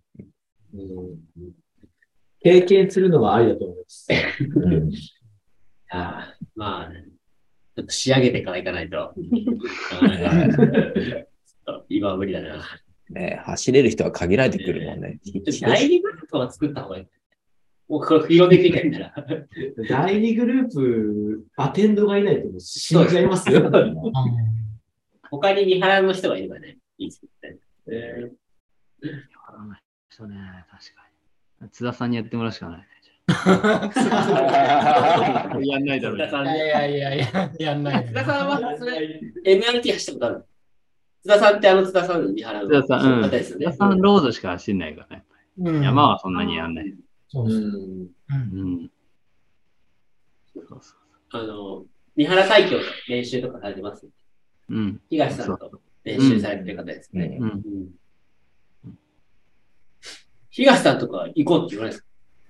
[0.73, 1.62] うん、
[2.43, 4.07] 経験するのはありだと思います。
[4.55, 4.91] うん
[5.89, 9.13] ああまあ、ちょっと仕上げてからいかないと。
[11.87, 12.65] 今は無理だな。
[13.09, 15.19] ね走れる人は限られてくるもんね。
[15.61, 17.07] 代理ブックは作った方がいい。
[17.87, 19.13] もうこれ広めていけんだら。
[19.87, 23.69] 第2グループ、アテンドがいないともう死んじゃいますよ。
[25.29, 27.57] 他に見払の人がいればね、いいですね。
[27.87, 28.31] え
[29.01, 29.11] や
[29.51, 30.62] らない人ね。
[31.71, 32.87] 津田さんにやってもらうしかないね。
[35.65, 36.25] やんないだろうね。
[36.25, 38.05] 津田さんいやいやいや、やんない。
[38.07, 40.45] 津田さんは、それ、MRT 走ったことある？
[41.23, 43.21] 津田さんってあの津田さんの見払う津田さん、うん。
[43.21, 43.77] 方ですよね津田。
[43.77, 45.23] さんロードしか走んないからね。
[45.59, 46.93] うん山はそんなにやんない。
[47.29, 47.49] そうう。
[47.49, 47.53] ん。
[47.53, 48.33] うんう
[48.83, 48.91] ん。
[50.53, 51.85] そうそうあの、
[52.15, 54.05] 三原海峡の練習とかされてます？
[54.69, 54.99] うん。
[55.09, 57.37] 東さんと練習されてる方ですね。
[57.39, 57.49] うん。
[57.49, 57.89] うん
[60.55, 62.07] 東さんとか行こうって言わないですか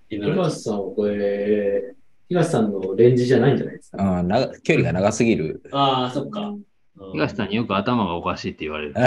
[0.10, 1.96] 東さんはこれ、
[2.28, 4.18] 東さんのレンジじゃないんじゃないですか？
[4.18, 5.64] あーな距離が長すぎる。
[5.72, 6.42] ああ、そっか。
[6.42, 6.64] うん
[7.12, 8.94] 東さんによく頭がおかしいって言われる。
[8.94, 9.04] 東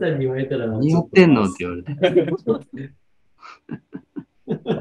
[0.00, 1.94] さんに言われたら、何やってんのって言われて。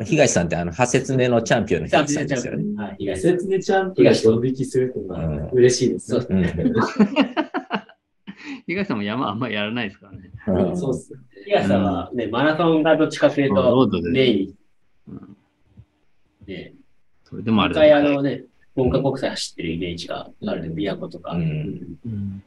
[0.06, 2.64] 東さんってあの、派説目のチャンピオンのチャン東ピオンチャンピオさんですよね。
[2.64, 2.76] ン。
[2.76, 3.32] はい、東さん。
[3.32, 6.20] 説明ちゃんとド引きするは嬉しいです
[8.66, 10.25] 東さんも山あんまりやらないですからね。
[10.48, 10.78] うん。
[10.78, 11.20] そうっすね。
[11.46, 15.14] 東さんはね、マラソンがどっちかというロとメイン。
[15.14, 15.38] うん。
[16.46, 16.74] で、
[17.24, 18.44] それでもあ一れだ回あのね、
[18.76, 21.32] 文化国際走ってるイメージがあるんで、琵琶湖とか。
[21.32, 21.98] うん。
[22.06, 22.44] うん。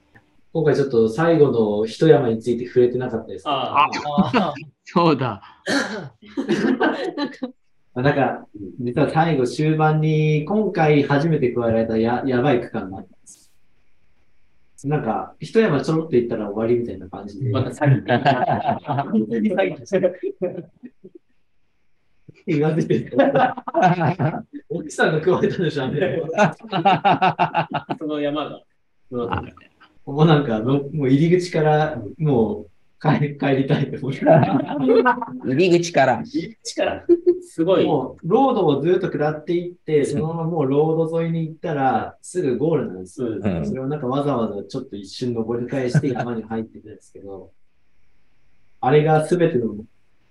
[0.53, 3.47] 今回ちょっと最後の一山について触れてなかったです。
[3.47, 4.55] ああ
[4.85, 5.43] そうだ。
[7.95, 8.47] あなんか、
[8.79, 13.38] 実は最後終盤に今回初めて加えられたややばい区間があったんです。
[14.84, 17.50] なんか、一山ちょろっと行ったら終わりみたいな感じで。
[17.50, 19.10] また詐欺。
[19.10, 20.64] 本当に詐欺
[22.46, 23.10] 言わせて。
[24.70, 26.22] 奥さんが加えたんでしょ、あれ。
[27.98, 28.62] その山が。
[30.06, 32.70] もうなんかの、もう入り口から、もう
[33.01, 34.25] 帰帰りたいと思って。
[34.25, 36.23] 入り口から。
[36.25, 37.05] 入り口から。
[37.43, 37.87] すごい。
[37.87, 43.29] もう、ロードをずっと下っていって、そのままもうロード沿いに行ったら、すぐゴールなんですよ。
[43.29, 47.53] うんうんそれをなんかわざわざちょっと一瞬登り返して山に入っていくんですけど、
[48.81, 49.77] あれが全ての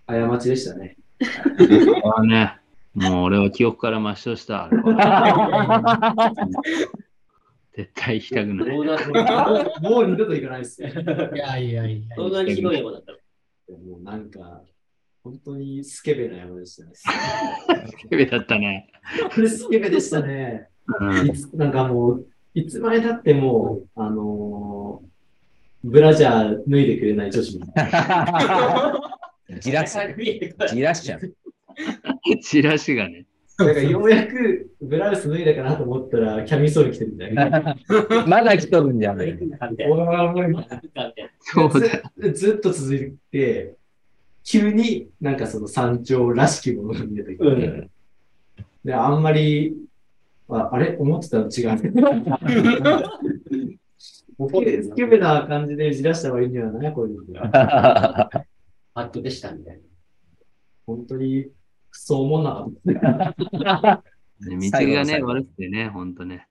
[0.06, 0.98] 過ちでしたね。
[2.18, 2.58] あね。
[2.94, 4.70] もう俺は記憶から抹消した。
[7.78, 8.76] 絶対行きたくない。
[9.82, 10.90] もう二度と行かないですよ。
[10.90, 12.16] いやいやいや。
[12.16, 13.12] どんなにひどい山だった
[13.72, 14.64] のもうなんか、
[15.24, 16.92] 本当にスケベな山でしたね。
[16.96, 18.90] スケベだったね。
[19.32, 20.70] これスケベでしたね。
[21.00, 25.08] うんいつなんかもう、いつまで経っても、あのー
[25.84, 29.00] ブラジャー脱いでくれない女子みたいな。
[29.62, 30.00] じらす。
[30.74, 31.36] じらしちゃう。
[32.42, 33.27] チラシがね。
[33.60, 37.76] なんかようやくブラウス脱いだかなと思ったら、キャミソール着てるみたいな。
[38.28, 39.38] まだ来とるんじゃな い。
[42.32, 43.74] ずずっと続いて、
[44.44, 47.90] 急になんかその山頂らしきものが見えてきて、うん。
[48.86, 49.76] で、あんまり、
[50.50, 50.96] ああれ？
[51.00, 51.78] 思ってたの違う。
[54.50, 58.30] スケベな感じでじらした割にはね、こういうのハ
[58.96, 59.82] ットでしたみたいな。
[60.86, 61.48] 本当に、
[62.00, 64.04] そう思んなかった。
[64.48, 66.48] ね 道がね、悪くてね、ほんとね。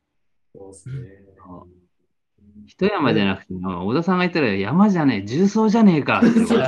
[0.55, 0.94] そうですね。
[2.66, 6.60] 一山じゃなくて、小田さんが言ったら山じゃねえ、重曹じゃねえかって言ってる。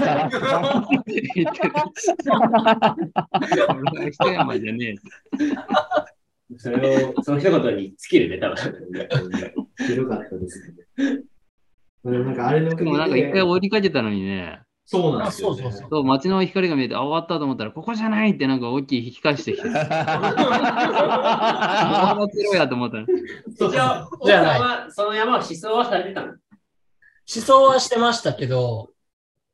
[3.68, 4.96] 俺は一山じゃねえ。
[6.56, 8.56] それを、その一言に尽きるね、多分。
[9.86, 11.22] ひどかったですね。
[12.04, 14.60] でもなんかあれのでもなんか一回追いかけたのにね、
[14.90, 15.62] そうなんですよ、ね。
[15.62, 19.84] そうそうそうそう街の光が見えて、あ、終わったと思ったら、ここじゃないってなんか大きい引き返してきて、あ
[22.16, 23.06] あ、ろやと思ったの。
[23.58, 26.28] そう一応、奥じゃその山を思想はされてたの？
[26.28, 26.38] 思
[27.44, 28.88] 想はしてましたけど、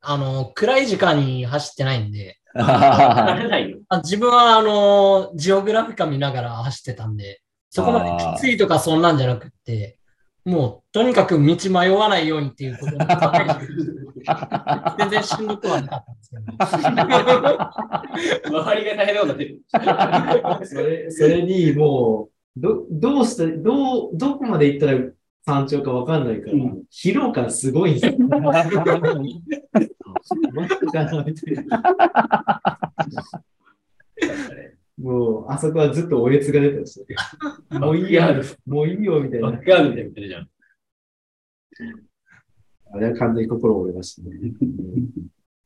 [0.02, 3.78] あの、暗い時間に走ってないんで、されないよ。
[3.89, 9.98] あ自分はあの、ジオグラフィカ見ながら走ってたんで、そこまできついとかそんなんじゃなくって、
[10.45, 12.99] もうとにかく道迷わないようにっていうことに
[14.99, 16.05] 全然しんどくはなかっ
[16.59, 16.83] たんですけ
[18.51, 19.62] ど、周りが大変なことになってる。
[20.66, 24.99] それそれにもう、ど、どうして、どう、どこまで行ったら
[25.47, 28.12] 山頂かわかんないから、うん疲労感すごいんですよ。
[28.19, 28.85] 待ってか
[31.05, 31.83] なみたいな。
[35.05, 37.05] もう、あそこはずっとおえつが出てまし。
[37.70, 39.62] もういいや、もういいよ、みたいなバッ。
[39.62, 40.48] クヤードみたいに言ってるじゃん。
[42.94, 44.36] あれは完全に心折れましたね。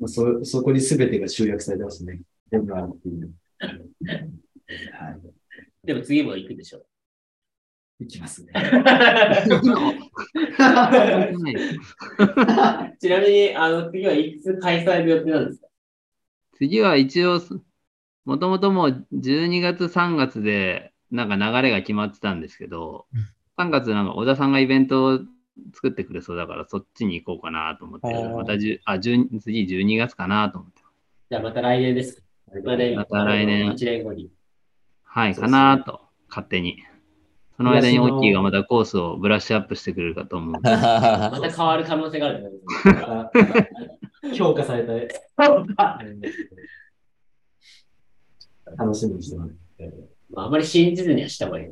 [0.06, 2.20] そ、そこに全てが集約されてますね。
[2.50, 3.32] 全部あるっていう。
[4.00, 5.20] はい。
[5.84, 6.84] でも次も行くでしょ。
[8.00, 8.52] いきますね。
[13.00, 15.68] ちなみに、あの、次はいつ開催の予定なんですか？
[16.56, 17.40] 次は一応、
[18.28, 23.06] もともともう12月、3月で、なんか流れが決まってたんですけど、
[23.56, 25.20] 3月なんか小田さんがイベントを
[25.72, 28.56] 作ってくれそうだから、そっちに行こうかなと思って、またあ
[28.96, 30.82] 12次12月かなと思って。
[31.30, 32.22] じゃあまた来年です。
[32.52, 32.60] ま
[33.06, 34.30] た来年1年後に。
[35.04, 36.82] はい、かなと、勝手に。
[37.56, 40.52] その間にオッキーがまたコースをブラッシュアップしてくれるかと思う。
[40.60, 42.50] また変わる可能性があるね。
[42.84, 45.98] また評価された。
[48.76, 49.52] 楽しみにしてます。
[50.30, 51.66] まあ、あまり信じずにはした方がいい。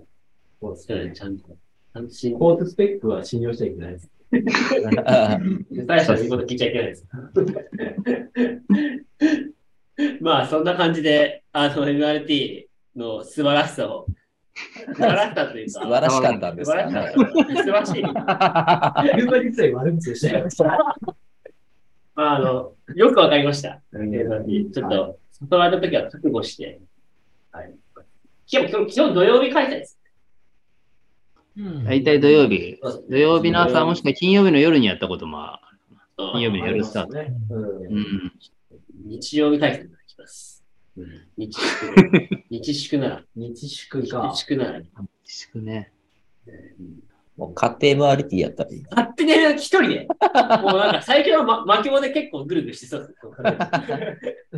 [0.60, 1.48] そうですうんちゃんと。
[1.48, 4.10] ちゃんと信じコートスペックは信用しちゃいけないです。
[5.86, 7.06] 大した言うこと聞いちゃいけないです。
[10.20, 12.66] まあ、そんな感じで、あの、MRT
[12.96, 14.06] の素晴らしさを、
[14.54, 17.44] 素晴らしさというか、素晴らしかったんです素晴からしかった。
[17.46, 18.02] 素晴らしい。
[19.20, 20.48] 車自体悪口でしたよ。
[22.14, 23.80] まあ、あの、よくわかりました。
[23.92, 26.80] MRT ちょっと、外回りの時は覚悟して、
[27.52, 27.74] はい。
[28.50, 29.98] 今日、今日、今日土曜日開催です。
[31.58, 32.78] うん大体土曜日、
[33.10, 35.60] 土曜日の朝もしくは金曜日の夜にやったこともあ
[36.18, 36.32] る。
[36.32, 37.12] 金曜日の夜スタート。
[37.12, 37.34] ね。
[37.50, 38.32] うんうん。
[39.04, 40.64] 日曜日開催いただきます。
[41.36, 42.44] 日祝。
[42.48, 44.38] 日祝なら、日祝か日。
[44.38, 44.88] 祝なら、自
[45.24, 45.92] 粛ね。
[47.36, 48.82] もう家庭 MRT やったらいい。
[48.90, 53.12] 勝手に一人で、もうなんか最近は、ま、 巻き物で結構ぐるぐるしてそうです。
[53.42, 53.50] で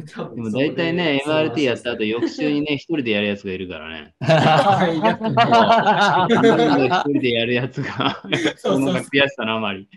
[0.37, 4.15] でも大体ね、MRT やった後、翌週にね、一人でやるやつがいるからね。
[6.31, 8.23] 一人でやるやつが、
[8.57, 9.89] その悔しさのあまり。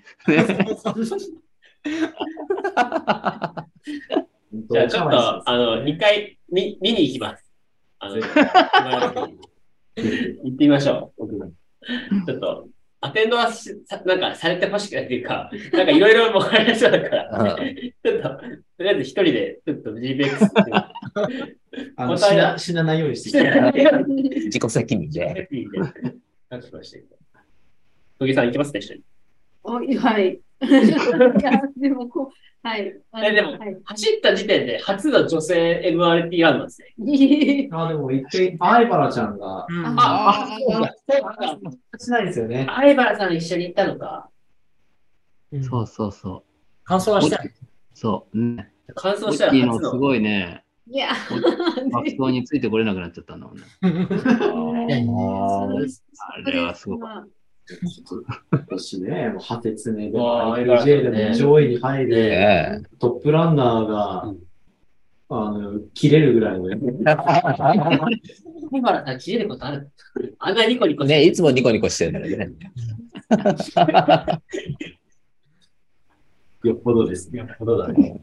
[4.53, 7.45] じゃあちょっと、あの、2回見見に行きます。
[7.99, 8.23] あの、行
[10.53, 11.27] ってみましょう。
[12.25, 12.67] ちょっと、
[13.03, 13.49] アテンドは
[14.05, 20.31] なんかされてほしくないっていうか、なんかいろいろもらえそうだから、ちょっと、とりあえず一人で、ちょっとて
[21.97, 23.41] あの死な死なないようにして
[24.45, 25.49] 自己責任で。
[26.49, 27.03] なんとかし。
[28.19, 29.01] 小木さん行きますね、一緒に。
[29.63, 30.39] おいはい。
[30.61, 32.93] いや、でもこう、はい。
[33.23, 36.93] えでもはい、走った時点で初の女性 MRT ランなんですね。
[37.11, 40.95] い いあ、でも一回、相原ちゃんが、うんあ、あ、そうだ。
[41.99, 42.65] しないんですよね。
[42.69, 44.29] 相原さん一緒に行ったのか。
[45.51, 46.43] うんそうそうそう。
[46.83, 47.43] 感想はした？
[47.43, 47.49] い。
[47.93, 48.37] そう。
[48.39, 48.71] ね。
[48.95, 49.73] 感想したら初の。
[49.73, 51.09] キーのすごいね、いや、
[51.91, 53.63] 学校についてこれなくなっちゃったんだもんね。
[56.45, 57.25] あれはすごか
[58.51, 64.39] 今年ね、もうハテツネでも IPJ でも上位に入るえトップランナーがうん、
[65.29, 66.77] あの、切れるぐらいのね。
[67.05, 67.21] 相
[68.81, 69.91] 原さん切れることある
[70.39, 72.51] あんなニコニコしてえねいつもニコニコしてるんだよね。
[76.63, 77.39] よっぽどですね。
[77.39, 78.19] やっぱどうだね。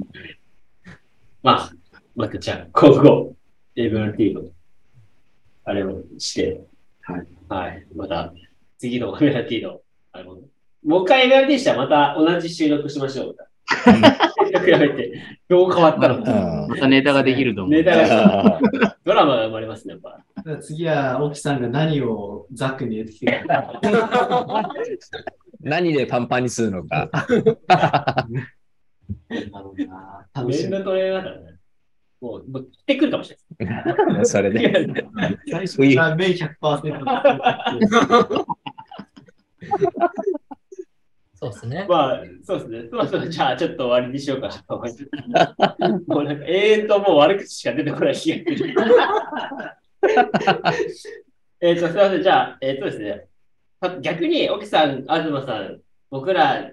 [1.43, 1.73] まあ、
[2.15, 3.35] またじゃあ、今後、
[3.74, 4.43] MRT の、
[5.65, 6.60] あれをして、
[7.01, 7.27] はい。
[7.48, 7.86] はい。
[7.94, 8.32] また、
[8.79, 9.81] 次の MRT の、
[10.13, 10.39] あの、
[10.85, 13.37] もう一回 MRT したらまた同じ収録しましょう。
[14.49, 15.13] 比べて、
[15.49, 16.19] どう変わったの？
[16.19, 16.25] か。
[16.25, 16.67] た。
[16.69, 17.73] またネタができると思う。
[17.75, 18.61] ネタが、
[19.05, 20.57] ドラマが生まれますね、やっぱ。
[20.61, 23.81] 次は、沖さんが何をザックに入れてきてか。
[25.61, 27.11] 何でパンパンにするのか。
[29.29, 30.71] な楽しみ。
[30.71, 31.57] メンのトレーナーだね。
[32.20, 34.89] もう、もう、来てくるかもしれない それで。
[35.51, 38.45] 最初からメイ100%。
[41.40, 41.86] そうですね。
[41.89, 42.89] まあ、そうですね。
[42.90, 45.09] そうそう、じゃあ、ちょっと終わりにしようかなと思います。
[46.09, 48.74] もうなんか、永遠ともう悪口しか出てこない気がする。
[51.61, 52.23] えっと、すみません。
[52.23, 53.27] じゃあ、えっ、とですね。
[54.01, 55.81] 逆に、沖さん、東さん、
[56.11, 56.70] 僕ら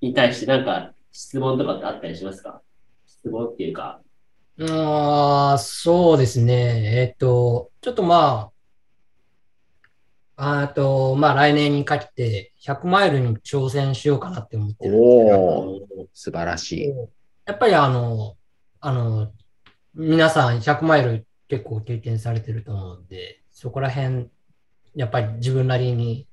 [0.00, 2.62] に対してなんか質問とかってあったりしますか？
[3.06, 4.00] 質問っていうか。
[4.60, 7.00] ああ、そうですね。
[7.00, 8.50] えっと、ちょっとま
[10.36, 16.88] あ、あと、まあ来年にかけて100マイルに挑戦しようかなって思ってるんですけどおお、素晴らしい。
[17.46, 18.36] やっぱりあの、
[18.80, 19.32] あの、
[19.94, 24.28] 皆さん100マイル結構経験されてると思うんで、そこら辺、
[24.94, 26.28] やっぱり自分なりに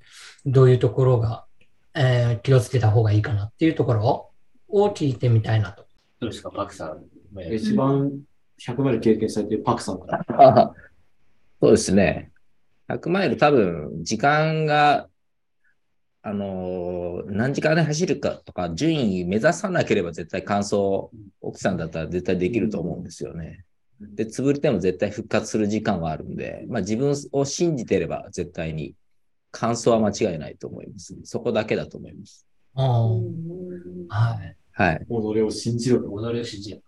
[0.45, 1.45] どういうところが、
[1.93, 4.31] えー気をつけた方がいいかなっていうところ
[4.69, 5.85] を聞いてみたいなと。
[6.19, 7.10] どうですか、パクさん。
[7.51, 8.21] 一番
[8.59, 10.73] 100マイル経験されてるパクさんから。
[11.61, 12.31] そうですね。
[12.87, 15.07] 100マイル多分、時間が、
[16.23, 20.75] あのー何時間で走るかとか、順位目指さなければ絶対完走、
[21.39, 23.63] 奥さんだったら絶対できると思うんですよね。
[23.99, 28.95] で、潰れても絶対復活する時間はあるんで、まあ自分を信じてれば絶対に
[29.51, 31.15] 完走は間違いないと思います。
[31.23, 32.45] そこだけだと思います。
[32.75, 34.55] うんはい。
[34.73, 35.05] はい。
[35.05, 36.09] 己を信じろと。
[36.09, 36.83] 己を信じる。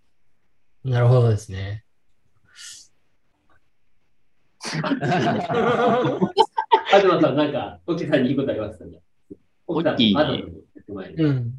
[0.83, 1.83] なるほどですね。
[4.63, 4.81] 東
[7.21, 8.85] さん、なんか、沖さんにいいことありますか？
[8.85, 8.99] ね
[9.67, 10.45] オッキー
[11.17, 11.53] うん。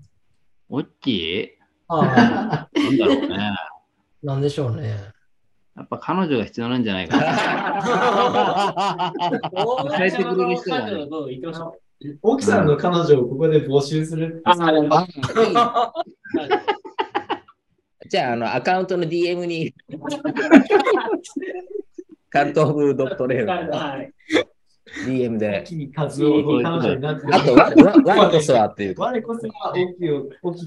[0.68, 1.64] オッキー？
[1.88, 3.36] あなんだろうね。
[3.38, 3.68] あ、
[4.22, 5.12] なんでしょうね。
[5.76, 7.24] やっぱ彼女が必要なんじゃないかな。
[9.98, 11.76] 大丈夫の彼女どう言ってましょ
[12.22, 14.42] 奥さんの彼女をここで募集する。
[14.44, 14.48] う。
[14.48, 15.92] あ、
[18.08, 19.74] じゃあ、あの、アカウントの DM に、
[22.30, 24.12] カルトオブドットレール、はい。
[25.06, 25.64] DM で。
[25.96, 27.72] あと、わ、
[28.14, 29.04] わ、わこそはっていうか。
[29.04, 30.66] 我こそは大きいを、大きい。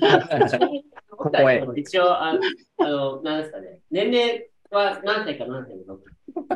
[1.09, 1.63] ここへ。
[1.75, 2.33] 一応、あ
[2.79, 3.79] あの、なんですかね。
[3.91, 5.99] 年齢は何歳か何歳の？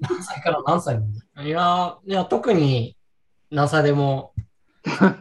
[0.00, 0.98] 何歳から何歳
[1.44, 2.96] いや、いや、特に
[3.50, 4.32] 何歳でも、
[4.86, 5.18] そん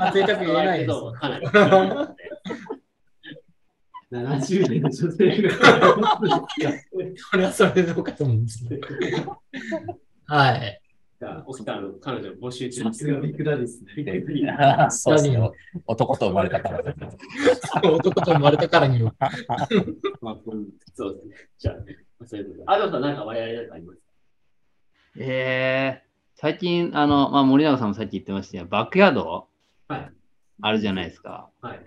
[0.00, 0.88] な贅沢言えないです。
[0.88, 1.46] どうもかなり。
[4.12, 5.50] 70年の女性が。
[7.30, 8.64] それはそれでどうかと思うんです
[10.56, 10.78] い。
[11.18, 13.88] じゃあ、沖さんの彼女募集中さすがビッグダディですね。
[14.90, 15.38] そうですね。
[15.86, 16.82] 男と生まれたから。
[17.90, 19.14] 男と生まれたからには。
[20.20, 21.36] まあ、うんそうですね。
[21.58, 21.76] じゃあ、
[22.26, 22.64] そういうことで。
[22.66, 24.04] アドさん、なんか我々なんかありますか
[25.18, 26.11] えー、
[26.42, 29.46] 最近、あの、まあ、森永さんもさっき言ってましたけど、バックヤード？
[29.86, 30.12] はい。
[30.60, 31.48] あるじゃないですか。
[31.60, 31.86] はい。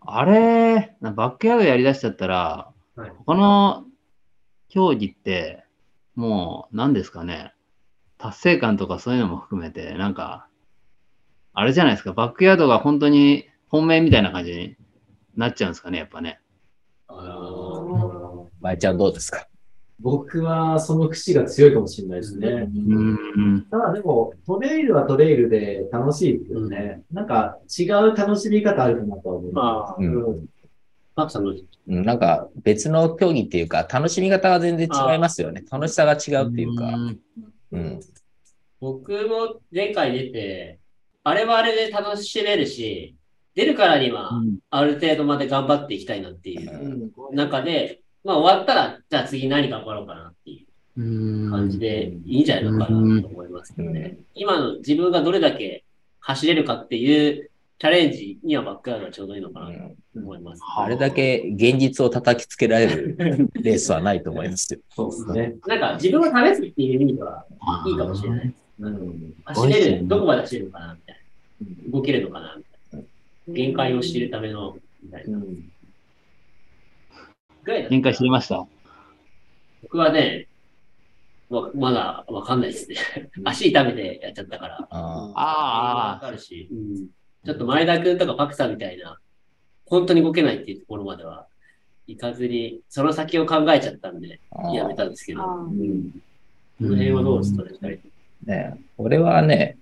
[0.00, 3.10] あれ、なバックヤードやりだしちゃったら、はい。
[3.24, 3.86] 他の
[4.68, 5.64] 競技って、
[6.14, 7.54] もう、何ですかね、
[8.18, 10.46] 達成感とかそういうのも含めて、なんか、
[11.54, 14.76] あれじゃないですか、バックヤードが本当に本命みたいな感じに
[15.36, 16.38] なっちゃうんですかね、やっぱね。
[17.08, 19.48] あのまえちゃんどうですか？
[20.02, 22.48] 僕はその節が強いかもしれないですね。
[22.48, 23.66] うん。
[23.70, 27.02] ただでも、トレイルはトレイルで楽しいですよね。
[27.12, 30.48] なんか違う楽しみ方あるかなとは思いままあ、うん
[31.86, 35.64] なんか別の競技っていうか、楽しみ方は全然違いますよね。
[35.70, 36.86] 楽しさが違うっていうか。
[36.96, 37.18] ん
[37.72, 38.00] うん。
[38.80, 40.78] 僕も前回出て、
[41.24, 43.16] あれはあれで楽しめるし、
[43.54, 44.30] 出るからには、
[44.70, 47.34] ある程度まで頑張っていきたいなっていうす。
[47.34, 50.66] 中で、まあ終わったら、じゃあ次何頑張ろうかなってい
[50.96, 54.18] ううん感じでいいんじゃないのかなと思いますけどね。
[54.34, 55.84] 今の自分がどれだけ
[56.20, 59.72] 走れるかっていうチャレンジにはバックヤードがちょうどいいのかなと
[60.16, 60.62] 思います。
[60.76, 63.16] あれだけ現実を叩きつけられる
[63.54, 64.80] レースはないと思いますよ。
[64.94, 65.56] そうですね。
[65.66, 67.46] なんか自分を試すっていう意味では
[67.86, 68.54] いいかもしれない。
[68.80, 69.34] うん。
[69.44, 71.16] 走れる、どこまで走れるのかなみたい
[71.86, 71.92] な。
[71.92, 73.54] 動けるのかなみたいな。
[73.54, 75.38] 限界を知るための、みたいな。
[75.38, 75.70] うん
[77.64, 78.66] 限界知りました。
[79.82, 80.46] 僕はね、
[81.48, 82.96] わまだわかんないですね。
[83.44, 84.88] 足痛めてやっちゃったから。
[84.90, 87.08] あわああ、かるし、うん。
[87.44, 89.18] ちょっと前田君とかパクさんみたいな、
[89.86, 91.46] 本当に動けないっていうところまでは、
[92.06, 96.10] いかずに、その先を考えちゃったんで、あやめたんですけど、あうん。
[96.78, 98.10] この辺はどうですかね、二人。
[98.46, 99.76] ね、俺はね、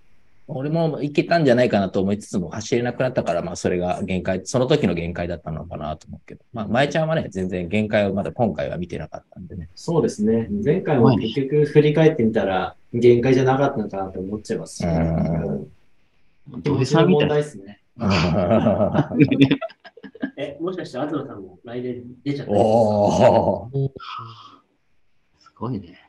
[0.49, 9.69] 俺もいけたんじゃないかなと思いつつも走れなくなったから、まあそれが限界、その時の限界だったのかなと思うけど、まあ前ちゃんはね、全然限界をまだ今回は見てなかったんでね。
[9.75, 10.49] そうですね。
[10.65, 14.87] 前回も結局振り返ってみたら、限界じゃなかったのかなと思っちゃいますし。
[14.87, 15.69] うん
[16.63, 17.83] 気持ちの問題ですね。
[20.37, 23.91] え、もしかして東さんも来年出ちゃったおー。
[25.39, 26.08] すごいね。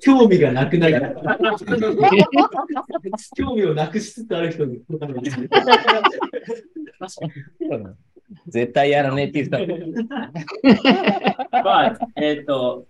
[0.00, 1.16] 興味がなくなる。
[3.36, 4.80] 興味をなくしつつある人に。
[8.48, 9.58] 絶対やらねえって言った。
[11.62, 12.86] まあ、えっ、と、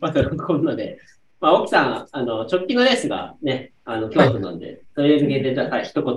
[0.00, 0.98] またこんなで、
[1.40, 6.14] まあ、奥さん、あの、直近のレースがね、あの、京都なんで、それに向けて、じゃあ、はい、一言。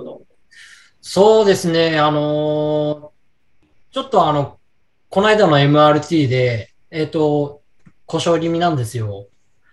[1.00, 3.16] そうですね、あのー
[3.96, 4.58] ちょっとあの、
[5.08, 7.62] この間の MRT で、えっ、と、
[8.06, 9.26] 故障気味なんですよ。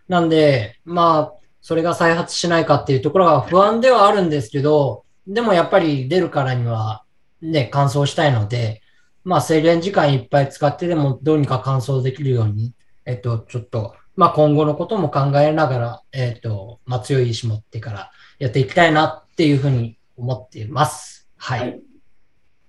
[0.08, 7.04] なんで、まあ、それが再発しないかっていうところが不安ではあるんですけど、でもやっぱり出るからには、
[7.42, 8.82] ね、完走したいので、
[9.24, 12.74] まあ、制限時間いっぱい使ってでもどうにか完走できるように、
[13.06, 21.28] えっ、と、ちょっと、まあ、今後のことも考えながら、えっ、と、まあ、強い意志持ってからやっていきたいなっていうふうに思っています。
[21.38, 21.60] はい。
[21.60, 21.82] はい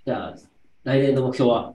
[0.06, 0.34] じゃあ、
[0.82, 1.73] 来年の目標は？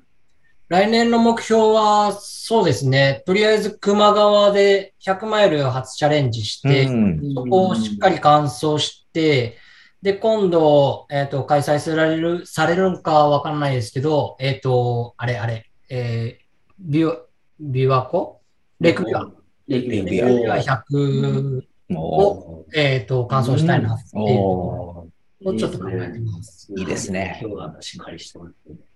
[0.70, 3.24] 来年の目標は、そうですね。
[3.26, 9.58] とりあえず、熊川で100マイル初チャレンジして、うんそこをしっかり完走して、
[10.04, 16.44] で、今度、えっ、と、開催される、されるんかわからないですけど、えっ、と、あれあれ、えー、
[16.80, 17.18] ビワ、
[17.60, 18.41] ビワコ
[18.80, 19.28] レクビワ。
[19.68, 20.22] レクビアレクビね。
[20.22, 24.40] レクビワ100もえっ、と、完走したいなってう、いう。
[24.40, 25.08] お
[25.41, 26.72] もうちょっと考えてます。
[26.78, 28.89] いいですね今日はしっかりしてもらって。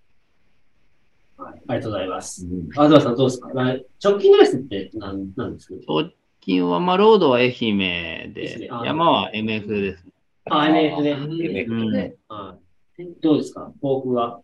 [1.44, 2.48] はい、ありがとうございます。
[2.74, 3.50] 東さんどうですか？
[3.54, 5.76] まあ直近のレースって何なんですか？
[5.88, 6.10] 直
[6.42, 10.06] 近は、まあ、ロードは愛媛でで山は MF です。
[10.50, 11.14] あ、MF ね。
[11.14, 11.94] MF うん
[12.28, 12.58] は
[12.98, 13.08] い。
[13.22, 13.72] どうですか？
[13.82, 14.42] 抱負は？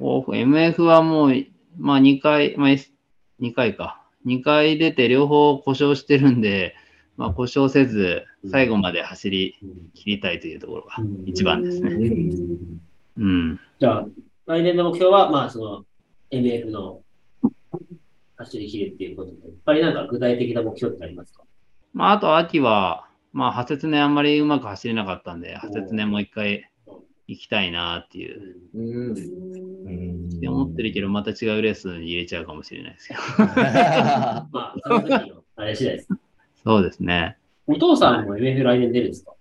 [0.00, 1.34] オフ MF はもう、
[1.76, 2.92] まあ2回、まあ、S-
[3.40, 4.00] 2回か。
[4.26, 6.74] 2回出て両方故障してるんで、
[7.16, 9.56] まあ故障せず、最後まで走り
[9.94, 10.96] 切りたいというところが
[11.26, 11.90] 一番ですね。
[13.18, 13.60] うん。
[13.80, 14.06] じゃあ、
[14.46, 15.84] 来年の目標は、まあ、その、
[16.30, 17.02] MF の
[18.36, 21.42] 走り切るっていうことで、やっぱりなんか具体的な目標ってありますか？
[21.94, 26.70] まああと秋は、まあ派切年あんまりうまく走れなかったんで、派切年もう一回
[27.26, 28.56] 行きたいなっていう。
[28.74, 28.84] うん。
[29.08, 33.20] うんって思ってるけど、また違うレースに入れちゃうかもしれないですけど。
[33.20, 36.08] まあ、その時の、あれ次第です。
[36.64, 37.36] そうですね。
[37.66, 39.32] お父さんも MF 来年出るんですか？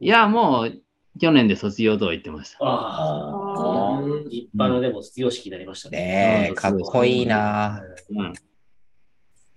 [0.00, 0.82] いや、もう
[1.18, 2.58] 去年で卒業とは言ってました。
[2.60, 5.98] ああ、立派なでも卒業式になりましたね。
[5.98, 7.82] ねえ、かっこいいな。
[8.10, 8.32] うん。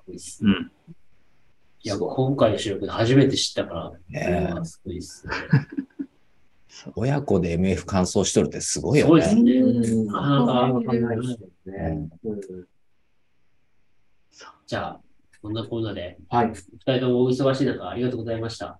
[0.10, 0.72] うん。
[1.84, 5.34] いや、今回の収録で初めて知ったから、ねえすごいっすね。
[6.96, 9.52] 親子で MF 完走しとるってすごいすごいよですね。
[9.54, 10.94] うんなかなか
[14.66, 15.02] じゃあ、
[15.42, 16.46] こんなコーナーで、はい。
[16.46, 18.80] あり二人ともお忙しい中、ありがとうございました。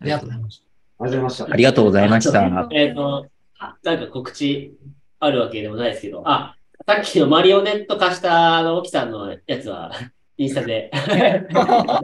[0.00, 0.65] ありがとうございました。
[0.98, 1.44] がとうございました。
[1.52, 2.68] ありがとうございました。
[2.72, 3.26] えっ、と、
[3.58, 4.72] あなんか告知
[5.20, 6.56] あるわけでもないですけど、あ、
[6.86, 9.90] さっきのマリオネット化したあの、沖さんのやつは、
[10.38, 10.90] インスタで、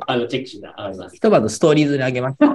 [0.06, 1.16] あの、チェックして上がります。
[1.16, 2.46] 一晩のストーリーズにあげました。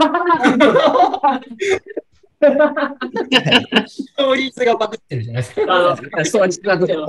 [3.87, 5.61] ストーリーズがバグってるじゃないですか。
[5.69, 6.01] あの、ス
[6.31, 7.03] トーリーズがずっと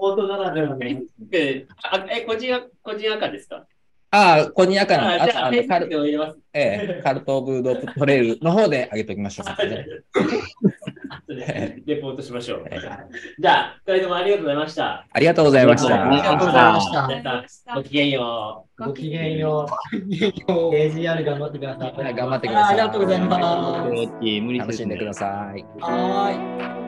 [0.00, 0.78] オートならではの
[1.32, 3.64] え、あえ個人、個人赤ですか？
[4.10, 5.88] ああ、こにやかな、あ、じゃあ、ああのカル。
[6.54, 9.46] ええ、カルト・オブ・ドップトレイルの方で上げておきましょう。
[11.28, 12.64] レポートしましょう。
[13.38, 15.06] じゃあ、二人ともありがとうございました。
[15.12, 16.46] ありがとうございましありがとうた。
[16.46, 18.84] ございましたごきげんよう。
[18.84, 19.94] ごきげんよう。
[20.74, 21.92] AGR 頑張ってください。
[21.92, 23.90] はい頑張ってくださいありがとうございます。
[24.40, 25.62] 無理楽しんでください。
[25.80, 26.87] はーい。